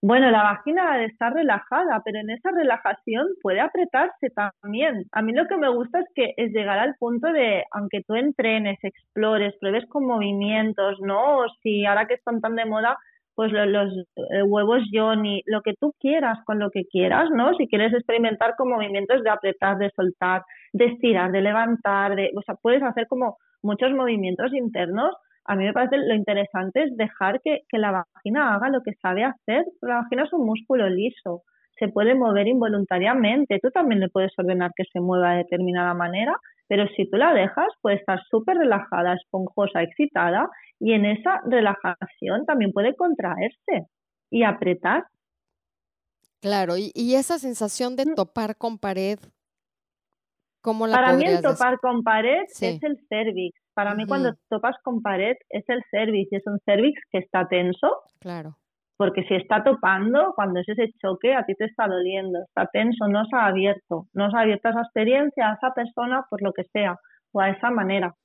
Bueno, 0.07 0.29
la 0.29 0.43
vagina 0.43 0.93
debe 0.93 1.05
estar 1.05 1.33
relajada, 1.33 1.99
pero 2.05 2.19
en 2.19 2.29
esa 2.29 2.51
relajación 2.51 3.25
puede 3.41 3.59
apretarse 3.59 4.29
también. 4.29 5.05
A 5.11 5.23
mí 5.23 5.33
lo 5.33 5.47
que 5.47 5.57
me 5.57 5.67
gusta 5.67 5.99
es 5.99 6.05
que 6.13 6.33
es 6.37 6.51
llegar 6.51 6.77
al 6.77 6.93
punto 6.99 7.33
de, 7.33 7.63
aunque 7.71 8.03
tú 8.07 8.13
entrenes, 8.13 8.77
explores, 8.83 9.55
pruebes 9.59 9.87
con 9.87 10.05
movimientos, 10.05 10.99
¿no? 11.01 11.39
O 11.39 11.45
si 11.63 11.87
ahora 11.87 12.05
que 12.05 12.13
están 12.13 12.39
tan 12.39 12.55
de 12.55 12.65
moda, 12.67 12.95
pues 13.33 13.51
los, 13.51 13.97
eh, 13.97 14.43
huevos 14.43 14.83
Johnny, 14.93 15.41
lo 15.47 15.63
que 15.63 15.73
tú 15.73 15.91
quieras 15.99 16.37
con 16.45 16.59
lo 16.59 16.69
que 16.69 16.83
quieras, 16.85 17.31
¿no? 17.31 17.55
Si 17.55 17.67
quieres 17.67 17.91
experimentar 17.91 18.53
con 18.57 18.69
movimientos 18.69 19.23
de 19.23 19.31
apretar, 19.31 19.79
de 19.79 19.89
soltar, 19.95 20.43
de 20.71 20.85
estirar, 20.85 21.31
de 21.31 21.41
levantar, 21.41 22.15
de, 22.15 22.29
o 22.37 22.43
sea, 22.43 22.53
puedes 22.61 22.83
hacer 22.83 23.07
como 23.07 23.37
muchos 23.63 23.91
movimientos 23.91 24.53
internos. 24.53 25.15
A 25.45 25.55
mí 25.55 25.65
me 25.65 25.73
parece 25.73 25.97
lo 25.97 26.15
interesante 26.15 26.83
es 26.83 26.97
dejar 26.97 27.39
que, 27.41 27.61
que 27.69 27.77
la 27.77 28.05
vagina 28.13 28.55
haga 28.55 28.69
lo 28.69 28.81
que 28.81 28.93
sabe 29.01 29.23
hacer. 29.23 29.65
La 29.81 29.97
vagina 29.97 30.23
es 30.23 30.33
un 30.33 30.45
músculo 30.45 30.89
liso, 30.89 31.43
se 31.79 31.87
puede 31.87 32.15
mover 32.15 32.47
involuntariamente. 32.47 33.59
Tú 33.61 33.69
también 33.71 33.99
le 33.99 34.09
puedes 34.09 34.31
ordenar 34.37 34.71
que 34.75 34.85
se 34.91 34.99
mueva 34.99 35.31
de 35.31 35.37
determinada 35.39 35.93
manera, 35.93 36.35
pero 36.67 36.87
si 36.95 37.09
tú 37.09 37.17
la 37.17 37.33
dejas, 37.33 37.67
puede 37.81 37.97
estar 37.97 38.19
súper 38.29 38.57
relajada, 38.57 39.13
esponjosa, 39.13 39.83
excitada 39.83 40.49
y 40.79 40.93
en 40.93 41.05
esa 41.05 41.41
relajación 41.45 42.45
también 42.45 42.71
puede 42.71 42.95
contraerse 42.95 43.87
y 44.31 44.43
apretar. 44.43 45.05
Claro, 46.41 46.75
y, 46.77 47.15
esa 47.15 47.39
sensación 47.39 47.95
de 47.95 48.05
mm. 48.05 48.15
topar 48.15 48.55
con 48.57 48.77
pared, 48.77 49.17
¿cómo 50.65 50.87
la 50.87 50.95
Para 50.95 51.13
mí 51.13 51.23
el 51.23 51.41
topar 51.41 51.79
con 51.79 52.03
pared 52.03 52.41
es 52.49 52.83
el 52.83 52.97
cervix. 53.07 53.55
Para 53.75 53.93
mí 53.93 54.07
cuando 54.07 54.33
topas 54.49 54.75
con 54.83 55.01
pared 55.01 55.35
es 55.49 55.63
el 55.69 55.81
cervix 55.91 56.31
y 56.31 56.35
es 56.35 56.47
un 56.47 56.59
cervix 56.65 56.99
que 57.11 57.19
está 57.19 57.47
tenso. 57.47 58.01
Claro. 58.19 58.57
Porque 58.97 59.23
si 59.27 59.35
está 59.35 59.63
topando, 59.63 60.33
cuando 60.35 60.61
es 60.61 60.69
ese 60.69 60.91
choque, 61.01 61.35
a 61.35 61.45
ti 61.45 61.53
te 61.55 61.65
está 61.65 61.85
doliendo, 61.87 62.39
está 62.47 62.65
tenso, 62.71 63.07
no 63.07 63.25
se 63.25 63.35
ha 63.35 63.47
abierto, 63.47 64.07
no 64.13 64.31
se 64.31 64.37
ha 64.37 64.41
abierto 64.41 64.69
esa 64.69 64.81
experiencia 64.81 65.49
a 65.49 65.55
esa 65.55 65.73
persona 65.73 66.25
por 66.29 66.41
lo 66.41 66.51
que 66.53 66.63
sea 66.73 66.97
o 67.31 67.41
a 67.41 67.49
esa 67.49 67.69
manera. 67.69 68.15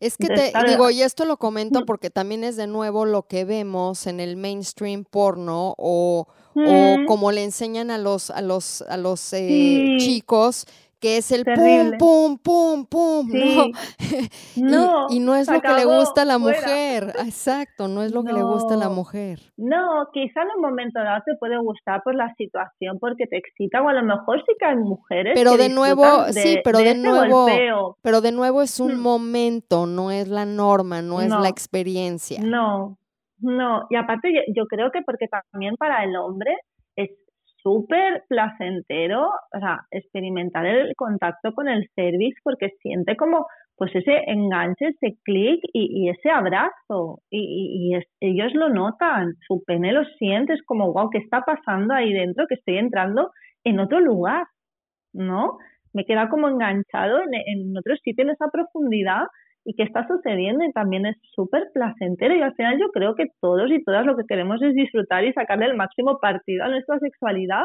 Es 0.00 0.16
que 0.16 0.28
te 0.28 0.52
digo, 0.66 0.90
y 0.90 1.02
esto 1.02 1.24
lo 1.24 1.36
comento 1.36 1.84
porque 1.84 2.10
también 2.10 2.42
es 2.42 2.56
de 2.56 2.66
nuevo 2.66 3.04
lo 3.04 3.24
que 3.24 3.44
vemos 3.44 4.06
en 4.06 4.18
el 4.18 4.36
mainstream 4.36 5.04
porno 5.04 5.74
o, 5.76 6.26
o 6.54 6.96
como 7.06 7.30
le 7.30 7.44
enseñan 7.44 7.90
a 7.90 7.98
los, 7.98 8.30
a 8.30 8.40
los, 8.40 8.82
a 8.82 8.96
los 8.96 9.32
eh, 9.32 9.96
chicos 9.98 10.66
que 11.00 11.16
es 11.16 11.32
el 11.32 11.44
pum, 11.44 12.38
pum, 12.38 12.38
pum, 12.38 12.86
pum, 12.86 13.72
¿no? 14.56 15.06
y, 15.08 15.18
no 15.18 15.34
es 15.34 15.50
lo 15.50 15.60
que 15.60 15.72
le 15.72 15.84
gusta 15.86 16.22
a 16.22 16.24
la 16.26 16.38
mujer, 16.38 17.14
exacto, 17.18 17.88
no 17.88 18.02
es 18.02 18.12
lo 18.12 18.22
que 18.22 18.32
le 18.32 18.42
gusta 18.42 18.74
a 18.74 18.76
la 18.76 18.90
mujer. 18.90 19.40
No, 19.56 20.08
quizá 20.12 20.42
en 20.42 20.48
un 20.56 20.62
momento 20.62 21.00
dado 21.00 21.22
te 21.24 21.36
puede 21.36 21.58
gustar 21.58 22.02
por 22.02 22.14
la 22.14 22.34
situación, 22.34 22.98
porque 23.00 23.26
te 23.26 23.38
excita, 23.38 23.82
o 23.82 23.88
a 23.88 23.94
lo 23.94 24.02
mejor 24.02 24.44
sí 24.46 24.54
que 24.58 24.66
hay 24.66 24.76
mujeres. 24.76 25.32
Pero 25.34 25.56
de 25.56 25.70
nuevo, 25.70 26.24
sí, 26.32 26.60
pero 26.62 26.78
de, 26.78 26.94
nuevo, 26.94 27.96
pero 28.02 28.20
de 28.20 28.32
nuevo 28.32 28.60
es 28.60 28.78
un 28.78 28.96
hmm. 28.96 29.00
momento, 29.00 29.86
no 29.86 30.10
es 30.10 30.28
la 30.28 30.44
norma, 30.44 31.00
no 31.00 31.22
es 31.22 31.30
la 31.30 31.48
experiencia. 31.48 32.40
No, 32.42 32.98
no, 33.38 33.86
y 33.88 33.96
aparte 33.96 34.28
yo 34.54 34.66
creo 34.66 34.90
que 34.90 35.00
porque 35.00 35.26
también 35.28 35.76
para 35.76 36.04
el 36.04 36.14
hombre 36.16 36.54
es 36.94 37.10
súper 37.62 38.24
placentero, 38.28 39.28
o 39.28 39.58
sea, 39.58 39.80
experimentar 39.90 40.66
el 40.66 40.94
contacto 40.96 41.52
con 41.52 41.68
el 41.68 41.88
service 41.94 42.38
porque 42.42 42.70
siente 42.80 43.16
como 43.16 43.46
pues 43.76 43.94
ese 43.94 44.12
enganche, 44.26 44.88
ese 44.88 45.16
clic 45.24 45.60
y, 45.72 46.10
ese 46.10 46.28
abrazo 46.28 47.20
y, 47.30 47.96
ellos 48.20 48.52
lo 48.52 48.68
notan, 48.68 49.36
su 49.48 49.62
pene 49.66 49.92
lo 49.92 50.04
siente, 50.18 50.52
es 50.52 50.62
como, 50.66 50.92
wow, 50.92 51.08
¿qué 51.08 51.16
está 51.16 51.40
pasando 51.46 51.94
ahí 51.94 52.12
dentro? 52.12 52.44
Que 52.46 52.56
estoy 52.56 52.76
entrando 52.76 53.30
en 53.64 53.80
otro 53.80 54.00
lugar, 54.00 54.44
¿no? 55.14 55.56
Me 55.94 56.04
queda 56.04 56.28
como 56.28 56.48
enganchado 56.48 57.20
en, 57.22 57.32
en 57.34 57.76
otro 57.76 57.96
sitio, 58.04 58.24
en 58.24 58.30
esa 58.32 58.48
profundidad 58.52 59.22
y 59.64 59.74
qué 59.74 59.82
está 59.82 60.06
sucediendo 60.06 60.64
y 60.64 60.72
también 60.72 61.06
es 61.06 61.16
súper 61.34 61.68
placentero 61.74 62.34
y 62.34 62.42
al 62.42 62.54
final 62.54 62.78
yo 62.78 62.90
creo 62.90 63.14
que 63.14 63.26
todos 63.40 63.70
y 63.70 63.82
todas 63.84 64.06
lo 64.06 64.16
que 64.16 64.24
queremos 64.28 64.60
es 64.62 64.74
disfrutar 64.74 65.24
y 65.24 65.32
sacarle 65.32 65.66
el 65.66 65.76
máximo 65.76 66.18
partido 66.18 66.64
a 66.64 66.68
nuestra 66.68 66.98
sexualidad, 66.98 67.64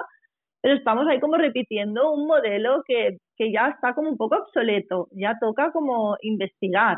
pero 0.61 0.75
estamos 0.75 1.07
ahí 1.07 1.19
como 1.19 1.37
repitiendo 1.37 2.11
un 2.11 2.27
modelo 2.27 2.83
que, 2.87 3.17
que 3.37 3.51
ya 3.51 3.69
está 3.69 3.93
como 3.93 4.09
un 4.09 4.17
poco 4.17 4.35
obsoleto, 4.37 5.07
ya 5.11 5.37
toca 5.39 5.71
como 5.71 6.17
investigar 6.21 6.97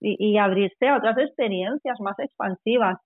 y, 0.00 0.16
y 0.18 0.38
abrirse 0.38 0.88
a 0.88 0.96
otras 0.96 1.18
experiencias 1.18 2.00
más 2.00 2.18
expansivas 2.18 2.98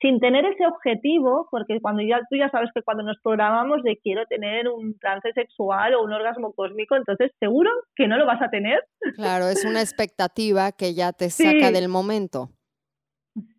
sin 0.00 0.20
tener 0.20 0.44
ese 0.44 0.64
objetivo, 0.66 1.48
porque 1.50 1.80
cuando 1.80 2.02
ya 2.02 2.20
tú 2.30 2.36
ya 2.36 2.48
sabes 2.50 2.70
que 2.74 2.82
cuando 2.82 3.02
nos 3.02 3.18
programamos 3.22 3.82
de 3.82 3.96
quiero 3.96 4.24
tener 4.26 4.68
un 4.68 4.96
trance 4.98 5.32
sexual 5.32 5.94
o 5.94 6.04
un 6.04 6.12
orgasmo 6.12 6.52
cósmico, 6.52 6.94
entonces 6.96 7.32
seguro 7.40 7.70
que 7.96 8.06
no 8.06 8.16
lo 8.16 8.26
vas 8.26 8.40
a 8.40 8.50
tener. 8.50 8.80
Claro, 9.16 9.48
es 9.48 9.64
una 9.64 9.80
expectativa 9.80 10.70
que 10.72 10.94
ya 10.94 11.12
te 11.12 11.30
saca 11.30 11.72
del 11.72 11.88
momento. 11.88 12.50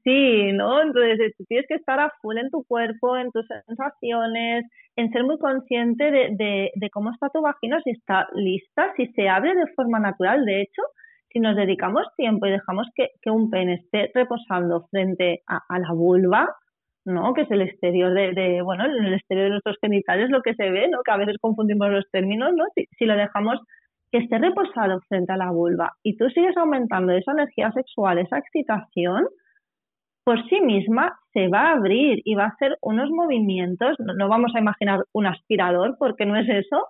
Sí, 0.04 0.52
¿no? 0.54 0.82
Entonces 0.82 1.34
tienes 1.48 1.66
que 1.68 1.76
estar 1.76 2.00
a 2.00 2.12
full 2.22 2.38
en 2.38 2.50
tu 2.50 2.64
cuerpo, 2.64 3.18
en 3.18 3.32
tus 3.32 3.46
sensaciones, 3.48 4.66
en 4.96 5.12
ser 5.12 5.24
muy 5.24 5.38
consciente 5.38 6.12
de, 6.12 6.30
de, 6.32 6.72
de 6.74 6.90
cómo 6.90 7.12
está 7.12 7.30
tu 7.30 7.42
vagina, 7.42 7.80
si 7.84 7.92
está 7.92 8.28
lista, 8.34 8.94
si 8.98 9.08
se 9.08 9.30
abre 9.30 9.56
de 9.56 9.68
forma 9.76 10.00
natural. 10.00 10.46
De 10.46 10.62
hecho, 10.62 10.82
si 11.32 11.40
nos 11.40 11.56
dedicamos 11.56 12.08
tiempo 12.16 12.46
y 12.46 12.52
dejamos 12.52 12.88
que, 12.96 13.10
un 13.30 13.50
pene 13.50 13.76
esté 13.76 14.12
reposando 14.14 14.88
frente 14.90 15.44
a, 15.48 15.80
la 15.80 15.94
vulva, 15.94 16.48
¿no? 17.06 17.34
Que 17.34 17.42
es 17.42 17.52
el 17.52 17.62
exterior 17.62 18.14
de, 18.14 18.62
bueno, 18.64 18.86
en 18.86 19.06
el 19.06 19.14
exterior 19.14 19.46
de 19.46 19.52
nuestros 19.52 19.78
genitales 19.80 20.30
lo 20.30 20.42
que 20.42 20.56
se 20.56 20.70
ve, 20.70 20.88
¿no? 20.90 21.02
Que 21.04 21.12
a 21.12 21.18
veces 21.18 21.38
confundimos 21.40 21.90
los 21.92 22.10
términos, 22.12 22.52
¿no? 22.56 22.66
Si, 22.76 23.06
lo 23.06 23.16
dejamos 23.16 23.60
que 24.12 24.20
esté 24.20 24.40
reposado 24.40 25.00
frente 25.08 25.32
a 25.32 25.38
la 25.38 25.52
vulva 25.52 25.94
y 26.02 26.18
tú 26.18 26.30
sigues 26.30 26.58
aumentando 26.58 27.14
esa 27.14 27.32
energía 27.32 27.72
sexual, 27.72 28.18
esa 28.18 28.40
excitación, 28.40 29.28
por 30.24 30.44
sí 30.50 30.62
misma 30.62 31.20
se 31.34 31.48
va 31.48 31.70
a 31.70 31.74
abrir 31.74 32.22
y 32.26 32.34
va 32.34 32.46
a 32.46 32.50
hacer 32.50 32.78
unos 32.82 33.12
movimientos, 33.12 33.96
no, 34.00 34.28
vamos 34.28 34.52
a 34.56 34.60
imaginar 34.60 35.06
un 35.14 35.28
aspirador 35.28 35.96
porque 36.00 36.26
no 36.26 36.36
es 36.38 36.50
eso, 36.50 36.88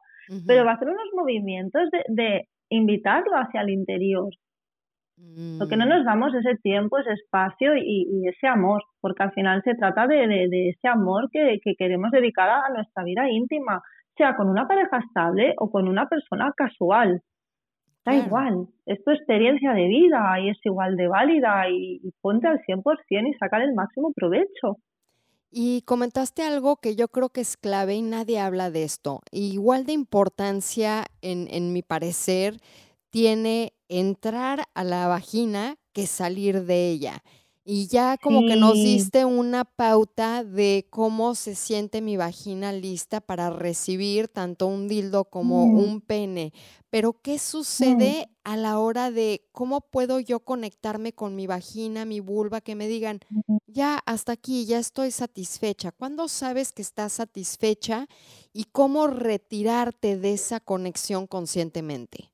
pero 0.48 0.64
va 0.64 0.72
a 0.72 0.76
hacer 0.76 0.88
unos 0.88 1.10
movimientos 1.14 1.90
de, 2.08 2.48
invitarlo 2.70 3.36
hacia 3.36 3.62
el 3.62 3.70
interior. 3.70 4.30
Porque 5.58 5.76
no 5.76 5.86
mm. 5.86 5.90
nos 5.90 6.06
damos 6.06 6.34
ese 6.34 6.56
tiempo, 6.62 6.98
ese 6.98 7.12
espacio 7.12 7.76
y, 7.76 8.28
ese 8.28 8.48
amor, 8.48 8.84
porque 9.02 9.24
al 9.24 9.34
final 9.34 9.62
se 9.64 9.76
trata 9.76 10.08
de, 10.08 10.70
ese 10.70 10.88
amor 10.88 11.30
que, 11.32 11.60
queremos 11.78 12.12
dedicar 12.12 12.50
a 12.50 12.74
nuestra 12.74 13.04
vida 13.04 13.30
íntima, 13.30 13.82
sea 14.16 14.36
con 14.36 14.50
una 14.50 14.68
pareja 14.68 15.00
estable 15.00 15.56
o 15.58 15.70
con 15.70 15.88
una 15.88 16.08
persona 16.08 16.54
casual. 16.56 17.22
Da 18.06 18.16
igual, 18.16 18.68
es 18.86 19.04
tu 19.04 19.12
experiencia 19.12 19.74
de 19.74 19.88
vida 19.88 20.40
y 20.40 20.50
es 20.50 20.58
igual 20.64 20.96
de 20.96 21.08
válida 21.08 21.70
y, 21.70 22.00
ponte 22.22 22.48
al 22.48 22.60
100% 22.60 23.30
y 23.30 23.34
sacar 23.34 23.62
el 23.62 23.74
máximo 23.74 24.14
provecho. 24.16 24.78
Y 25.52 25.82
comentaste 25.82 26.44
algo 26.44 26.78
que 26.78 26.96
yo 26.96 27.08
creo 27.08 27.30
que 27.30 27.42
es 27.42 27.58
clave 27.58 27.96
y 27.96 28.02
nadie 28.02 28.40
habla 28.40 28.70
de 28.70 28.84
esto. 28.84 29.22
Igual 29.32 29.86
de 29.86 29.94
importancia, 29.94 31.06
en, 31.22 31.48
en 31.50 31.74
mi 31.74 31.82
parecer, 31.82 32.60
tiene 33.10 33.74
entrar 33.88 34.66
a 34.76 34.84
la 34.84 35.08
vagina 35.08 35.78
que 35.94 36.06
salir 36.06 36.66
de 36.66 36.90
ella. 36.90 37.24
Y 37.72 37.86
ya 37.86 38.18
como 38.18 38.48
que 38.48 38.56
nos 38.56 38.74
diste 38.74 39.26
una 39.26 39.64
pauta 39.64 40.44
de 40.44 40.88
cómo 40.90 41.36
se 41.36 41.54
siente 41.54 42.02
mi 42.02 42.18
vagina 42.18 42.72
lista 42.72 43.22
para 43.22 43.52
recibir 43.52 44.28
tanto 44.28 44.66
un 44.66 44.88
dildo 44.88 45.26
como 45.26 45.68
mm. 45.68 45.78
un 45.78 46.02
pene. 46.02 46.52
Pero 46.90 47.22
¿qué 47.22 47.36
mm. 47.36 47.40
sucede 47.40 48.30
a 48.44 48.58
la 48.58 48.80
hora 48.80 49.12
de 49.12 49.48
cómo 49.52 49.82
puedo 49.82 50.20
yo 50.20 50.40
conectarme 50.40 51.14
con 51.14 51.36
mi 51.36 51.46
vagina, 51.46 52.06
mi 52.06 52.22
vulva, 52.22 52.60
que 52.60 52.74
me 52.74 52.88
digan, 52.88 53.20
ya 53.68 54.02
hasta 54.08 54.32
aquí, 54.32 54.66
ya 54.66 54.80
estoy 54.80 55.12
satisfecha? 55.12 55.92
¿Cuándo 55.92 56.28
sabes 56.28 56.72
que 56.72 56.82
estás 56.82 57.14
satisfecha 57.14 58.08
y 58.52 58.64
cómo 58.64 59.06
retirarte 59.06 60.18
de 60.18 60.34
esa 60.34 60.60
conexión 60.60 61.28
conscientemente? 61.28 62.32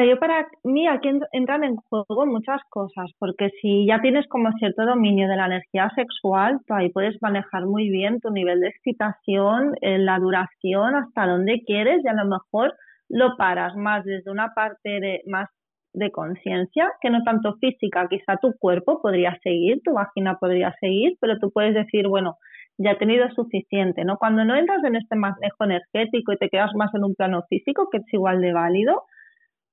Yo 0.00 0.18
para 0.18 0.46
mí 0.64 0.86
aquí 0.88 1.10
entran 1.32 1.64
en 1.64 1.76
juego 1.76 2.24
muchas 2.26 2.62
cosas, 2.70 3.10
porque 3.18 3.50
si 3.60 3.86
ya 3.86 4.00
tienes 4.00 4.26
como 4.28 4.50
cierto 4.52 4.86
dominio 4.86 5.28
de 5.28 5.36
la 5.36 5.46
energía 5.46 5.90
sexual, 5.94 6.60
ahí 6.70 6.88
puedes 6.90 7.20
manejar 7.20 7.66
muy 7.66 7.90
bien 7.90 8.18
tu 8.20 8.30
nivel 8.30 8.60
de 8.60 8.68
excitación, 8.68 9.74
eh, 9.82 9.98
la 9.98 10.18
duración, 10.18 10.94
hasta 10.94 11.26
donde 11.26 11.62
quieres 11.66 12.02
y 12.02 12.08
a 12.08 12.14
lo 12.14 12.24
mejor 12.24 12.74
lo 13.10 13.36
paras 13.36 13.76
más 13.76 14.02
desde 14.04 14.30
una 14.30 14.54
parte 14.54 14.98
de 15.00 15.20
más 15.26 15.48
de 15.92 16.10
conciencia, 16.10 16.90
que 17.02 17.10
no 17.10 17.22
tanto 17.22 17.54
física, 17.60 18.08
quizá 18.08 18.38
tu 18.38 18.54
cuerpo 18.58 19.02
podría 19.02 19.38
seguir, 19.42 19.82
tu 19.84 19.92
vagina 19.92 20.38
podría 20.38 20.74
seguir, 20.80 21.18
pero 21.20 21.38
tú 21.38 21.50
puedes 21.52 21.74
decir, 21.74 22.08
bueno, 22.08 22.38
ya 22.78 22.92
he 22.92 22.96
tenido 22.96 23.28
suficiente, 23.32 24.06
¿no? 24.06 24.16
Cuando 24.16 24.42
no 24.46 24.56
entras 24.56 24.82
en 24.84 24.96
este 24.96 25.16
manejo 25.16 25.64
energético 25.64 26.32
y 26.32 26.38
te 26.38 26.48
quedas 26.48 26.74
más 26.74 26.94
en 26.94 27.04
un 27.04 27.14
plano 27.14 27.42
físico, 27.50 27.90
que 27.90 27.98
es 27.98 28.14
igual 28.14 28.40
de 28.40 28.54
válido, 28.54 29.02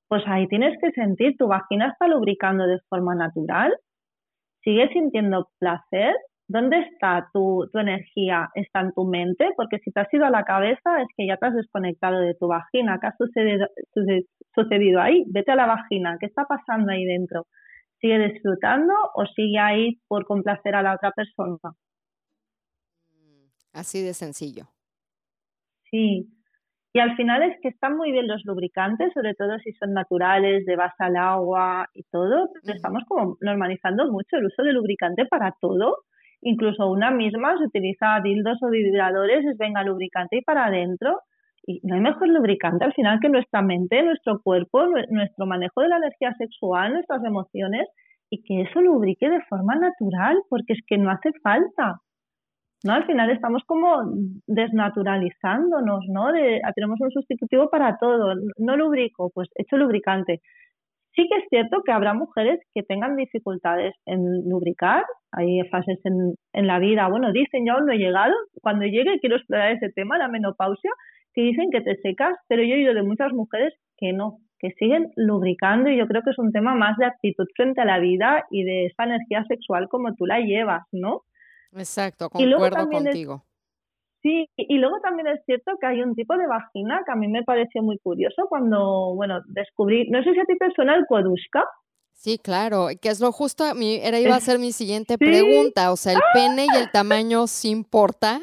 pues 0.10 0.24
ahí 0.26 0.48
tienes 0.48 0.78
que 0.82 0.92
sentir, 0.92 1.38
tu 1.38 1.48
vagina 1.48 1.90
está 1.90 2.08
lubricando 2.08 2.66
de 2.66 2.80
forma 2.90 3.14
natural, 3.14 3.74
sigues 4.64 4.90
sintiendo 4.92 5.48
placer, 5.60 6.16
¿dónde 6.48 6.80
está 6.80 7.30
tu, 7.32 7.70
energía? 7.76 8.50
¿Está 8.56 8.82
en 8.82 8.92
tu 8.94 9.06
mente? 9.06 9.52
Porque 9.56 9.78
si 9.80 9.92
te 9.92 10.00
has 10.02 10.12
ido 10.12 10.26
a 10.26 10.32
la 10.32 10.44
cabeza 10.44 11.02
es 11.02 11.08
que 11.16 11.28
ya 11.28 11.38
te 11.38 11.46
has 11.46 11.54
desconectado 11.54 12.20
de 12.20 12.34
tu 12.34 12.48
vagina. 12.48 12.98
¿Qué 13.00 13.08
ha 13.08 13.16
sucedido, 13.18 13.68
sucedido 14.56 15.00
ahí? 15.00 15.24
Vete 15.28 15.52
a 15.52 15.56
la 15.56 15.68
vagina, 15.68 16.18
¿qué 16.20 16.26
está 16.26 16.46
pasando 16.46 16.92
ahí 16.92 17.06
dentro? 17.06 17.46
¿Sigue 18.02 18.18
disfrutando 18.18 18.94
o 19.14 19.26
sigue 19.28 19.60
ahí 19.60 20.00
por 20.08 20.26
complacer 20.26 20.74
a 20.74 20.82
la 20.82 20.96
otra 20.96 21.12
persona? 21.12 21.58
Así 23.74 24.02
de 24.02 24.16
sencillo. 24.16 24.66
Sí, 25.92 26.28
y 26.92 27.00
al 27.00 27.16
final 27.16 27.44
es 27.44 27.56
que 27.62 27.70
están 27.70 27.98
muy 27.98 28.12
bien 28.12 28.28
los 28.28 28.44
lubricantes, 28.46 29.14
sobre 29.14 29.36
todo 29.36 29.60
si 29.60 29.74
son 29.74 29.94
naturales, 29.94 30.66
de 30.66 30.76
base 30.76 31.04
al 31.04 31.18
agua 31.18 31.88
y 31.94 32.04
todo. 32.12 32.50
estamos 32.64 33.04
como 33.08 33.38
normalizando 33.42 34.12
mucho 34.12 34.38
el 34.38 34.46
uso 34.46 34.64
de 34.64 34.74
lubricante 34.74 35.26
para 35.26 35.54
todo. 35.62 35.98
Incluso 36.42 36.90
una 36.90 37.12
misma 37.12 37.58
se 37.58 37.66
utiliza 37.66 38.20
dildos 38.24 38.58
o 38.64 38.70
vibradores, 38.70 39.46
es 39.46 39.58
venga 39.58 39.84
lubricante 39.84 40.38
y 40.38 40.42
para 40.42 40.66
adentro. 40.66 41.20
Y 41.64 41.80
no 41.84 41.94
hay 41.94 42.02
mejor 42.02 42.30
lubricante 42.30 42.86
al 42.86 42.94
final 42.94 43.20
que 43.20 43.30
nuestra 43.30 43.62
mente, 43.62 44.02
nuestro 44.02 44.42
cuerpo, 44.42 44.88
nuestro 45.10 45.46
manejo 45.46 45.82
de 45.82 45.90
la 45.90 45.98
energía 45.98 46.34
sexual, 46.40 46.94
nuestras 46.94 47.24
emociones 47.24 47.88
y 48.32 48.42
que 48.42 48.62
eso 48.62 48.82
lubrique 48.82 49.30
de 49.30 49.42
forma 49.44 49.76
natural, 49.76 50.38
porque 50.50 50.74
es 50.74 50.80
que 50.88 50.98
no 50.98 51.12
hace 51.12 51.32
falta. 51.44 52.02
¿No? 52.84 52.94
Al 52.94 53.06
final 53.06 53.30
estamos 53.30 53.64
como 53.66 54.04
desnaturalizándonos, 54.48 56.06
¿no? 56.10 56.32
De, 56.32 56.62
ah, 56.64 56.72
tenemos 56.74 57.00
un 57.02 57.12
sustitutivo 57.12 57.70
para 57.70 57.98
todo. 57.98 58.36
No 58.58 58.78
lubrico, 58.78 59.32
pues 59.34 59.50
hecho 59.56 59.78
lubricante. 59.78 60.42
Sí 61.16 61.28
que 61.30 61.40
es 61.40 61.46
cierto 61.50 61.82
que 61.84 61.92
habrá 61.92 62.14
mujeres 62.14 62.60
que 62.74 62.84
tengan 62.84 63.16
dificultades 63.16 63.96
en 64.06 64.50
lubricar. 64.50 65.04
Hay 65.32 65.62
fases 65.70 66.00
en, 66.06 66.36
en 66.54 66.68
la 66.68 66.80
vida, 66.80 67.10
bueno, 67.10 67.32
dicen, 67.34 67.66
yo 67.66 67.74
aún 67.74 67.88
no 67.88 67.94
he 67.94 67.98
llegado. 67.98 68.34
Cuando 68.62 68.86
llegue 68.86 69.20
quiero 69.20 69.36
explorar 69.36 69.72
ese 69.72 69.90
tema, 69.90 70.18
la 70.18 70.28
menopausia, 70.28 70.92
que 71.34 71.42
dicen 71.42 71.70
que 71.72 71.82
te 71.82 71.98
secas, 71.98 72.36
pero 72.48 72.64
yo 72.64 72.76
he 72.76 72.78
oído 72.78 72.94
de 72.94 73.04
muchas 73.04 73.34
mujeres 73.34 73.74
que 73.98 74.14
no, 74.14 74.38
que 74.60 74.72
siguen 74.72 75.12
lubricando 75.16 75.90
y 75.90 75.98
yo 75.98 76.08
creo 76.08 76.22
que 76.22 76.32
es 76.32 76.40
un 76.40 76.52
tema 76.52 76.76
más 76.76 76.98
de 76.98 77.06
actitud 77.06 77.46
frente 77.56 77.82
a 77.82 77.86
la 77.86 78.00
vida 78.00 78.46
y 78.50 78.64
de 78.64 78.86
esa 78.86 79.04
energía 79.06 79.44
sexual 79.48 79.88
como 79.90 80.14
tú 80.16 80.26
la 80.26 80.40
llevas, 80.40 80.84
¿no? 80.92 81.22
Exacto, 81.74 82.30
concuerdo 82.30 82.90
contigo. 82.90 83.44
sí, 84.22 84.50
y 84.58 84.78
luego 84.78 85.00
también 85.02 85.28
es 85.28 85.42
cierto 85.46 85.72
que 85.80 85.88
hay 85.88 86.02
un 86.02 86.16
tipo 86.16 86.36
de 86.36 86.48
vagina 86.48 87.02
que 87.06 87.12
a 87.12 87.16
mí 87.16 87.28
me 87.28 87.44
pareció 87.44 87.82
muy 87.82 87.98
curioso 88.00 88.48
cuando, 88.50 89.14
bueno, 89.16 89.42
descubrí, 89.48 90.10
no 90.10 90.24
sé 90.24 90.34
si 90.34 90.40
a 90.40 90.46
ti 90.46 90.58
te 90.58 90.72
suena 90.76 90.96
el 90.96 91.06
kodushka. 91.08 91.64
Sí, 92.14 92.38
claro, 92.38 92.88
que 93.02 93.08
es 93.08 93.22
lo 93.22 93.32
justo, 93.32 93.64
a 93.64 93.74
mí 93.74 93.98
era 94.04 94.20
iba 94.20 94.36
a 94.36 94.42
ser 94.42 94.60
mi 94.60 94.74
siguiente 94.74 95.18
pregunta, 95.18 95.92
o 95.94 95.96
sea, 95.96 96.14
¿el 96.14 96.20
pene 96.34 96.66
y 96.66 96.76
el 96.76 96.92
tamaño 96.92 97.48
sí 97.48 97.70
importa? 97.70 98.42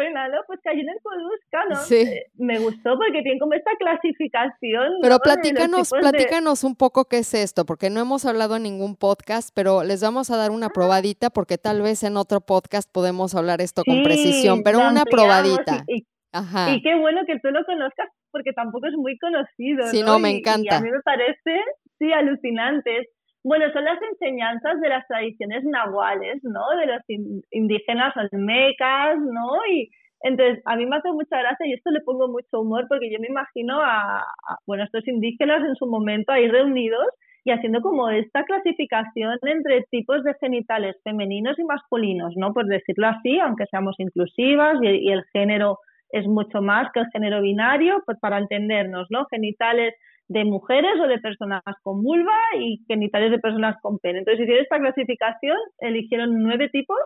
Buena, 0.00 0.28
¿no? 0.28 0.38
Pues 0.46 0.60
cayó 0.62 0.80
en 0.80 0.88
el 0.88 0.98
Podusca, 1.02 1.64
¿no? 1.68 1.76
Sí. 1.76 1.96
Eh, 1.96 2.26
me 2.38 2.58
gustó 2.58 2.96
porque 2.96 3.22
tiene 3.22 3.38
como 3.38 3.52
esta 3.52 3.70
clasificación. 3.78 4.94
Pero 5.02 5.18
platícanos, 5.18 5.90
platícanos 5.90 6.64
un 6.64 6.74
poco 6.74 7.04
qué 7.04 7.18
es 7.18 7.34
esto, 7.34 7.66
porque 7.66 7.90
no 7.90 8.00
hemos 8.00 8.24
hablado 8.24 8.56
en 8.56 8.62
ningún 8.62 8.96
podcast, 8.96 9.50
pero 9.54 9.82
les 9.84 10.02
vamos 10.02 10.30
a 10.30 10.36
dar 10.36 10.50
una 10.50 10.66
ah. 10.66 10.72
probadita 10.72 11.28
porque 11.28 11.58
tal 11.58 11.82
vez 11.82 12.02
en 12.02 12.16
otro 12.16 12.40
podcast 12.40 12.90
podemos 12.90 13.34
hablar 13.34 13.60
esto 13.60 13.82
con 13.84 14.02
precisión, 14.02 14.62
pero 14.64 14.78
una 14.78 15.04
probadita. 15.04 15.84
Y, 15.86 16.06
Ajá. 16.32 16.72
y 16.72 16.80
qué 16.82 16.94
bueno 16.98 17.20
que 17.26 17.38
tú 17.40 17.50
lo 17.50 17.64
conozcas 17.64 18.08
porque 18.30 18.52
tampoco 18.52 18.86
es 18.86 18.94
muy 18.94 19.18
conocido. 19.18 19.86
Sí, 19.88 20.02
no, 20.02 20.18
me 20.18 20.30
encanta. 20.30 20.76
Y, 20.76 20.78
a 20.78 20.80
mí 20.80 20.90
me 20.90 21.00
parece, 21.02 21.60
sí, 21.98 22.12
alucinante. 22.12 23.08
Bueno, 23.42 23.72
son 23.72 23.84
las 23.84 23.98
enseñanzas 24.02 24.80
de 24.80 24.88
las 24.90 25.06
tradiciones 25.06 25.64
nahuales, 25.64 26.40
¿no? 26.44 26.60
De 26.78 26.86
los 26.86 27.02
indígenas 27.50 28.14
olmecas, 28.16 29.18
¿no? 29.18 29.56
Y 29.72 29.90
entonces, 30.22 30.62
a 30.66 30.76
mí 30.76 30.84
me 30.84 30.96
hace 30.96 31.10
mucha 31.12 31.38
gracia 31.38 31.66
y 31.66 31.72
esto 31.72 31.90
le 31.90 32.02
pongo 32.02 32.28
mucho 32.28 32.60
humor 32.60 32.84
porque 32.88 33.10
yo 33.10 33.18
me 33.18 33.28
imagino 33.28 33.80
a, 33.80 34.26
bueno, 34.66 34.84
estos 34.84 35.08
indígenas 35.08 35.64
en 35.66 35.74
su 35.76 35.86
momento 35.86 36.32
ahí 36.32 36.48
reunidos 36.48 37.06
y 37.44 37.52
haciendo 37.52 37.80
como 37.80 38.10
esta 38.10 38.44
clasificación 38.44 39.38
entre 39.42 39.84
tipos 39.90 40.22
de 40.24 40.34
genitales 40.34 40.96
femeninos 41.02 41.58
y 41.58 41.64
masculinos, 41.64 42.34
¿no? 42.36 42.52
Por 42.52 42.66
decirlo 42.66 43.06
así, 43.08 43.38
aunque 43.40 43.64
seamos 43.70 43.94
inclusivas 43.98 44.76
y, 44.82 44.88
y 44.88 45.12
el 45.12 45.24
género 45.32 45.78
es 46.10 46.26
mucho 46.26 46.60
más 46.60 46.92
que 46.92 47.00
el 47.00 47.06
género 47.12 47.40
binario, 47.40 48.02
pues 48.04 48.18
para 48.20 48.36
entendernos, 48.38 49.06
¿no? 49.10 49.24
Genitales 49.30 49.94
de 50.30 50.44
mujeres 50.44 50.92
o 51.02 51.08
de 51.08 51.18
personas 51.18 51.60
con 51.82 52.04
vulva 52.04 52.38
y 52.56 52.84
genitales 52.86 53.32
de 53.32 53.40
personas 53.40 53.76
con 53.82 53.98
pene. 53.98 54.20
Entonces 54.20 54.44
hicieron 54.44 54.62
esta 54.62 54.78
clasificación, 54.78 55.56
eligieron 55.80 56.40
nueve 56.40 56.68
tipos, 56.68 57.00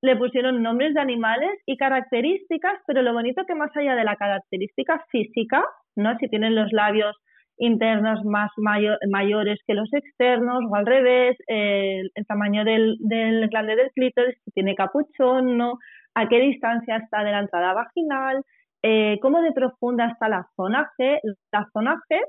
le 0.00 0.14
pusieron 0.14 0.62
nombres 0.62 0.94
de 0.94 1.00
animales 1.00 1.50
y 1.66 1.76
características, 1.76 2.74
pero 2.86 3.02
lo 3.02 3.12
bonito 3.14 3.42
que 3.48 3.56
más 3.56 3.76
allá 3.76 3.96
de 3.96 4.04
la 4.04 4.14
característica 4.14 5.04
física, 5.10 5.64
¿no? 5.96 6.16
Si 6.18 6.28
tienen 6.28 6.54
los 6.54 6.72
labios 6.72 7.16
internos 7.58 8.24
más 8.24 8.52
mayores 8.56 9.58
que 9.66 9.74
los 9.74 9.92
externos 9.92 10.62
o 10.70 10.76
al 10.76 10.86
revés, 10.86 11.36
el, 11.48 12.10
tamaño 12.28 12.64
del, 12.64 12.96
del 13.00 13.48
glande 13.48 13.74
del 13.74 13.90
clítoris, 13.90 14.36
si 14.44 14.52
tiene 14.52 14.76
capuchón, 14.76 15.58
¿no? 15.58 15.78
A 16.14 16.28
qué 16.28 16.38
distancia 16.38 16.96
está 16.98 17.24
de 17.24 17.32
la 17.32 17.40
entrada 17.40 17.74
vaginal, 17.74 18.44
eh, 18.82 19.18
cómo 19.20 19.40
de 19.42 19.52
profunda 19.52 20.06
está 20.06 20.28
la 20.28 20.46
zona 20.56 20.90
G. 20.98 21.18
La 21.52 21.66
zona 21.72 21.96
G 22.08 22.20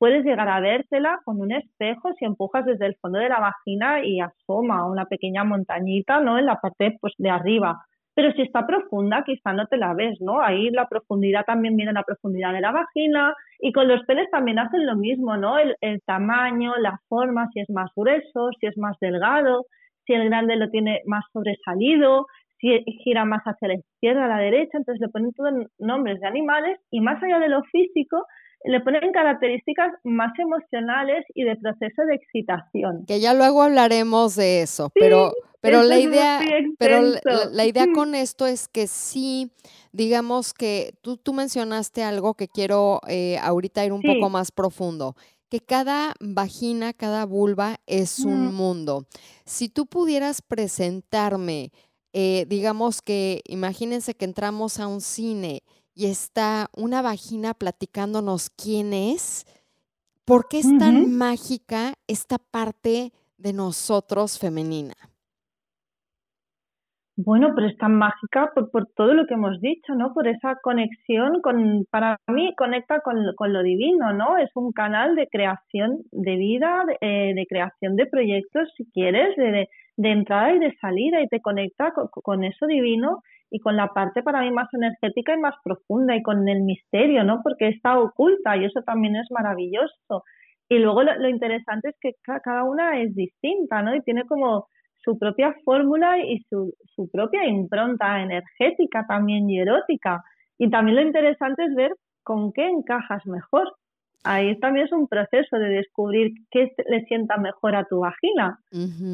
puedes 0.00 0.24
llegar 0.24 0.48
a 0.48 0.60
vértela 0.60 1.20
con 1.26 1.42
un 1.42 1.52
espejo 1.52 2.14
si 2.18 2.24
empujas 2.24 2.64
desde 2.64 2.86
el 2.86 2.96
fondo 2.96 3.18
de 3.18 3.28
la 3.28 3.38
vagina 3.38 4.02
y 4.02 4.18
asoma 4.20 4.90
una 4.90 5.04
pequeña 5.04 5.44
montañita 5.44 6.20
¿no? 6.20 6.38
en 6.38 6.46
la 6.46 6.56
parte 6.56 6.96
pues, 7.02 7.12
de 7.18 7.28
arriba. 7.28 7.84
pero 8.14 8.32
si 8.32 8.40
está 8.40 8.66
profunda, 8.66 9.22
quizá 9.26 9.52
no 9.52 9.66
te 9.66 9.76
la 9.76 9.92
ves, 9.92 10.18
¿no? 10.20 10.40
Ahí 10.40 10.70
la 10.70 10.86
profundidad 10.88 11.44
también 11.44 11.76
viene 11.76 11.92
la 11.92 12.02
profundidad 12.02 12.52
de 12.54 12.62
la 12.62 12.72
vagina 12.72 13.34
y 13.60 13.72
con 13.72 13.88
los 13.88 14.02
penes 14.06 14.28
también 14.30 14.58
hacen 14.58 14.86
lo 14.86 14.96
mismo, 14.96 15.36
¿no? 15.36 15.58
El, 15.58 15.76
el 15.82 16.00
tamaño, 16.06 16.72
la 16.78 16.98
forma, 17.08 17.48
si 17.52 17.60
es 17.60 17.68
más 17.68 17.90
grueso, 17.94 18.50
si 18.58 18.66
es 18.66 18.78
más 18.78 18.96
delgado, 19.00 19.66
si 20.06 20.14
el 20.14 20.24
grande 20.30 20.56
lo 20.56 20.70
tiene 20.70 21.02
más 21.04 21.24
sobresalido, 21.32 22.26
si 22.58 22.84
gira 23.04 23.24
más 23.24 23.42
hacia 23.44 23.68
la 23.68 23.74
izquierda, 23.74 24.24
a 24.24 24.28
la 24.28 24.38
derecha, 24.38 24.78
entonces 24.78 25.00
le 25.00 25.08
ponen 25.08 25.32
todos 25.32 25.52
nombres 25.78 26.20
de 26.20 26.26
animales 26.26 26.78
y 26.90 27.00
más 27.00 27.22
allá 27.22 27.38
de 27.38 27.48
lo 27.48 27.62
físico, 27.64 28.26
le 28.64 28.80
ponen 28.80 29.12
características 29.12 29.92
más 30.04 30.38
emocionales 30.38 31.24
y 31.34 31.44
de 31.44 31.56
proceso 31.56 32.02
de 32.06 32.14
excitación. 32.14 33.04
Que 33.06 33.20
ya 33.20 33.34
luego 33.34 33.62
hablaremos 33.62 34.36
de 34.36 34.62
eso, 34.62 34.90
pero, 34.94 35.32
pero 35.60 35.82
la 35.82 35.98
idea, 35.98 36.40
pero 36.78 37.02
la, 37.50 37.64
idea 37.64 37.86
con 37.94 38.14
esto 38.14 38.46
es 38.46 38.68
que 38.68 38.86
sí, 38.86 39.50
digamos 39.92 40.52
que 40.52 40.92
tú, 41.00 41.16
tú 41.16 41.32
mencionaste 41.32 42.02
algo 42.02 42.34
que 42.34 42.48
quiero 42.48 43.00
eh, 43.08 43.38
ahorita 43.38 43.84
ir 43.84 43.92
un 43.92 44.02
poco 44.02 44.28
más 44.28 44.52
profundo 44.52 45.14
que 45.50 45.60
cada 45.60 46.14
vagina, 46.20 46.92
cada 46.92 47.26
vulva 47.26 47.80
es 47.88 48.20
un 48.20 48.54
mundo. 48.54 49.06
Si 49.44 49.68
tú 49.68 49.86
pudieras 49.86 50.42
presentarme, 50.42 51.72
eh, 52.12 52.46
digamos 52.48 53.02
que 53.02 53.42
imagínense 53.46 54.14
que 54.14 54.26
entramos 54.26 54.78
a 54.78 54.86
un 54.86 55.00
cine 55.00 55.64
y 56.00 56.06
está 56.06 56.70
una 56.74 57.02
vagina 57.02 57.52
platicándonos 57.52 58.48
quién 58.48 58.94
es, 58.94 59.44
¿por 60.24 60.48
qué 60.48 60.60
es 60.60 60.78
tan 60.78 61.12
mágica 61.12 61.92
esta 62.06 62.38
parte 62.38 63.12
de 63.36 63.52
nosotros 63.52 64.38
femenina? 64.38 64.94
Bueno, 67.18 67.52
pero 67.54 67.66
es 67.66 67.76
tan 67.76 67.96
mágica 67.96 68.50
por, 68.54 68.70
por, 68.70 68.86
todo 68.96 69.12
lo 69.12 69.26
que 69.26 69.34
hemos 69.34 69.60
dicho, 69.60 69.94
¿no? 69.94 70.14
Por 70.14 70.26
esa 70.26 70.54
conexión 70.62 71.42
con, 71.42 71.84
para 71.90 72.16
mí, 72.28 72.54
conecta 72.56 73.00
con, 73.00 73.16
con 73.36 73.52
lo 73.52 73.62
divino, 73.62 74.14
¿no? 74.14 74.38
Es 74.38 74.48
un 74.54 74.72
canal 74.72 75.14
de 75.16 75.28
creación 75.28 75.98
de 76.12 76.36
vida, 76.36 76.82
de, 76.86 76.96
eh, 77.02 77.46
creación 77.46 77.96
de 77.96 78.06
proyectos, 78.06 78.72
si 78.74 78.90
quieres, 78.90 79.36
de, 79.36 79.68
de, 79.98 80.12
entrada 80.12 80.54
y 80.54 80.60
de 80.60 80.74
salida, 80.80 81.20
y 81.20 81.28
te 81.28 81.42
conecta 81.42 81.92
con, 81.92 82.08
con, 82.08 82.42
eso 82.42 82.66
divino 82.66 83.20
y 83.50 83.58
con 83.60 83.76
la 83.76 83.88
parte 83.88 84.22
para 84.22 84.40
mí 84.42 84.50
más 84.50 84.68
energética 84.72 85.34
y 85.34 85.40
más 85.40 85.54
profunda 85.64 86.16
y 86.16 86.22
con 86.22 86.48
el 86.48 86.62
misterio, 86.62 87.24
¿no? 87.24 87.40
Porque 87.42 87.68
está 87.68 87.98
oculta 87.98 88.56
y 88.56 88.64
eso 88.64 88.82
también 88.82 89.16
es 89.16 89.30
maravilloso. 89.30 90.24
Y 90.68 90.78
luego 90.78 91.02
lo, 91.02 91.28
interesante 91.28 91.90
es 91.90 91.96
que 92.00 92.12
cada 92.22 92.64
una 92.64 93.00
es 93.00 93.14
distinta, 93.14 93.82
¿no? 93.82 93.94
Y 93.94 94.02
tiene 94.02 94.24
como 94.24 94.68
su 94.98 95.18
propia 95.18 95.54
fórmula 95.64 96.18
y 96.18 96.44
su, 96.48 96.72
su 96.94 97.10
propia 97.10 97.46
impronta 97.46 98.22
energética 98.22 99.04
también 99.08 99.50
y 99.50 99.60
erótica. 99.60 100.22
Y 100.58 100.70
también 100.70 100.96
lo 100.96 101.02
interesante 101.02 101.64
es 101.64 101.74
ver 101.74 101.92
con 102.22 102.52
qué 102.52 102.68
encajas 102.68 103.26
mejor 103.26 103.72
ahí 104.24 104.58
también 104.60 104.86
es 104.86 104.92
un 104.92 105.08
proceso 105.08 105.56
de 105.56 105.68
descubrir 105.68 106.32
qué 106.50 106.72
le 106.88 107.04
sienta 107.04 107.36
mejor 107.38 107.74
a 107.74 107.84
tu 107.84 108.00
vagina, 108.00 108.58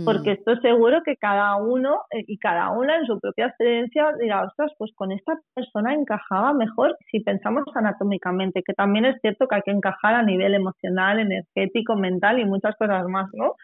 porque 0.04 0.32
estoy 0.32 0.58
seguro 0.60 1.02
que 1.04 1.16
cada 1.16 1.56
uno 1.56 2.00
eh, 2.10 2.24
y 2.26 2.38
cada 2.38 2.70
una 2.70 2.96
en 2.96 3.06
su 3.06 3.18
propia 3.20 3.46
experiencia 3.46 4.12
dirá, 4.20 4.44
ostras, 4.44 4.72
pues 4.78 4.92
con 4.94 5.12
esta 5.12 5.38
persona 5.54 5.94
encajaba 5.94 6.52
mejor 6.52 6.96
si 7.10 7.20
pensamos 7.20 7.64
anatómicamente, 7.74 8.62
que 8.64 8.74
también 8.74 9.04
es 9.04 9.20
cierto 9.20 9.46
que 9.46 9.56
hay 9.56 9.62
que 9.62 9.70
encajar 9.70 10.14
a 10.14 10.22
nivel 10.22 10.54
emocional, 10.54 11.20
energético, 11.20 11.96
mental 11.96 12.38
y 12.38 12.44
muchas 12.44 12.74
cosas 12.76 13.06
más, 13.06 13.28
¿no? 13.32 13.54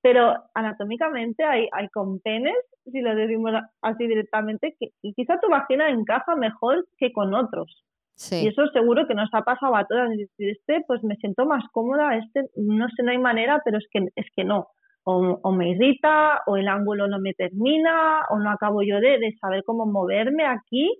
Pero 0.00 0.34
anatómicamente 0.54 1.44
hay, 1.44 1.68
hay 1.72 1.88
con 1.88 2.20
penes, 2.20 2.56
si 2.84 3.00
lo 3.00 3.14
decimos 3.14 3.52
así 3.82 4.06
directamente, 4.06 4.76
que 4.78 4.90
quizá 5.14 5.40
tu 5.40 5.48
vagina 5.48 5.88
encaja 5.90 6.36
mejor 6.36 6.86
que 6.96 7.12
con 7.12 7.34
otros. 7.34 7.84
Y 8.30 8.48
eso 8.48 8.66
seguro 8.72 9.06
que 9.06 9.14
nos 9.14 9.28
ha 9.32 9.42
pasado 9.42 9.76
a 9.76 9.86
todas. 9.86 10.10
este, 10.38 10.84
pues 10.86 11.02
me 11.04 11.16
siento 11.16 11.46
más 11.46 11.64
cómoda, 11.72 12.16
este, 12.16 12.50
no 12.56 12.88
sé, 12.88 13.02
no 13.02 13.12
hay 13.12 13.18
manera, 13.18 13.60
pero 13.64 13.78
es 13.78 13.86
que, 13.90 14.06
es 14.16 14.26
que 14.34 14.44
no. 14.44 14.68
O, 15.04 15.38
o 15.42 15.52
me 15.52 15.70
irrita, 15.70 16.40
o 16.46 16.56
el 16.56 16.68
ángulo 16.68 17.08
no 17.08 17.18
me 17.20 17.32
termina, 17.34 18.22
o 18.30 18.38
no 18.38 18.50
acabo 18.50 18.82
yo 18.82 18.96
de, 18.96 19.18
de 19.18 19.36
saber 19.40 19.62
cómo 19.64 19.86
moverme 19.86 20.44
aquí. 20.44 20.90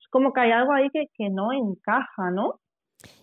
Es 0.00 0.08
como 0.10 0.32
que 0.32 0.40
hay 0.40 0.52
algo 0.52 0.72
ahí 0.72 0.88
que, 0.90 1.06
que 1.14 1.28
no 1.30 1.52
encaja, 1.52 2.30
¿no? 2.30 2.60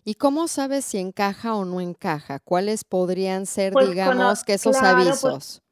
¿Y 0.04 0.16
cómo 0.16 0.48
sabes 0.48 0.86
si 0.86 1.00
encaja 1.00 1.56
o 1.56 1.66
no 1.66 1.82
encaja? 1.82 2.40
¿Cuáles 2.40 2.84
podrían 2.84 3.46
ser, 3.46 3.74
pues 3.74 3.90
digamos, 3.90 4.44
que 4.44 4.54
esos 4.54 4.78
pues 4.78 4.84
avisos? 4.84 5.65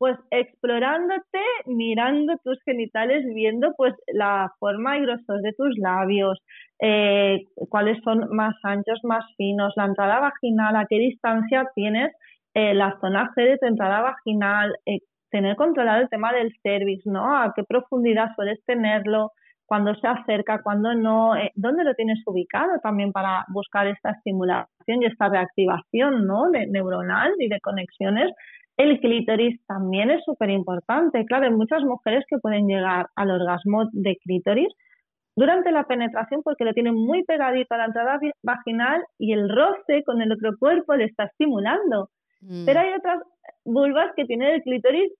Pues 0.00 0.16
explorándote, 0.30 1.40
mirando 1.66 2.32
tus 2.42 2.58
genitales, 2.64 3.22
viendo 3.34 3.74
pues 3.76 3.92
la 4.14 4.50
forma 4.58 4.96
y 4.96 5.02
grosor 5.02 5.42
de 5.42 5.52
tus 5.52 5.76
labios, 5.76 6.38
eh, 6.80 7.44
cuáles 7.68 8.02
son 8.02 8.26
más 8.34 8.54
anchos, 8.62 8.98
más 9.02 9.22
finos, 9.36 9.74
la 9.76 9.84
entrada 9.84 10.20
vaginal, 10.20 10.74
a 10.74 10.86
qué 10.88 10.96
distancia 10.96 11.68
tienes 11.74 12.12
eh, 12.54 12.72
la 12.72 12.96
zona 13.02 13.30
G 13.36 13.44
de 13.44 13.58
tu 13.58 13.66
entrada 13.66 14.00
vaginal, 14.00 14.74
eh, 14.86 15.00
tener 15.30 15.54
controlado 15.56 16.00
el 16.00 16.08
tema 16.08 16.32
del 16.32 16.50
cervix, 16.62 17.04
¿no? 17.04 17.36
A 17.36 17.52
qué 17.54 17.62
profundidad 17.62 18.30
sueles 18.36 18.58
tenerlo, 18.64 19.32
cuándo 19.70 19.94
se 19.94 20.08
acerca, 20.08 20.62
cuándo 20.64 20.92
no, 20.94 21.34
dónde 21.54 21.84
lo 21.84 21.94
tienes 21.94 22.18
ubicado 22.26 22.80
también 22.82 23.12
para 23.12 23.44
buscar 23.54 23.86
esta 23.86 24.10
estimulación 24.10 25.00
y 25.00 25.06
esta 25.06 25.28
reactivación, 25.28 26.26
¿no? 26.26 26.50
De 26.50 26.66
neuronal 26.66 27.32
y 27.38 27.48
de 27.48 27.60
conexiones 27.60 28.32
el 28.76 28.98
clítoris 28.98 29.64
también 29.66 30.10
es 30.10 30.24
súper 30.24 30.50
importante. 30.50 31.24
Claro, 31.26 31.44
hay 31.44 31.52
muchas 31.52 31.84
mujeres 31.84 32.24
que 32.28 32.38
pueden 32.38 32.66
llegar 32.66 33.06
al 33.14 33.30
orgasmo 33.30 33.84
de 33.92 34.16
clítoris 34.16 34.72
durante 35.36 35.70
la 35.70 35.84
penetración 35.84 36.42
porque 36.42 36.64
lo 36.64 36.72
tienen 36.72 36.94
muy 36.94 37.22
pegadito 37.22 37.72
a 37.74 37.78
la 37.78 37.84
entrada 37.84 38.18
vaginal 38.42 39.04
y 39.18 39.34
el 39.34 39.48
roce 39.48 40.02
con 40.04 40.20
el 40.20 40.32
otro 40.32 40.56
cuerpo 40.58 40.96
le 40.96 41.04
está 41.04 41.24
estimulando. 41.24 42.08
Mm. 42.40 42.64
Pero 42.66 42.80
hay 42.80 42.92
otras 42.94 43.22
vulvas 43.64 44.10
que 44.16 44.24
tienen 44.24 44.54
el 44.54 44.62
clítoris 44.62 45.12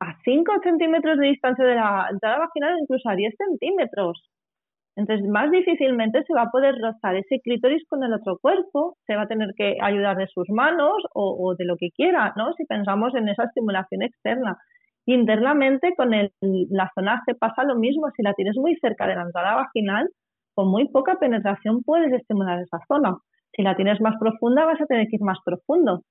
a 0.00 0.16
5 0.24 0.52
centímetros 0.62 1.18
de 1.18 1.28
distancia 1.28 1.64
de 1.64 1.74
la 1.74 2.08
entrada 2.10 2.38
vaginal, 2.38 2.78
incluso 2.80 3.08
a 3.08 3.14
10 3.14 3.34
centímetros. 3.36 4.30
Entonces, 4.96 5.26
más 5.28 5.50
difícilmente 5.50 6.22
se 6.24 6.34
va 6.34 6.42
a 6.42 6.50
poder 6.50 6.74
rozar 6.78 7.16
ese 7.16 7.40
clítoris 7.40 7.86
con 7.88 8.02
el 8.04 8.12
otro 8.12 8.38
cuerpo, 8.38 8.96
se 9.06 9.16
va 9.16 9.22
a 9.22 9.28
tener 9.28 9.54
que 9.56 9.78
ayudar 9.80 10.16
de 10.16 10.26
sus 10.26 10.48
manos 10.50 10.96
o, 11.14 11.54
de 11.56 11.64
lo 11.64 11.76
que 11.76 11.90
quiera, 11.90 12.34
¿no? 12.36 12.52
Si 12.54 12.64
pensamos 12.66 13.14
en 13.14 13.28
esa 13.28 13.44
estimulación 13.44 14.02
externa. 14.02 14.58
internamente, 15.06 15.94
con 15.96 16.12
el, 16.14 16.32
la 16.70 16.90
zona 16.94 17.22
G 17.26 17.36
pasa 17.38 17.64
lo 17.64 17.76
mismo, 17.76 18.10
si 18.16 18.22
la 18.22 18.34
tienes 18.34 18.56
muy 18.56 18.76
cerca 18.76 19.06
de 19.06 19.16
la 19.16 19.22
entrada 19.22 19.56
vaginal, 19.56 20.08
con 20.54 20.68
muy 20.68 20.88
poca 20.88 21.16
penetración 21.18 21.82
puedes 21.82 22.12
estimular 22.12 22.60
esa 22.60 22.78
zona. 22.86 23.16
Si 23.52 23.62
la 23.62 23.76
tienes 23.76 24.00
más 24.00 24.16
profunda, 24.20 24.66
vas 24.66 24.80
a 24.80 24.86
tener 24.86 25.08
que 25.08 25.16
ir 25.16 25.22
más 25.22 25.38
profundo. 25.44 26.02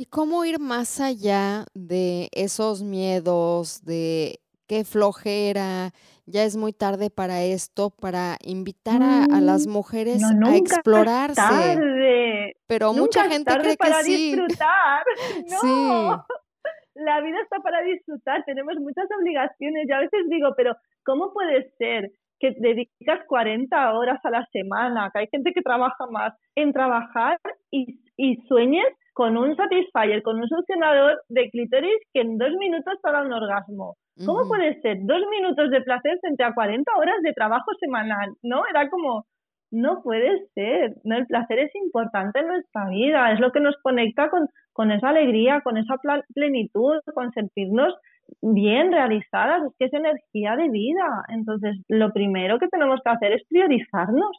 ¿Y 0.00 0.06
cómo 0.06 0.46
ir 0.46 0.58
más 0.58 0.98
allá 0.98 1.66
de 1.74 2.30
esos 2.32 2.82
miedos, 2.82 3.84
de 3.84 4.40
qué 4.66 4.82
flojera, 4.82 5.90
ya 6.24 6.44
es 6.44 6.56
muy 6.56 6.72
tarde 6.72 7.10
para 7.10 7.42
esto, 7.42 7.90
para 7.90 8.38
invitar 8.42 9.02
a, 9.02 9.26
las 9.42 9.66
mm, 9.66 9.70
mujeres 9.70 10.22
a 10.24 10.56
explorarse. 10.56 11.34
tarde. 11.34 12.54
Pero 12.66 12.94
mucha 12.94 13.28
gente 13.28 13.52
cree 13.58 13.76
para 13.76 13.98
que 13.98 14.04
sí. 14.04 14.30
disfrutar. 14.30 15.04
No. 15.62 16.24
La 16.94 17.20
vida 17.20 17.36
está 17.42 17.58
para 17.58 17.82
disfrutar, 17.82 18.42
tenemos 18.46 18.76
muchas 18.76 19.04
obligaciones. 19.20 19.86
Y 19.86 19.92
a 19.92 19.98
veces 19.98 20.20
digo, 20.30 20.54
pero 20.56 20.76
¿cómo 21.04 21.30
puede 21.34 21.72
ser 21.76 22.10
que 22.38 22.54
dedicas 22.58 23.20
40 23.28 23.92
horas 23.92 24.18
a 24.24 24.30
la 24.30 24.46
semana, 24.50 25.10
que 25.12 25.20
hay 25.20 25.28
gente 25.30 25.52
que 25.52 25.60
trabaja 25.60 26.06
más, 26.10 26.32
en 26.54 26.72
trabajar 26.72 27.38
y, 27.70 28.00
y 28.16 28.36
sueñes 28.48 28.86
con 29.20 29.36
un 29.36 29.54
satisfier, 29.54 30.22
con 30.22 30.40
un 30.40 30.48
succionador 30.48 31.20
de 31.28 31.50
clítoris 31.50 32.00
que 32.14 32.22
en 32.22 32.38
dos 32.38 32.54
minutos 32.58 32.94
te 33.02 33.12
da 33.12 33.20
un 33.20 33.30
orgasmo? 33.30 33.96
¿Cómo 34.24 34.48
puede 34.48 34.80
ser 34.80 34.96
dos 35.02 35.20
minutos 35.30 35.70
de 35.70 35.82
placer 35.82 36.18
frente 36.22 36.42
a 36.42 36.54
40 36.54 36.90
horas 36.96 37.16
de 37.22 37.34
trabajo 37.34 37.70
semanal? 37.80 38.30
¿No? 38.42 38.62
Era 38.70 38.88
como, 38.88 39.26
no 39.70 40.00
puede 40.02 40.46
ser. 40.54 40.94
¿no? 41.04 41.18
El 41.18 41.26
placer 41.26 41.58
es 41.58 41.70
importante 41.74 42.40
en 42.40 42.46
nuestra 42.46 42.88
vida, 42.88 43.30
es 43.32 43.40
lo 43.40 43.52
que 43.52 43.60
nos 43.60 43.76
conecta 43.82 44.30
con, 44.30 44.48
con 44.72 44.90
esa 44.90 45.10
alegría, 45.10 45.60
con 45.60 45.76
esa 45.76 45.96
plenitud, 46.32 47.00
con 47.14 47.30
sentirnos 47.32 47.92
bien 48.40 48.90
realizadas, 48.90 49.64
es 49.64 49.72
que 49.78 49.84
es 49.84 49.92
energía 49.92 50.56
de 50.56 50.70
vida. 50.70 51.26
Entonces, 51.28 51.76
lo 51.88 52.10
primero 52.14 52.58
que 52.58 52.68
tenemos 52.68 53.00
que 53.04 53.10
hacer 53.10 53.32
es 53.32 53.42
priorizarnos, 53.50 54.34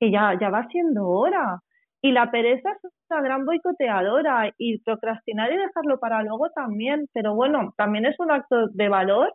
que 0.00 0.10
ya, 0.10 0.32
ya 0.40 0.48
va 0.48 0.66
siendo 0.68 1.10
hora. 1.10 1.60
Y 2.04 2.12
la 2.12 2.30
pereza 2.30 2.68
es 2.70 2.92
una 3.08 3.22
gran 3.22 3.46
boicoteadora 3.46 4.52
y 4.58 4.78
procrastinar 4.80 5.50
y 5.50 5.56
dejarlo 5.56 5.98
para 5.98 6.22
luego 6.22 6.50
también, 6.54 7.06
pero 7.14 7.34
bueno, 7.34 7.72
también 7.78 8.04
es 8.04 8.14
un 8.20 8.30
acto 8.30 8.66
de 8.74 8.90
valor 8.90 9.32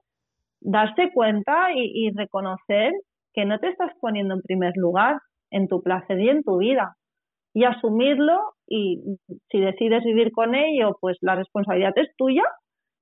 darse 0.62 1.12
cuenta 1.12 1.74
y, 1.74 2.12
reconocer 2.16 2.94
que 3.34 3.46
no 3.46 3.58
te 3.58 3.70
estás 3.70 3.92
poniendo 4.00 4.36
en 4.36 4.44
primer 4.44 4.74
lugar 4.76 5.18
en 5.50 5.68
tu 5.68 5.82
placer 5.82 6.20
y 6.20 6.30
en 6.30 6.44
tu 6.44 6.60
vida 6.60 6.96
y 7.56 7.64
asumirlo 7.64 8.38
y 8.68 9.18
si 9.50 9.60
decides 9.60 10.04
vivir 10.04 10.32
con 10.32 10.54
ello, 10.54 10.96
pues 11.02 11.18
la 11.22 11.34
responsabilidad 11.34 11.94
es 11.96 12.16
tuya 12.18 12.44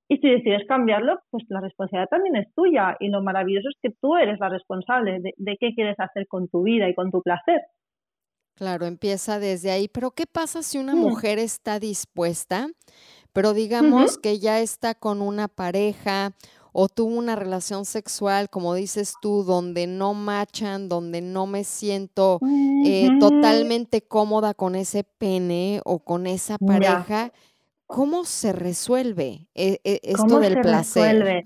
Y 0.08 0.20
si 0.20 0.30
decides 0.30 0.66
cambiarlo, 0.66 1.20
pues 1.30 1.44
la 1.50 1.60
responsabilidad 1.60 2.08
también 2.10 2.38
es 2.38 2.54
tuya. 2.56 2.96
Y 3.02 3.10
lo 3.10 3.22
maravilloso 3.22 3.68
es 3.68 3.76
que 3.82 3.94
tú 4.02 4.16
eres 4.16 4.40
la 4.40 4.48
responsable 4.48 5.20
de, 5.20 5.58
qué 5.60 5.74
quieres 5.76 6.00
hacer 6.00 6.26
con 6.30 6.48
tu 6.48 6.64
vida 6.64 6.88
y 6.88 6.96
con 6.96 7.12
tu 7.12 7.22
placer. 7.22 7.60
Claro, 8.58 8.88
empieza 8.88 9.40
desde 9.40 9.70
ahí. 9.70 9.88
Pero 9.88 10.12
¿qué 10.12 10.26
pasa 10.26 10.64
si 10.64 10.80
una 10.80 10.96
mm. 10.96 11.00
mujer 11.00 11.38
está 11.38 11.80
dispuesta, 11.80 12.68
pero 13.32 13.54
digamos 13.54 14.18
que 14.18 14.40
ya 14.40 14.60
está 14.60 14.96
con 14.96 15.22
una 15.22 15.48
pareja 15.48 16.34
o 16.74 16.90
tuvo 16.90 17.16
una 17.16 17.36
relación 17.36 17.86
sexual, 17.86 18.50
como 18.50 18.74
dices 18.74 19.14
tú, 19.22 19.44
donde 19.44 19.86
no 19.86 20.16
machan, 20.16 20.90
donde 20.90 21.22
no 21.22 21.46
me 21.46 21.64
siento 21.64 22.40
eh, 22.84 23.10
totalmente 23.20 24.02
cómoda 24.02 24.56
con 24.56 24.76
ese 24.76 25.04
pene 25.04 25.82
o 25.86 26.00
con 26.00 26.26
esa 26.26 26.58
pareja? 26.58 27.32
¿Cómo 27.88 28.26
se 28.26 28.52
resuelve 28.52 29.48
e, 29.56 29.80
e, 29.86 30.00
esto 30.04 30.40
del 30.42 30.60
placer? 30.60 31.42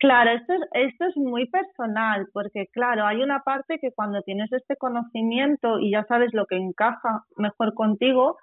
Claro, 0.00 0.30
esto 0.30 0.54
es, 0.54 0.60
esto 0.72 1.04
es 1.04 1.16
muy 1.16 1.46
personal, 1.50 2.26
porque 2.32 2.68
claro, 2.72 3.06
hay 3.06 3.22
una 3.22 3.40
parte 3.40 3.78
que 3.78 3.92
cuando 3.92 4.22
tienes 4.22 4.50
este 4.50 4.76
conocimiento 4.76 5.78
y 5.78 5.92
ya 5.92 6.04
sabes 6.04 6.32
lo 6.32 6.46
que 6.46 6.56
encaja 6.56 7.24
mejor 7.36 7.74
contigo, 7.74 8.38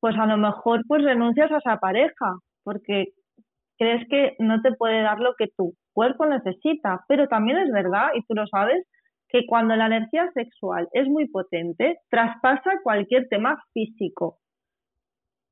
pues 0.00 0.16
a 0.18 0.24
lo 0.24 0.38
mejor 0.38 0.82
pues 0.88 1.04
renuncias 1.04 1.52
a 1.52 1.58
esa 1.58 1.76
pareja, 1.76 2.38
porque 2.64 3.12
crees 3.76 4.08
que 4.08 4.34
no 4.38 4.62
te 4.62 4.72
puede 4.72 5.02
dar 5.02 5.20
lo 5.20 5.34
que 5.36 5.48
tu 5.54 5.74
cuerpo 5.92 6.24
necesita, 6.24 7.04
pero 7.06 7.28
también 7.28 7.58
es 7.58 7.70
verdad, 7.70 8.08
y 8.14 8.22
tú 8.22 8.34
lo 8.34 8.46
sabes, 8.46 8.82
que 9.28 9.44
cuando 9.46 9.76
la 9.76 9.86
energía 9.86 10.30
sexual 10.32 10.88
es 10.92 11.06
muy 11.06 11.28
potente, 11.28 11.98
traspasa 12.08 12.80
cualquier 12.82 13.28
tema 13.28 13.62
físico 13.74 14.38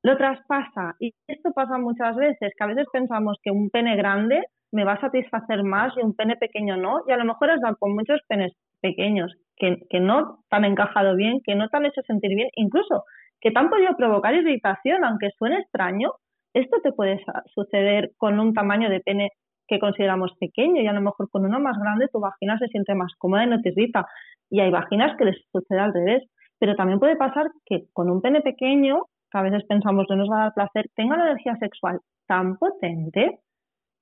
lo 0.03 0.17
traspasa. 0.17 0.97
Y 0.99 1.13
esto 1.27 1.53
pasa 1.53 1.79
muchas 1.79 2.17
veces, 2.17 2.53
que 2.57 2.65
a 2.65 2.69
veces 2.69 2.87
pensamos 2.93 3.39
que 3.43 3.51
un 3.51 3.71
pene 3.71 3.97
grande 3.97 4.45
me 4.73 4.85
va 4.85 4.95
a 4.95 5.01
satisfacer 5.01 5.63
más 5.65 5.93
y 5.97 6.03
un 6.03 6.15
pene 6.15 6.37
pequeño 6.37 6.77
no, 6.77 7.01
y 7.07 7.13
a 7.13 7.17
lo 7.17 7.25
mejor 7.25 7.49
dado 7.61 7.77
con 7.77 7.95
muchos 7.95 8.21
penes 8.29 8.53
pequeños 8.81 9.35
que, 9.57 9.79
que 9.91 10.01
no 10.01 10.39
te 10.49 10.57
encajado 10.57 11.17
bien, 11.17 11.41
que 11.45 11.55
no 11.55 11.69
te 11.69 11.77
han 11.77 11.87
hecho 11.87 12.03
sentir 12.07 12.35
bien, 12.35 12.49
incluso 12.55 13.05
que 13.41 13.51
te 13.51 13.59
han 13.59 13.71
podido 13.71 13.97
provocar 13.97 14.35
irritación, 14.35 15.05
aunque 15.05 15.31
suene 15.37 15.59
extraño, 15.59 16.13
esto 16.55 16.79
te 16.83 16.93
puede 16.93 17.21
suceder 17.55 18.13
con 18.17 18.39
un 18.39 18.55
tamaño 18.55 18.91
de 18.91 19.01
pene 19.01 19.31
que 19.67 19.79
consideramos 19.79 20.33
pequeño 20.39 20.83
y 20.83 20.87
a 20.89 20.93
lo 20.93 21.01
mejor 21.01 21.31
con 21.31 21.45
uno 21.45 21.61
más 21.61 21.79
grande 21.79 22.09
tu 22.13 22.19
vagina 22.19 22.59
se 22.59 22.67
siente 22.67 22.95
más 22.95 23.13
cómoda 23.19 23.45
y 23.45 23.47
no 23.47 23.61
te 23.61 23.69
irrita. 23.71 24.07
Y 24.51 24.61
hay 24.61 24.71
vaginas 24.71 25.17
que 25.17 25.27
les 25.27 25.37
sucede 25.53 25.79
al 25.79 25.95
revés. 25.95 26.25
Pero 26.59 26.75
también 26.75 26.99
puede 26.99 27.17
pasar 27.17 27.47
que 27.65 27.85
con 27.93 28.11
un 28.11 28.21
pene 28.21 28.43
pequeño 28.43 29.05
que 29.31 29.39
a 29.39 29.43
veces 29.43 29.65
pensamos 29.69 30.07
no 30.09 30.17
nos 30.17 30.31
va 30.31 30.39
a 30.39 30.45
dar 30.45 30.55
placer, 30.55 30.87
tenga 30.95 31.15
una 31.15 31.31
energía 31.31 31.57
sexual 31.57 32.01
tan 32.27 32.57
potente 32.57 33.39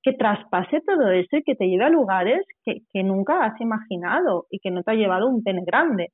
que 0.02 0.12
traspase 0.12 0.80
todo 0.86 1.10
eso 1.10 1.36
y 1.36 1.42
que 1.42 1.54
te 1.54 1.66
lleve 1.66 1.84
a 1.84 1.90
lugares 1.90 2.44
que, 2.64 2.82
que 2.92 3.02
nunca 3.02 3.44
has 3.44 3.60
imaginado 3.60 4.46
y 4.50 4.60
que 4.60 4.70
no 4.70 4.82
te 4.82 4.92
ha 4.92 4.94
llevado 4.94 5.28
un 5.28 5.42
pene 5.42 5.62
grande. 5.66 6.12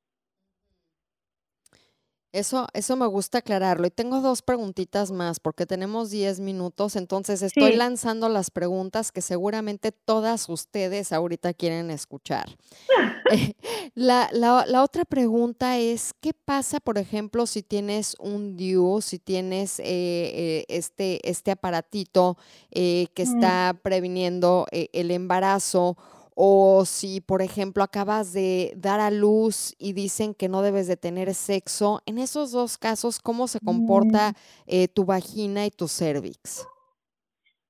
Eso, 2.34 2.66
eso 2.74 2.96
me 2.96 3.06
gusta 3.06 3.38
aclararlo. 3.38 3.86
Y 3.86 3.90
tengo 3.90 4.20
dos 4.20 4.42
preguntitas 4.42 5.12
más 5.12 5.38
porque 5.38 5.66
tenemos 5.66 6.10
10 6.10 6.40
minutos, 6.40 6.96
entonces 6.96 7.42
estoy 7.42 7.76
lanzando 7.76 8.28
las 8.28 8.50
preguntas 8.50 9.12
que 9.12 9.20
seguramente 9.20 9.92
todas 9.92 10.48
ustedes 10.48 11.12
ahorita 11.12 11.54
quieren 11.54 11.90
escuchar. 11.92 12.46
Eh, 13.32 13.54
la, 13.94 14.28
la, 14.34 14.82
otra 14.82 15.06
pregunta 15.06 15.78
es, 15.78 16.12
¿qué 16.20 16.34
pasa, 16.34 16.78
por 16.78 16.98
ejemplo, 16.98 17.46
si 17.46 17.62
tienes 17.62 18.16
un 18.20 18.54
DIU, 18.54 19.00
si 19.00 19.18
tienes 19.18 19.80
eh, 19.80 19.84
eh, 19.86 20.64
este, 20.68 21.26
este 21.26 21.50
aparatito 21.50 22.36
que 22.70 23.08
mm. 23.16 23.22
está 23.22 23.80
previniendo 23.82 24.66
el 24.70 25.10
embarazo? 25.10 25.96
O 26.34 26.84
si, 26.84 27.20
por 27.20 27.42
ejemplo, 27.42 27.82
acabas 27.82 28.32
de 28.32 28.72
dar 28.76 29.00
a 29.00 29.10
luz 29.10 29.74
y 29.78 29.92
dicen 29.92 30.34
que 30.34 30.48
no 30.48 30.62
debes 30.62 30.88
de 30.88 30.96
tener 30.96 31.32
sexo, 31.34 32.00
en 32.06 32.18
esos 32.18 32.52
dos 32.52 32.76
casos, 32.76 33.20
¿cómo 33.20 33.46
se 33.46 33.60
comporta 33.60 34.30
mm. 34.30 34.34
eh, 34.66 34.88
tu 34.88 35.04
vagina 35.04 35.64
y 35.66 35.70
tu 35.70 35.86
cervix? 35.88 36.66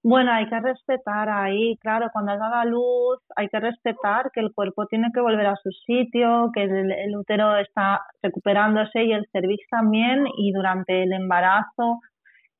Bueno, 0.07 0.33
hay 0.33 0.47
que 0.51 0.61
respetar 0.61 1.31
ahí, 1.31 1.79
claro, 1.79 2.11
cuando 2.13 2.33
has 2.33 2.39
dado 2.39 2.57
a 2.57 2.67
luz 2.67 3.21
hay 3.37 3.49
que 3.49 3.59
respetar 3.59 4.31
que 4.33 4.41
el 4.41 4.53
cuerpo 4.53 4.85
tiene 4.85 5.09
que 5.15 5.21
volver 5.21 5.47
a 5.47 5.57
su 5.57 5.71
sitio, 5.71 6.51
que 6.53 6.65
el, 6.65 7.17
útero 7.17 7.57
está 7.57 8.03
recuperándose 8.23 9.03
y 9.03 9.13
el 9.13 9.27
cervix 9.33 9.67
también 9.71 10.27
y 10.37 10.53
durante 10.53 11.05
el 11.05 11.13
embarazo 11.15 12.01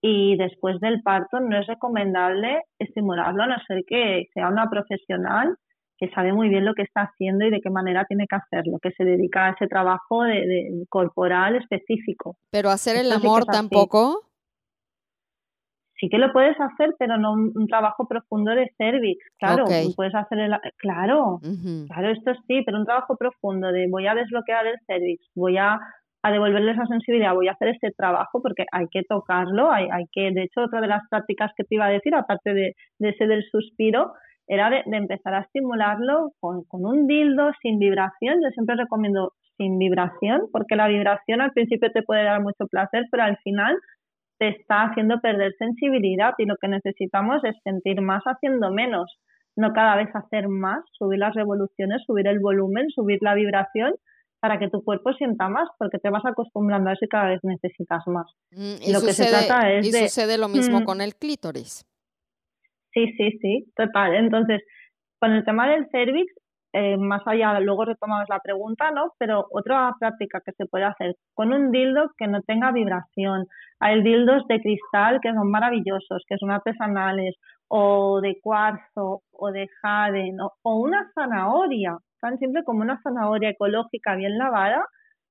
y 0.01 0.39
después 0.39 0.81
del 0.81 1.03
parto 1.03 1.39
no 1.39 1.59
es 1.59 1.67
recomendable 1.67 2.63
estimularlo 2.79 3.43
a 3.43 3.47
no 3.47 3.57
ser 3.67 3.85
que 3.87 4.25
sea 4.33 4.49
una 4.49 4.71
profesional 4.71 5.55
que 5.99 6.09
sabe 6.11 6.33
muy 6.33 6.49
bien 6.49 6.65
lo 6.65 6.75
que 6.75 6.83
está 6.83 7.03
haciendo 7.03 7.45
y 7.45 7.51
de 7.51 7.61
qué 7.61 7.71
manera 7.71 8.05
tiene 8.07 8.27
que 8.29 8.37
hacerlo, 8.37 8.79
que 8.83 8.91
se 8.93 9.05
dedica 9.05 9.47
a 9.47 9.51
ese 9.51 9.67
trabajo 9.67 10.25
de, 10.25 10.85
corporal 10.89 11.57
específico. 11.57 12.37
Pero 12.51 12.71
hacer 12.71 12.97
el 12.97 13.13
amor 13.13 13.45
tampoco. 13.45 14.23
Sí 15.97 16.09
que 16.09 16.19
lo 16.19 16.33
puedes 16.33 16.57
hacer, 16.59 16.95
pero 16.99 17.17
no 17.17 17.35
un, 17.35 17.67
trabajo 17.69 18.09
profundo 18.09 18.51
de 18.51 18.69
cervix, 18.77 19.25
claro, 19.39 19.65
puedes 19.95 20.15
hacer 20.15 20.41
el, 20.41 20.53
claro, 20.77 21.41
claro, 21.87 22.11
esto 22.11 22.33
sí, 22.49 22.63
pero 22.67 22.79
un 22.79 22.85
trabajo 22.85 23.17
profundo 23.17 23.71
de 23.71 23.87
voy 23.89 24.09
a 24.09 24.15
desbloquear 24.15 24.67
el 24.67 24.79
cervix, 24.87 25.25
voy 25.37 25.57
a, 25.57 25.79
devolverle 26.25 26.73
esa 26.73 26.87
sensibilidad, 26.87 27.35
voy 27.35 27.49
a 27.49 27.53
hacer 27.53 27.69
ese 27.69 27.93
trabajo 27.93 28.41
porque 28.43 28.65
hay 28.73 28.87
que 28.91 29.03
tocarlo, 29.05 29.71
hay, 29.71 29.89
hay 29.93 30.07
que, 30.11 30.33
de 30.33 30.45
hecho, 30.45 30.63
otra 30.63 30.81
de 30.81 30.89
las 30.89 31.03
prácticas 31.09 31.53
que 31.57 31.65
te 31.65 31.75
iba 31.77 31.85
a 31.85 31.91
decir, 31.91 32.15
aparte 32.15 32.55
de, 32.55 32.75
de 32.99 33.09
ese 33.11 33.27
del 33.27 33.45
suspiro, 33.45 34.15
era 34.47 34.71
de, 34.71 34.83
empezar 34.97 35.35
a 35.35 35.41
estimularlo 35.41 36.33
con, 36.41 36.65
un 36.71 37.07
dildo 37.07 37.51
sin 37.63 37.79
vibración. 37.79 38.41
Yo 38.43 38.51
siempre 38.51 38.77
recomiendo 38.77 39.33
sin 39.57 39.79
vibración, 39.79 40.49
porque 40.53 40.77
la 40.77 40.89
vibración 40.89 41.41
al 41.41 41.53
principio 41.53 41.91
te 41.93 42.03
puede 42.03 42.25
dar 42.25 42.43
mucho 42.43 42.67
placer, 42.67 43.05
pero 43.11 43.23
al 43.23 43.37
final 43.39 43.77
te 44.39 44.49
está 44.49 44.83
haciendo 44.83 45.21
perder 45.21 45.55
sensibilidad 45.59 46.33
y 46.39 46.45
lo 46.45 46.57
que 46.57 46.69
necesitamos 46.69 47.43
es 47.45 47.55
sentir 47.63 48.01
más 48.01 48.23
haciendo 48.25 48.73
menos, 48.73 49.19
no 49.57 49.73
cada 49.73 49.97
vez 49.97 50.09
hacer 50.13 50.49
más, 50.49 50.81
subir 50.93 51.21
las 51.21 51.35
revoluciones, 51.35 52.03
subir 52.05 52.27
el 52.27 52.41
volumen, 52.41 52.91
subir 52.91 53.19
la 53.23 53.35
vibración 53.35 53.95
para 54.41 54.59
que 54.59 54.69
tu 54.69 54.83
cuerpo 54.83 55.13
sienta 55.15 55.49
más, 55.49 55.69
porque 55.79 55.99
te 55.99 56.11
vas 56.11 56.25
acostumbrando 56.27 56.91
a 56.91 56.95
eso 56.95 57.05
y 57.05 57.09
cada 57.09 57.29
vez 57.29 57.41
necesitas 57.45 58.03
más. 58.07 58.27
Mm, 58.51 58.83
y, 58.83 58.93
lo 58.93 59.01
que 59.01 59.13
se 59.13 59.27
trata 59.27 59.73
es 59.73 59.87
y 59.87 59.93
sucede 59.93 60.37
lo 60.37 60.49
mismo 60.49 60.81
mm. 60.81 60.85
con 60.85 61.01
el 61.01 61.15
clítoris. 61.15 61.87
Sí, 62.95 63.13
sí, 63.17 63.39
sí, 63.41 63.73
total. 63.77 64.15
Entonces, 64.15 64.63
con 65.21 65.33
el 65.33 65.45
tema 65.45 65.69
del 65.69 65.89
cervix, 65.91 66.33
eh, 66.73 66.97
más 66.97 67.23
allá, 67.27 67.59
luego 67.61 67.85
retomamos 67.85 68.27
la 68.29 68.41
pregunta, 68.41 68.91
¿no? 68.93 69.13
Pero 69.19 69.47
otra 69.53 69.93
práctica 70.01 70.41
que 70.45 70.53
se 70.53 70.67
puede 70.67 70.85
hacer 70.85 71.15
con 71.35 71.53
un 71.53 71.71
dildo 71.73 72.11
que 72.19 72.27
no 72.29 72.43
tenga 72.43 72.73
vibración. 72.73 73.47
Hay 73.81 74.03
dildos 74.03 74.47
de 74.49 74.61
cristal 74.61 75.21
que 75.23 75.33
son 75.35 75.51
maravillosos, 75.51 76.25
que 76.29 76.37
son 76.39 76.51
artesanales, 76.51 77.37
o 77.69 78.21
de 78.21 78.39
cuarzo, 78.43 79.23
o 79.33 79.53
de 79.53 79.69
jade, 79.83 80.33
o 80.63 80.77
una 80.81 81.11
zanahoria, 81.15 81.97
tan 82.21 82.39
simple 82.39 82.65
como 82.65 82.83
una 82.83 83.01
zanahoria 83.03 83.51
ecológica 83.51 84.17
bien 84.17 84.39
lavada. 84.39 84.85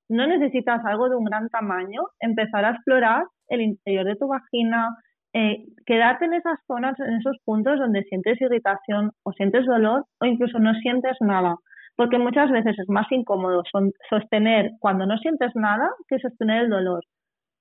No 0.10 0.28
necesitas 0.28 0.84
algo 0.86 1.10
de 1.10 1.16
un 1.18 1.26
gran 1.26 1.50
tamaño, 1.50 2.04
empezar 2.20 2.66
a 2.66 2.72
explorar 2.72 3.26
el 3.50 3.62
interior 3.62 4.06
de 4.06 4.16
tu 4.16 4.28
vagina, 4.28 4.90
eh, 5.34 5.66
quedarte 5.86 6.26
en 6.26 6.34
esas 6.36 6.60
zonas, 6.68 7.00
en 7.00 7.16
esos 7.16 7.38
puntos 7.44 7.80
donde 7.80 8.04
sientes 8.04 8.40
irritación 8.40 9.12
o 9.24 9.32
sientes 9.34 9.66
dolor 9.66 10.06
o 10.20 10.26
incluso 10.26 10.60
no 10.60 10.74
sientes 10.76 11.18
nada. 11.22 11.56
Porque 11.96 12.18
muchas 12.18 12.50
veces 12.52 12.78
es 12.80 12.90
más 12.90 13.12
incómodo 13.12 13.64
sostener 14.10 14.72
cuando 14.80 15.06
no 15.06 15.18
sientes 15.18 15.52
nada 15.56 15.90
que 16.08 16.20
sostener 16.20 16.64
el 16.64 16.70
dolor. 16.70 17.04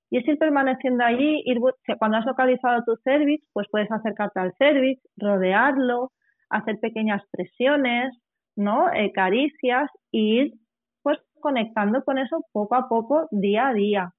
Y 0.09 0.17
es 0.17 0.27
ir 0.27 0.37
permaneciendo 0.37 1.03
allí, 1.03 1.41
ir, 1.45 1.59
cuando 1.97 2.17
has 2.17 2.25
localizado 2.25 2.83
tu 2.83 2.95
cervix, 3.03 3.43
pues 3.53 3.67
puedes 3.71 3.91
acercarte 3.91 4.39
al 4.39 4.53
cervix, 4.57 5.01
rodearlo, 5.17 6.11
hacer 6.49 6.79
pequeñas 6.79 7.23
presiones, 7.31 8.13
¿no? 8.55 8.91
Eh, 8.93 9.11
caricias 9.11 9.89
y 10.11 10.39
ir 10.41 10.53
pues 11.01 11.19
conectando 11.39 12.03
con 12.03 12.17
eso 12.19 12.45
poco 12.51 12.75
a 12.75 12.87
poco, 12.87 13.27
día 13.31 13.69
a 13.69 13.73
día. 13.73 14.11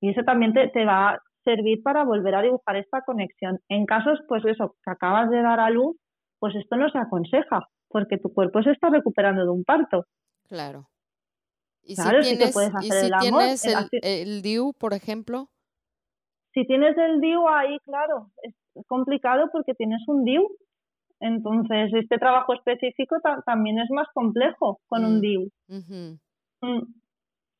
Y 0.00 0.10
eso 0.10 0.22
también 0.22 0.52
te, 0.54 0.68
te 0.68 0.84
va 0.84 1.18
servir 1.44 1.82
para 1.82 2.04
volver 2.04 2.34
a 2.34 2.42
dibujar 2.42 2.76
esta 2.76 3.02
conexión. 3.02 3.60
En 3.68 3.86
casos, 3.86 4.18
pues 4.28 4.44
eso, 4.44 4.74
que 4.84 4.90
acabas 4.90 5.30
de 5.30 5.42
dar 5.42 5.60
a 5.60 5.70
luz, 5.70 5.96
pues 6.38 6.54
esto 6.56 6.76
no 6.76 6.88
se 6.90 6.98
aconseja, 6.98 7.68
porque 7.88 8.18
tu 8.18 8.32
cuerpo 8.32 8.62
se 8.62 8.72
está 8.72 8.88
recuperando 8.90 9.44
de 9.44 9.50
un 9.50 9.64
parto. 9.64 10.04
Claro. 10.48 10.88
¿Y 11.82 11.96
si 11.96 12.02
tienes, 12.38 13.64
el, 14.02 14.42
DIU, 14.42 14.72
por 14.78 14.94
ejemplo? 14.94 15.48
Si 16.54 16.66
tienes 16.66 16.96
el 16.96 17.20
DIU 17.20 17.46
ahí, 17.46 17.78
claro, 17.80 18.30
es 18.42 18.54
complicado 18.86 19.50
porque 19.52 19.74
tienes 19.74 20.00
un 20.08 20.24
DIU. 20.24 20.48
Entonces, 21.20 21.92
este 21.94 22.18
trabajo 22.18 22.54
específico 22.54 23.16
también 23.44 23.78
es 23.78 23.90
más 23.90 24.08
complejo 24.14 24.80
con 24.86 25.04
un 25.04 25.18
mm, 25.18 25.20
DIU. 25.20 25.48
Mm. 25.68 26.80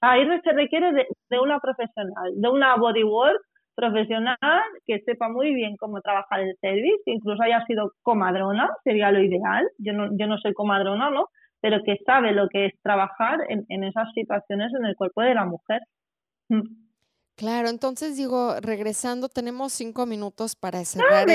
Ahí 0.00 0.26
se 0.42 0.52
requiere 0.52 0.92
de, 0.92 1.06
de, 1.30 1.38
una 1.38 1.60
profesional, 1.60 2.32
de 2.34 2.48
una 2.48 2.76
bodywork 2.76 3.42
profesional 3.74 4.62
que 4.86 5.00
sepa 5.00 5.28
muy 5.28 5.54
bien 5.54 5.76
cómo 5.76 6.00
trabajar 6.00 6.40
el 6.40 6.56
service, 6.60 7.02
que 7.04 7.12
incluso 7.12 7.42
haya 7.42 7.64
sido 7.66 7.92
comadrona, 8.02 8.68
sería 8.84 9.10
lo 9.10 9.20
ideal. 9.22 9.68
Yo 9.78 9.92
no, 9.92 10.08
yo 10.16 10.26
no 10.26 10.38
soy 10.38 10.52
comadrona, 10.54 11.10
¿no? 11.10 11.28
Pero 11.60 11.82
que 11.84 11.96
sabe 12.06 12.32
lo 12.32 12.48
que 12.48 12.66
es 12.66 12.72
trabajar 12.82 13.40
en, 13.48 13.64
en 13.68 13.84
esas 13.84 14.12
situaciones 14.14 14.72
en 14.78 14.86
el 14.86 14.96
cuerpo 14.96 15.22
de 15.22 15.34
la 15.34 15.44
mujer. 15.44 15.80
Mm. 16.48 16.84
Claro, 17.36 17.68
entonces 17.68 18.16
digo, 18.16 18.54
regresando, 18.60 19.28
tenemos 19.28 19.72
cinco 19.72 20.06
minutos 20.06 20.54
para 20.54 20.78
ah, 20.78 20.84
cerrar 20.84 21.28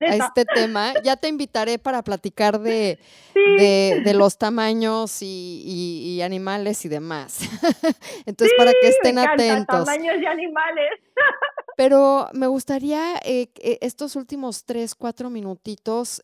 este 0.00 0.46
tema. 0.46 0.94
Ya 1.04 1.16
te 1.16 1.28
invitaré 1.28 1.78
para 1.78 2.02
platicar 2.02 2.58
de, 2.58 2.98
de, 3.34 4.14
los 4.14 4.38
tamaños 4.38 5.18
y, 5.20 6.20
animales 6.24 6.86
y 6.86 6.88
demás. 6.88 7.40
Entonces, 8.26 8.56
para 8.56 8.72
que 8.72 8.88
estén 8.88 9.18
atentos. 9.18 9.84
Tamaños 9.84 10.16
y 10.22 10.26
animales. 10.26 10.90
Pero 11.82 12.28
me 12.32 12.46
gustaría 12.46 13.16
eh, 13.24 13.48
estos 13.80 14.14
últimos 14.14 14.64
tres, 14.64 14.94
cuatro 14.94 15.30
minutitos 15.30 16.22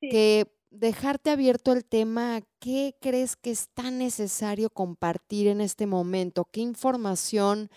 que 0.00 0.48
dejarte 0.70 1.30
abierto 1.30 1.72
el 1.72 1.84
tema, 1.84 2.40
¿qué 2.58 2.96
crees 3.00 3.36
que 3.36 3.52
es 3.52 3.72
tan 3.72 3.98
necesario 3.98 4.70
compartir 4.70 5.46
en 5.46 5.60
este 5.60 5.86
momento? 5.86 6.46
¿Qué 6.50 6.62
información 6.62 7.68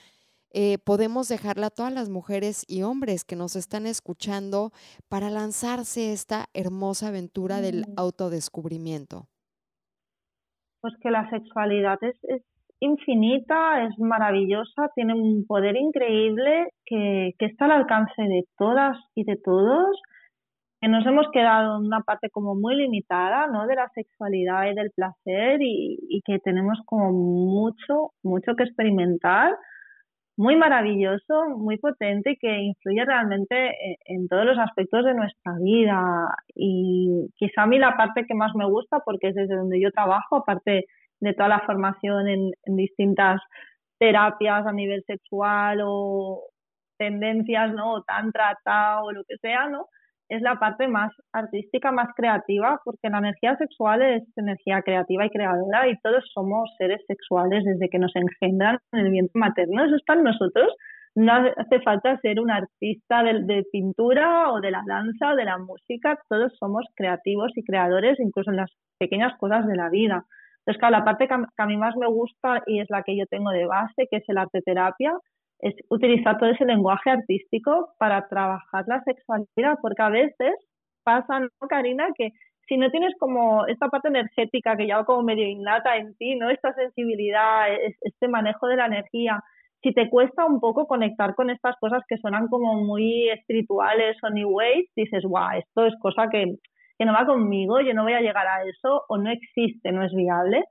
eh, 0.50 0.80
podemos 0.80 1.28
dejarla 1.28 1.68
a 1.68 1.70
todas 1.70 1.94
las 1.94 2.10
mujeres 2.10 2.66
y 2.68 2.82
hombres 2.82 3.24
que 3.24 3.36
nos 3.36 3.56
están 3.56 3.86
escuchando 3.86 4.72
para 5.08 5.30
lanzarse 5.30 6.14
esta 6.14 6.48
hermosa 6.56 7.10
aventura 7.10 7.62
del 7.62 7.82
mm. 7.82 7.94
autodescubrimiento? 7.98 9.28
Pues 10.82 10.96
que 11.00 11.12
la 11.12 11.30
sexualidad 11.30 12.00
es, 12.02 12.16
infinita, 12.82 13.84
es 13.84 13.98
maravillosa, 14.00 14.90
tiene 14.96 15.14
un 15.14 15.46
poder 15.48 15.78
increíble 15.78 16.70
que, 16.86 17.34
está 17.40 17.66
al 17.66 17.72
alcance 17.72 18.22
de 18.22 18.44
todas 18.58 18.98
y 19.16 19.24
de 19.24 19.38
todos 19.38 20.02
que 20.82 20.88
nos 20.90 21.06
hemos 21.06 21.28
quedado 21.32 21.78
en 21.78 21.86
una 21.86 22.02
parte 22.02 22.30
como 22.32 22.56
muy 22.56 22.76
limitada, 22.76 23.46
¿no? 23.48 23.68
De 23.68 23.76
la 23.76 23.88
sexualidad 23.94 24.66
y 24.72 24.74
del 24.76 24.90
placer 24.92 25.62
y, 25.62 26.00
y, 26.10 26.22
que 26.26 26.40
tenemos 26.40 26.80
como 26.86 27.12
mucho, 27.12 28.14
mucho 28.24 28.56
que 28.56 28.64
experimentar 28.64 29.54
muy 30.38 30.56
maravilloso, 30.56 31.50
muy 31.58 31.78
potente 31.78 32.32
y 32.32 32.38
que 32.38 32.52
influye 32.52 33.06
realmente 33.06 33.76
en, 34.06 34.28
todos 34.28 34.46
los 34.46 34.58
aspectos 34.58 35.06
de 35.06 35.14
nuestra 35.14 35.54
vida. 35.62 36.36
Y 36.56 37.30
quizá 37.36 37.64
a 37.64 37.68
mí 37.68 37.78
la 37.78 37.96
parte 37.96 38.26
que 38.26 38.34
más 38.34 38.56
me 38.56 38.66
gusta, 38.66 39.00
porque 39.06 39.30
es 39.30 39.36
desde 39.36 39.56
donde 39.56 39.80
yo 39.80 39.92
trabajo, 39.92 40.38
aparte 40.38 40.86
de 41.22 41.34
toda 41.34 41.50
la 41.50 41.62
formación 41.62 42.28
en, 42.28 42.52
distintas 42.66 43.42
terapias 44.00 44.66
a 44.66 44.74
nivel 44.74 45.04
sexual 45.06 45.80
o 45.84 46.44
tendencias, 46.98 47.74
¿no? 47.74 47.94
O 47.94 48.04
tantra, 48.04 48.58
o 49.04 49.12
lo 49.12 49.24
que 49.24 49.38
sea, 49.38 49.70
¿no? 49.70 49.88
es 50.32 50.42
la 50.42 50.58
parte 50.58 50.88
más 50.88 51.12
artística, 51.34 51.92
más 51.92 52.08
creativa, 52.16 52.80
porque 52.86 53.10
la 53.10 53.18
energía 53.18 53.58
sexual 53.58 54.02
es 54.02 54.24
energía 54.38 54.82
creativa 54.82 55.26
y 55.26 55.30
creadora 55.30 55.90
y 55.90 56.00
todos 56.00 56.24
somos 56.34 56.74
seres 56.78 57.02
sexuales 57.06 57.66
desde 57.66 57.90
que 57.90 58.00
nos 58.00 58.16
engendran 58.16 58.80
en 58.94 59.00
el 59.00 59.12
vientre 59.12 59.38
materno. 59.38 59.84
Eso 59.84 59.98
está 59.98 60.14
en 60.14 60.24
nosotros. 60.24 60.74
No 61.16 61.34
hace 61.34 61.82
falta 61.82 62.18
ser 62.22 62.40
un 62.40 62.50
artista 62.50 63.24
de, 63.24 63.66
pintura 63.74 64.52
o 64.54 64.62
de 64.62 64.72
la 64.72 64.84
danza 64.88 65.34
o 65.34 65.36
de 65.36 65.44
la 65.44 65.58
música. 65.58 66.18
Todos 66.30 66.54
somos 66.58 66.86
creativos 66.96 67.52
y 67.58 67.66
creadores, 67.66 68.18
incluso 68.18 68.52
en 68.52 68.58
las 68.58 68.72
pequeñas 68.98 69.38
cosas 69.38 69.68
de 69.68 69.76
la 69.76 69.90
vida. 69.90 70.24
Entonces, 70.62 70.80
claro, 70.80 70.98
la 70.98 71.06
parte 71.06 71.28
que 71.28 71.34
a 71.58 71.66
mí 71.66 71.78
más 71.78 71.96
me 71.98 72.08
gusta 72.08 72.62
y 72.68 72.80
es 72.80 72.90
la 72.90 73.04
que 73.04 73.18
yo 73.18 73.26
tengo 73.28 73.50
de 73.52 73.66
base, 73.66 74.08
que 74.10 74.18
es 74.18 74.24
el 74.30 74.38
arte 74.38 74.62
terapia, 74.62 75.14
es 75.60 75.76
utilizar 75.90 76.38
todo 76.38 76.50
ese 76.50 76.66
lenguaje 76.66 77.10
artístico 77.10 77.94
para 77.98 78.28
trabajar 78.28 78.84
la 78.88 79.02
sexualidad, 79.04 79.78
porque 79.82 80.02
a 80.02 80.10
veces 80.10 80.54
pasa, 81.04 81.40
¿no, 81.40 81.68
Karina? 81.68 82.08
Que 82.16 82.30
si 82.68 82.78
no 82.78 82.90
tienes 82.92 83.14
como 83.20 83.66
esta 83.68 83.90
parte 83.90 84.10
energética 84.10 84.78
que 84.78 84.88
ya 84.88 85.04
como 85.04 85.24
medio 85.24 85.46
innata 85.46 85.98
en 85.98 86.16
ti, 86.16 86.36
¿no? 86.36 86.50
Esta 86.50 86.74
sensibilidad, 86.74 87.68
este 88.02 88.28
manejo 88.28 88.68
de 88.68 88.78
la 88.78 88.86
energía, 88.86 89.44
si 89.84 89.94
te 89.94 90.10
cuesta 90.10 90.46
un 90.46 90.60
poco 90.60 90.86
conectar 90.88 91.34
con 91.36 91.50
estas 91.50 91.76
cosas 91.80 92.04
que 92.08 92.18
suenan 92.18 92.48
como 92.48 92.76
muy 92.76 93.30
espirituales 93.30 94.18
o 94.24 94.30
new 94.30 94.60
age, 94.62 94.90
dices, 94.96 95.24
guau, 95.24 95.58
esto 95.58 95.86
es 95.88 95.94
cosa 96.00 96.30
que, 96.30 96.56
que 97.02 97.06
no 97.08 97.14
va 97.14 97.26
conmigo, 97.26 97.82
yo 97.82 97.96
no 97.96 98.04
voy 98.04 98.14
a 98.14 98.22
llegar 98.22 98.46
a 98.46 98.62
eso 98.62 99.06
o 99.10 99.18
no 99.18 99.32
existe, 99.32 99.92
no 99.92 100.04
es 100.06 100.14
viable. 100.14 100.64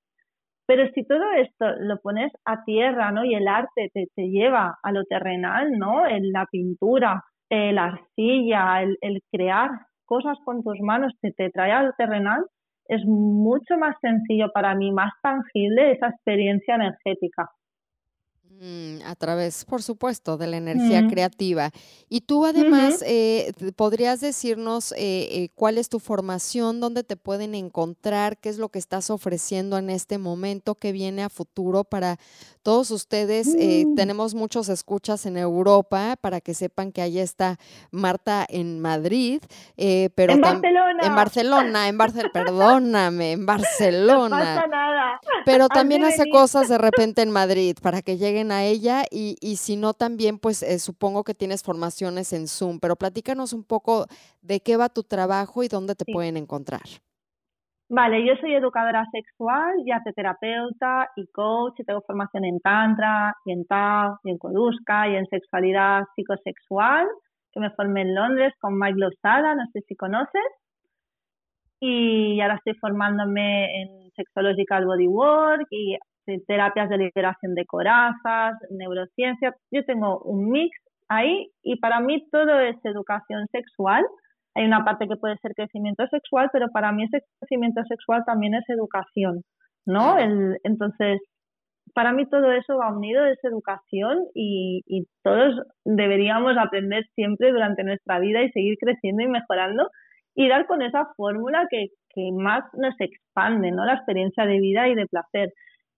Pero 0.65 0.89
si 0.95 1.05
todo 1.05 1.25
esto 1.33 1.67
lo 1.81 1.99
pones 1.99 2.31
a 2.45 2.63
tierra, 2.63 3.11
¿no? 3.11 3.25
Y 3.25 3.35
el 3.35 3.49
arte 3.49 3.91
te, 3.93 4.07
te 4.15 4.29
lleva 4.29 4.79
a 4.81 4.93
lo 4.93 5.03
terrenal, 5.07 5.73
¿no? 5.73 6.07
En 6.07 6.31
la 6.31 6.47
pintura, 6.47 7.25
eh, 7.51 7.73
la 7.73 7.87
arcilla, 7.87 8.81
el, 8.81 8.97
el, 9.01 9.23
crear 9.33 9.71
cosas 10.05 10.39
con 10.45 10.63
tus 10.63 10.79
manos 10.79 11.13
te, 11.21 11.33
te 11.33 11.51
trae 11.51 11.73
a 11.73 11.83
lo 11.83 11.95
terrenal, 11.99 12.47
es 12.87 13.05
mucho 13.05 13.77
más 13.77 13.97
sencillo 14.01 14.53
para 14.55 14.77
mí, 14.77 14.93
más 14.93 15.13
tangible 15.23 15.91
esa 15.91 16.11
experiencia 16.11 16.77
energética. 16.77 17.51
Mm, 18.63 18.99
a 19.07 19.15
través, 19.15 19.65
por 19.65 19.83
supuesto, 19.83 20.37
de 20.37 20.47
la 20.47 20.59
energía 20.59 21.09
creativa. 21.09 21.71
Y 22.11 22.21
tú 22.21 22.45
además 22.45 23.03
eh, 23.07 23.55
podrías 23.75 24.21
decirnos 24.21 24.93
eh, 24.93 24.99
eh, 24.99 25.49
cuál 25.55 25.79
es 25.79 25.89
tu 25.89 25.99
formación, 25.99 26.79
dónde 26.79 27.03
te 27.03 27.17
pueden 27.17 27.55
encontrar, 27.55 28.37
qué 28.37 28.51
es 28.51 28.59
lo 28.59 28.69
que 28.69 28.79
estás 28.79 29.09
ofreciendo 29.09 29.79
en 29.79 29.89
este 29.89 30.19
momento, 30.19 30.75
qué 30.75 30.93
viene 30.93 31.23
a 31.23 31.31
futuro 31.31 31.85
para 31.85 32.19
todos 32.63 32.91
ustedes. 32.91 33.47
Mm. 33.47 33.95
tenemos 33.95 34.35
muchos 34.35 34.69
escuchas 34.69 35.25
en 35.25 35.39
Europa 35.39 36.17
para 36.21 36.43
que 36.43 36.53
sepan 36.53 36.93
que 36.93 37.01
ahí 37.01 37.19
está 37.19 37.59
Marta 37.91 38.45
en 38.47 38.79
Madrid, 38.79 39.41
pero 40.15 40.35
en 40.35 40.43
Barcelona. 40.43 41.03
En 41.03 41.15
Barcelona, 41.15 41.89
en 41.89 41.97
Barcelona, 41.97 42.31
perdóname, 42.35 43.33
en 43.33 43.47
Barcelona. 43.47 44.37
No 44.41 44.61
pasa 44.61 44.67
nada. 44.67 45.21
Pero 45.47 45.69
también 45.69 46.05
hace 46.05 46.29
cosas 46.29 46.69
de 46.69 46.77
repente 46.77 47.23
en 47.23 47.31
Madrid 47.31 47.77
para 47.81 48.03
que 48.03 48.19
lleguen 48.19 48.50
a 48.51 48.65
ella 48.65 49.05
y, 49.11 49.37
y 49.41 49.57
si 49.57 49.77
no 49.77 49.95
también, 49.95 50.39
pues 50.39 50.63
eh, 50.63 50.79
supongo 50.79 51.25
que 51.25 51.35
tienes 51.35 51.63
formaciones 51.63 52.33
en 52.33 52.49
Zoom, 52.49 52.79
pero 52.81 52.97
platícanos 52.97 53.53
un 53.53 53.65
poco 53.65 54.07
de 54.43 54.61
qué 54.61 54.77
va 54.77 54.89
tu 54.89 55.03
trabajo 55.03 55.63
y 55.63 55.69
dónde 55.69 55.95
te 55.95 56.05
pueden 56.05 56.37
encontrar. 56.37 56.83
Vale, 57.93 58.25
yo 58.25 58.35
soy 58.41 58.55
educadora 58.55 59.05
sexual 59.11 59.75
y 59.85 59.91
terapeuta 60.15 61.11
y 61.17 61.27
coach 61.33 61.75
y 61.81 61.85
tengo 61.85 62.01
formación 62.03 62.45
en 62.45 62.61
Tantra 62.61 63.35
y 63.45 63.51
en 63.51 63.65
Tao 63.67 64.21
y 64.23 64.31
en 64.31 64.39
Koduska 64.39 65.09
y 65.09 65.17
en 65.17 65.27
sexualidad 65.27 66.05
psicosexual, 66.15 67.09
que 67.53 67.59
me 67.59 67.71
formé 67.73 68.03
en 68.03 68.15
Londres 68.15 68.55
con 68.61 68.79
Mike 68.79 68.97
Lozada, 68.97 69.57
no 69.57 69.65
sé 69.73 69.81
si 69.89 69.97
conoces. 69.97 70.51
Y 71.81 72.41
ahora 72.41 72.57
estoy 72.57 72.75
formándome 72.75 73.83
en 73.83 74.11
Sexological 74.15 74.87
Bodywork 74.87 75.67
y 75.71 75.97
terapias 76.47 76.89
de 76.89 76.99
liberación 76.99 77.55
de 77.55 77.67
corazas, 77.67 78.55
neurociencia. 78.71 79.55
Yo 79.71 79.85
tengo 79.85 80.21
un 80.21 80.51
mix 80.51 80.77
ahí 81.09 81.49
y 81.63 81.77
para 81.77 82.01
mí 82.01 82.27
todo 82.31 82.61
es 82.61 82.77
educación 82.85 83.47
sexual. 83.53 84.05
Hay 84.55 84.65
una 84.65 84.85
parte 84.85 85.07
que 85.09 85.17
puede 85.17 85.37
ser 85.39 85.53
crecimiento 85.55 86.07
sexual, 86.09 86.51
pero 86.53 86.69
para 86.73 86.93
mí 86.93 87.05
ese 87.05 87.25
crecimiento 87.39 87.83
sexual 87.85 88.25
también 88.27 88.55
es 88.55 88.65
educación, 88.69 89.43
¿no? 89.87 90.19
El, 90.19 90.59
entonces, 90.65 91.21
para 91.95 92.13
mí 92.13 92.29
todo 92.29 92.53
eso 92.53 92.77
va 92.77 92.93
unido, 92.93 93.25
es 93.27 93.39
educación 93.45 94.27
y, 94.35 94.83
y 94.87 95.07
todos 95.23 95.61
deberíamos 95.85 96.57
aprender 96.59 97.05
siempre 97.15 97.53
durante 97.53 97.85
nuestra 97.85 98.19
vida 98.19 98.43
y 98.43 98.51
seguir 98.51 98.77
creciendo 98.79 99.23
y 99.23 99.29
mejorando 99.29 99.89
y 100.35 100.49
dar 100.49 100.67
con 100.67 100.83
esa 100.83 101.07
fórmula 101.17 101.67
que, 101.71 101.89
que 102.15 102.31
más 102.33 102.65
nos 102.75 102.95
expande, 103.01 103.71
¿no? 103.71 103.85
La 103.85 103.95
experiencia 103.95 104.47
de 104.47 104.61
vida 104.61 104.89
y 104.89 104.95
de 104.95 105.07
placer. 105.07 105.53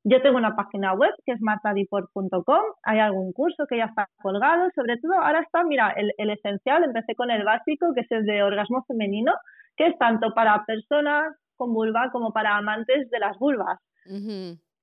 Yo 0.05 0.21
tengo 0.21 0.37
una 0.37 0.57
página 0.57 0.95
web 0.95 1.13
que 1.25 1.33
es 1.33 1.41
martadiport.com, 1.41 2.63
hay 2.83 2.99
algún 2.99 3.33
curso 3.33 3.67
que 3.69 3.79
ya 3.79 3.85
está 3.85 4.09
colgado, 4.21 4.69
sobre 4.75 4.97
todo 4.99 5.15
ahora 5.15 5.41
está, 5.41 5.63
mira, 5.63 5.91
el, 5.91 6.13
el, 6.19 6.31
esencial, 6.31 6.83
empecé 6.83 7.15
con 7.15 7.31
el 7.31 7.45
básico, 7.45 7.95
que 7.95 8.01
es 8.01 8.11
el 8.11 8.25
de 8.25 8.43
orgasmo 8.43 8.85
femenino, 8.89 9.33
que 9.77 9.87
es 9.87 9.99
tanto 9.99 10.35
para 10.35 10.65
personas 10.65 11.35
con 11.57 11.73
vulva 11.73 12.11
como 12.11 12.33
para 12.33 12.57
amantes 12.57 13.09
de 13.11 13.19
las 13.21 13.39
vulvas. 13.39 13.79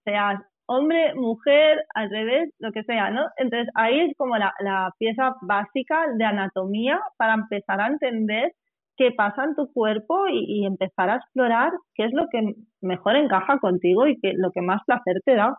Sea 0.05 0.41
hombre, 0.69 1.15
mujer, 1.15 1.83
al 1.95 2.11
revés, 2.11 2.53
lo 2.59 2.71
que 2.71 2.83
sea, 2.83 3.09
¿no? 3.09 3.25
Entonces 3.37 3.67
ahí 3.73 4.01
es 4.01 4.15
como 4.15 4.37
la, 4.37 4.53
la 4.59 4.93
pieza 4.99 5.35
básica 5.41 6.05
de 6.15 6.23
anatomía 6.23 7.01
para 7.17 7.33
empezar 7.33 7.81
a 7.81 7.87
entender 7.87 8.53
qué 8.99 9.11
pasa 9.11 9.45
en 9.45 9.55
tu 9.55 9.71
cuerpo 9.71 10.25
y, 10.29 10.65
empezar 10.65 11.09
a 11.09 11.15
explorar 11.15 11.71
qué 11.95 12.03
es 12.03 12.11
lo 12.11 12.27
que 12.29 12.53
mejor 12.81 13.15
encaja 13.15 13.57
contigo 13.59 14.05
y 14.05 14.19
qué 14.19 14.33
lo 14.35 14.51
que 14.51 14.61
más 14.61 14.81
placer 14.85 15.21
te 15.23 15.35
da. 15.35 15.57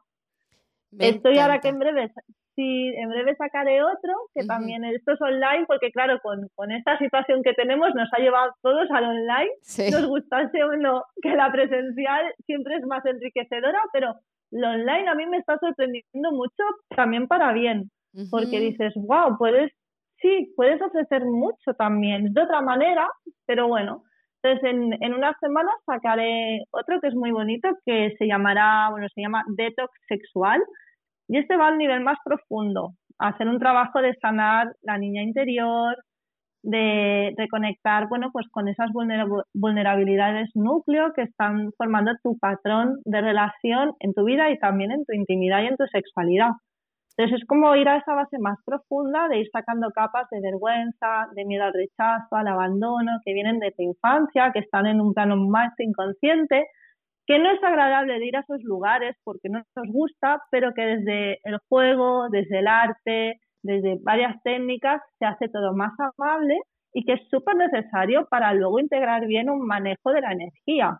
Estoy 0.98 1.38
ahora 1.38 1.58
que 1.58 1.68
en 1.68 1.78
breve, 1.78 2.12
sí, 2.54 2.92
en 2.96 3.08
breve 3.08 3.34
sacaré 3.36 3.82
otro, 3.82 4.12
que 4.34 4.44
también 4.44 4.84
esto 4.84 5.12
es 5.12 5.22
online, 5.22 5.64
porque 5.66 5.90
claro, 5.90 6.18
con, 6.22 6.48
con, 6.54 6.70
esta 6.70 6.98
situación 6.98 7.42
que 7.42 7.54
tenemos 7.54 7.94
nos 7.94 8.10
ha 8.12 8.20
llevado 8.20 8.52
todos 8.60 8.90
al 8.90 9.04
online. 9.04 9.50
Nos 9.90 10.06
gustase 10.06 10.62
o 10.62 10.76
no 10.76 11.04
que 11.22 11.30
la 11.30 11.50
presencial 11.50 12.34
siempre 12.44 12.76
es 12.76 12.84
más 12.84 13.06
enriquecedora, 13.06 13.80
pero 13.94 14.16
lo 14.50 14.68
online 14.68 15.08
a 15.08 15.14
mí 15.14 15.24
me 15.26 15.38
está 15.38 15.56
sorprendiendo 15.58 16.32
mucho 16.32 16.62
también 16.94 17.26
para 17.26 17.54
bien, 17.54 17.90
porque 18.30 18.60
dices, 18.60 18.92
wow, 18.96 19.38
puedes 19.38 19.72
sí, 20.20 20.52
puedes 20.56 20.80
ofrecer 20.82 21.24
mucho 21.24 21.74
también, 21.78 22.32
de 22.32 22.42
otra 22.42 22.60
manera, 22.60 23.08
pero 23.46 23.68
bueno. 23.68 24.02
Entonces, 24.42 24.70
en, 24.70 25.02
en 25.02 25.14
unas 25.14 25.36
semanas 25.40 25.74
sacaré 25.84 26.64
otro 26.70 27.00
que 27.00 27.08
es 27.08 27.14
muy 27.14 27.30
bonito, 27.30 27.68
que 27.84 28.14
se 28.18 28.26
llamará, 28.26 28.88
bueno, 28.90 29.06
se 29.14 29.20
llama 29.20 29.44
Detox 29.56 29.92
Sexual, 30.08 30.62
y 31.28 31.38
este 31.38 31.56
va 31.56 31.68
al 31.68 31.78
nivel 31.78 32.00
más 32.02 32.18
profundo, 32.24 32.94
hacer 33.18 33.48
un 33.48 33.58
trabajo 33.58 34.00
de 34.00 34.14
sanar 34.20 34.74
la 34.82 34.98
niña 34.98 35.22
interior, 35.22 35.96
de 36.62 37.32
reconectar, 37.36 38.08
bueno, 38.08 38.30
pues 38.32 38.46
con 38.50 38.68
esas 38.68 38.90
vulnerabilidades 39.54 40.50
núcleo 40.54 41.12
que 41.14 41.22
están 41.22 41.70
formando 41.76 42.12
tu 42.22 42.38
patrón 42.38 43.00
de 43.04 43.20
relación 43.20 43.94
en 44.00 44.12
tu 44.12 44.24
vida 44.24 44.50
y 44.50 44.58
también 44.58 44.90
en 44.90 45.04
tu 45.04 45.12
intimidad 45.14 45.62
y 45.62 45.66
en 45.66 45.76
tu 45.76 45.86
sexualidad. 45.86 46.50
Entonces 47.16 47.42
es 47.42 47.46
como 47.46 47.74
ir 47.76 47.88
a 47.88 47.98
esa 47.98 48.14
base 48.14 48.38
más 48.38 48.58
profunda 48.64 49.28
de 49.28 49.40
ir 49.40 49.48
sacando 49.52 49.90
capas 49.90 50.28
de 50.30 50.40
vergüenza, 50.40 51.28
de 51.34 51.44
miedo 51.44 51.64
al 51.64 51.72
rechazo, 51.72 52.36
al 52.36 52.48
abandono, 52.48 53.20
que 53.24 53.34
vienen 53.34 53.58
de 53.58 53.72
tu 53.72 53.82
infancia, 53.82 54.52
que 54.52 54.60
están 54.60 54.86
en 54.86 55.00
un 55.00 55.12
plano 55.12 55.36
más 55.36 55.72
inconsciente, 55.78 56.66
que 57.26 57.38
no 57.38 57.50
es 57.50 57.62
agradable 57.62 58.18
de 58.18 58.26
ir 58.26 58.36
a 58.36 58.40
esos 58.40 58.62
lugares 58.62 59.16
porque 59.24 59.48
no 59.48 59.62
nos 59.76 59.86
gusta, 59.92 60.42
pero 60.50 60.72
que 60.74 60.82
desde 60.82 61.38
el 61.44 61.58
juego, 61.68 62.28
desde 62.30 62.60
el 62.60 62.66
arte, 62.66 63.40
desde 63.62 63.98
varias 64.02 64.42
técnicas 64.42 65.02
se 65.18 65.26
hace 65.26 65.48
todo 65.48 65.74
más 65.74 65.92
amable 65.98 66.58
y 66.92 67.04
que 67.04 67.14
es 67.14 67.20
súper 67.30 67.56
necesario 67.56 68.26
para 68.28 68.52
luego 68.54 68.80
integrar 68.80 69.26
bien 69.26 69.50
un 69.50 69.66
manejo 69.66 70.10
de 70.12 70.20
la 70.20 70.32
energía 70.32 70.98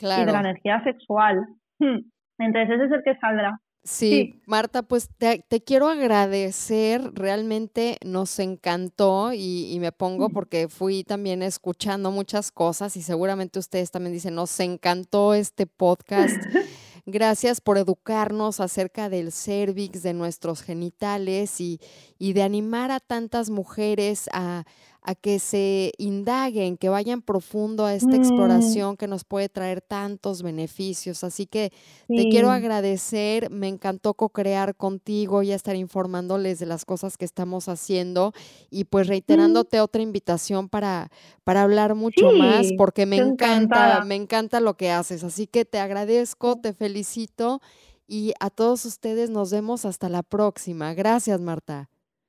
y 0.00 0.24
de 0.24 0.32
la 0.32 0.40
energía 0.40 0.82
sexual. 0.84 1.44
Hmm. 1.78 1.98
Entonces 2.38 2.76
ese 2.76 2.84
es 2.84 2.92
el 2.92 3.02
que 3.02 3.16
saldrá. 3.18 3.58
Sí, 3.88 4.42
Marta, 4.44 4.82
pues 4.82 5.08
te, 5.16 5.42
quiero 5.64 5.88
agradecer, 5.88 7.10
realmente 7.14 7.96
nos 8.04 8.38
encantó 8.38 9.32
y, 9.32 9.72
y, 9.72 9.80
me 9.80 9.92
pongo 9.92 10.28
porque 10.28 10.68
fui 10.68 11.04
también 11.04 11.42
escuchando 11.42 12.10
muchas 12.10 12.52
cosas 12.52 12.98
y 12.98 13.02
seguramente 13.02 13.58
ustedes 13.58 13.90
también 13.90 14.12
dicen, 14.12 14.34
nos 14.34 14.60
encantó 14.60 15.32
este 15.32 15.66
podcast. 15.66 16.36
Gracias 17.06 17.62
por 17.62 17.78
educarnos 17.78 18.60
acerca 18.60 19.08
del 19.08 19.32
cervix, 19.32 20.02
de 20.02 20.12
nuestros 20.12 20.60
genitales 20.60 21.58
y, 21.58 21.80
y 22.18 22.34
de 22.34 22.42
animar 22.42 22.90
a 22.90 23.00
tantas 23.00 23.48
mujeres 23.48 24.28
a, 24.34 24.64
a 25.02 25.14
que 25.14 25.38
se 25.38 25.92
indaguen, 25.98 26.76
que 26.76 26.88
vayan 26.88 27.22
profundo 27.22 27.86
a 27.86 27.94
esta 27.94 28.10
mm. 28.10 28.14
exploración 28.14 28.96
que 28.96 29.06
nos 29.06 29.24
puede 29.24 29.48
traer 29.48 29.80
tantos 29.80 30.42
beneficios. 30.42 31.24
Así 31.24 31.46
que 31.46 31.72
te 32.08 32.28
quiero 32.28 32.50
agradecer, 32.50 33.50
me 33.50 33.68
encantó 33.68 34.14
co-crear 34.14 34.74
contigo 34.74 35.42
y 35.42 35.52
estar 35.52 35.76
informándoles 35.76 36.58
de 36.58 36.66
las 36.66 36.84
cosas 36.84 37.16
que 37.16 37.24
estamos 37.24 37.68
haciendo 37.68 38.32
y 38.70 38.84
pues 38.84 39.06
mm. 39.06 39.10
reiterándote 39.10 39.80
otra 39.80 40.02
invitación 40.02 40.68
para, 40.68 41.10
para 41.44 41.62
hablar 41.62 41.94
mucho 41.94 42.32
más 42.32 42.66
porque 42.76 43.06
me 43.06 43.16
encanta, 43.16 44.04
me 44.04 44.16
encanta 44.16 44.60
lo 44.60 44.76
que 44.76 44.90
haces. 44.90 45.24
Así 45.24 45.46
que 45.46 45.64
te 45.64 45.78
agradezco, 45.78 46.56
te 46.56 46.72
felicito 46.72 47.60
y 48.06 48.34
a 48.40 48.50
todos 48.50 48.84
ustedes 48.84 49.30
nos 49.30 49.50
vemos 49.52 49.84
hasta 49.84 50.08
la 50.08 50.22
próxima. 50.22 50.94
Gracias, 50.94 51.40
Marta 51.40 51.88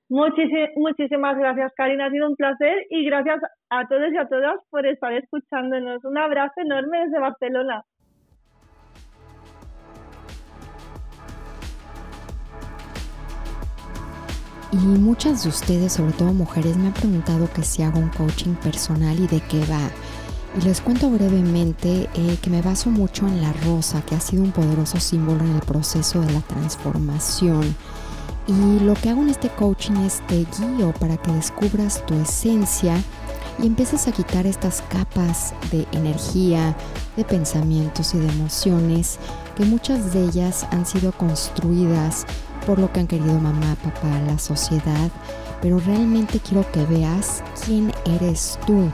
muchísimas 0.10 1.38
gracias, 1.38 1.72
Karina. 1.76 2.08
Ha 2.08 2.10
sido 2.10 2.28
un 2.28 2.36
placer 2.36 2.76
y 2.90 3.06
gracias 3.06 3.40
a 3.70 3.88
todos 3.88 4.12
y 4.12 4.18
a 4.18 4.28
todas 4.28 4.58
por 4.70 4.86
estar 4.86 5.14
escuchándonos. 5.14 6.04
Un 6.04 6.18
abrazo 6.18 6.54
enorme 6.58 7.06
desde 7.06 7.20
Barcelona. 7.20 7.84
Y 14.72 14.78
muchas 14.78 15.44
de 15.44 15.50
ustedes, 15.50 15.94
sobre 15.94 16.14
todo 16.14 16.32
mujeres, 16.32 16.78
me 16.78 16.88
han 16.88 16.94
preguntado 16.94 17.50
que 17.54 17.64
si 17.64 17.82
hago 17.82 18.00
un 18.00 18.10
coaching 18.10 18.54
personal 18.56 19.18
y 19.20 19.28
de 19.28 19.42
qué 19.42 19.60
va. 19.62 19.90
Y 20.58 20.66
les 20.66 20.82
cuento 20.82 21.10
brevemente 21.10 22.10
eh, 22.16 22.38
que 22.42 22.50
me 22.50 22.62
baso 22.62 22.90
mucho 22.90 23.28
en 23.28 23.42
la 23.42 23.54
rosa, 23.66 24.04
que 24.06 24.16
ha 24.16 24.20
sido 24.20 24.44
un 24.44 24.52
poderoso 24.52 25.00
símbolo 25.00 25.44
en 25.44 25.56
el 25.56 25.62
proceso 25.62 26.22
de 26.22 26.34
la 26.34 26.42
transformación 26.42 27.76
y 28.50 28.80
lo 28.80 28.96
que 28.96 29.10
hago 29.10 29.22
en 29.22 29.30
este 29.30 29.50
coaching 29.50 29.98
es 29.98 30.26
te 30.26 30.46
guío 30.58 30.92
para 31.00 31.18
que 31.18 31.32
descubras 31.32 32.04
tu 32.08 32.16
esencia 32.16 32.98
y 33.62 33.68
empieces 33.68 34.08
a 34.08 34.12
quitar 34.12 34.48
estas 34.48 34.82
capas 34.90 35.54
de 35.72 35.86
energía, 35.92 36.76
de 37.16 37.24
pensamientos 37.26 38.16
y 38.16 38.18
de 38.18 38.28
emociones 38.28 39.20
que 39.56 39.66
muchas 39.66 40.14
de 40.14 40.24
ellas 40.24 40.66
han 40.72 40.88
sido 40.88 41.12
construidas 41.12 42.26
por 42.66 42.80
lo 42.80 42.92
que 42.92 43.02
han 43.02 43.08
querido 43.08 43.40
mamá, 43.40 43.76
papá, 43.84 44.20
la 44.26 44.40
sociedad, 44.40 45.12
pero 45.62 45.80
realmente 45.80 46.40
quiero 46.40 46.70
que 46.72 46.86
veas 46.86 47.44
quién 47.66 47.94
eres 48.06 48.58
tú, 48.66 48.90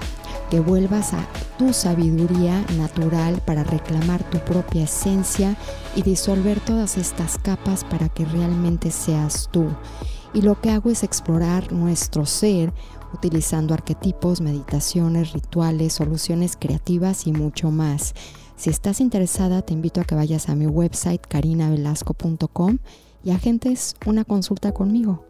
que 0.49 0.60
vuelvas 0.60 1.14
a 1.14 1.26
tu 1.58 1.72
sabiduría 1.72 2.62
natural 2.78 3.41
para 3.45 3.64
reclamar 3.64 4.22
tu 4.24 4.39
propia 4.39 4.84
esencia 4.84 5.56
y 5.96 6.02
disolver 6.02 6.60
todas 6.60 6.98
estas 6.98 7.38
capas 7.38 7.84
para 7.84 8.10
que 8.10 8.26
realmente 8.26 8.91
seas 8.91 9.50
tú. 9.52 9.68
Y 10.34 10.41
lo 10.41 10.60
que 10.60 10.72
hago 10.72 10.89
es 10.89 11.04
explorar 11.04 11.72
nuestro 11.72 12.26
ser 12.26 12.74
utilizando 13.14 13.74
arquetipos, 13.74 14.41
meditaciones, 14.41 15.32
rituales, 15.34 15.93
soluciones 15.93 16.58
creativas 16.60 17.28
y 17.28 17.32
mucho 17.32 17.72
más. 17.72 18.14
Si 18.58 18.70
estás 18.70 19.00
interesada, 19.00 19.62
te 19.62 19.74
invito 19.74 20.02
a 20.02 20.06
que 20.06 20.16
vayas 20.16 20.50
a 20.50 20.56
mi 20.56 20.68
website 20.68 21.22
carinavelasco.com 21.26 22.78
y 23.24 23.32
agentes 23.32 23.96
una 24.06 24.24
consulta 24.24 24.72
conmigo. 24.72 25.26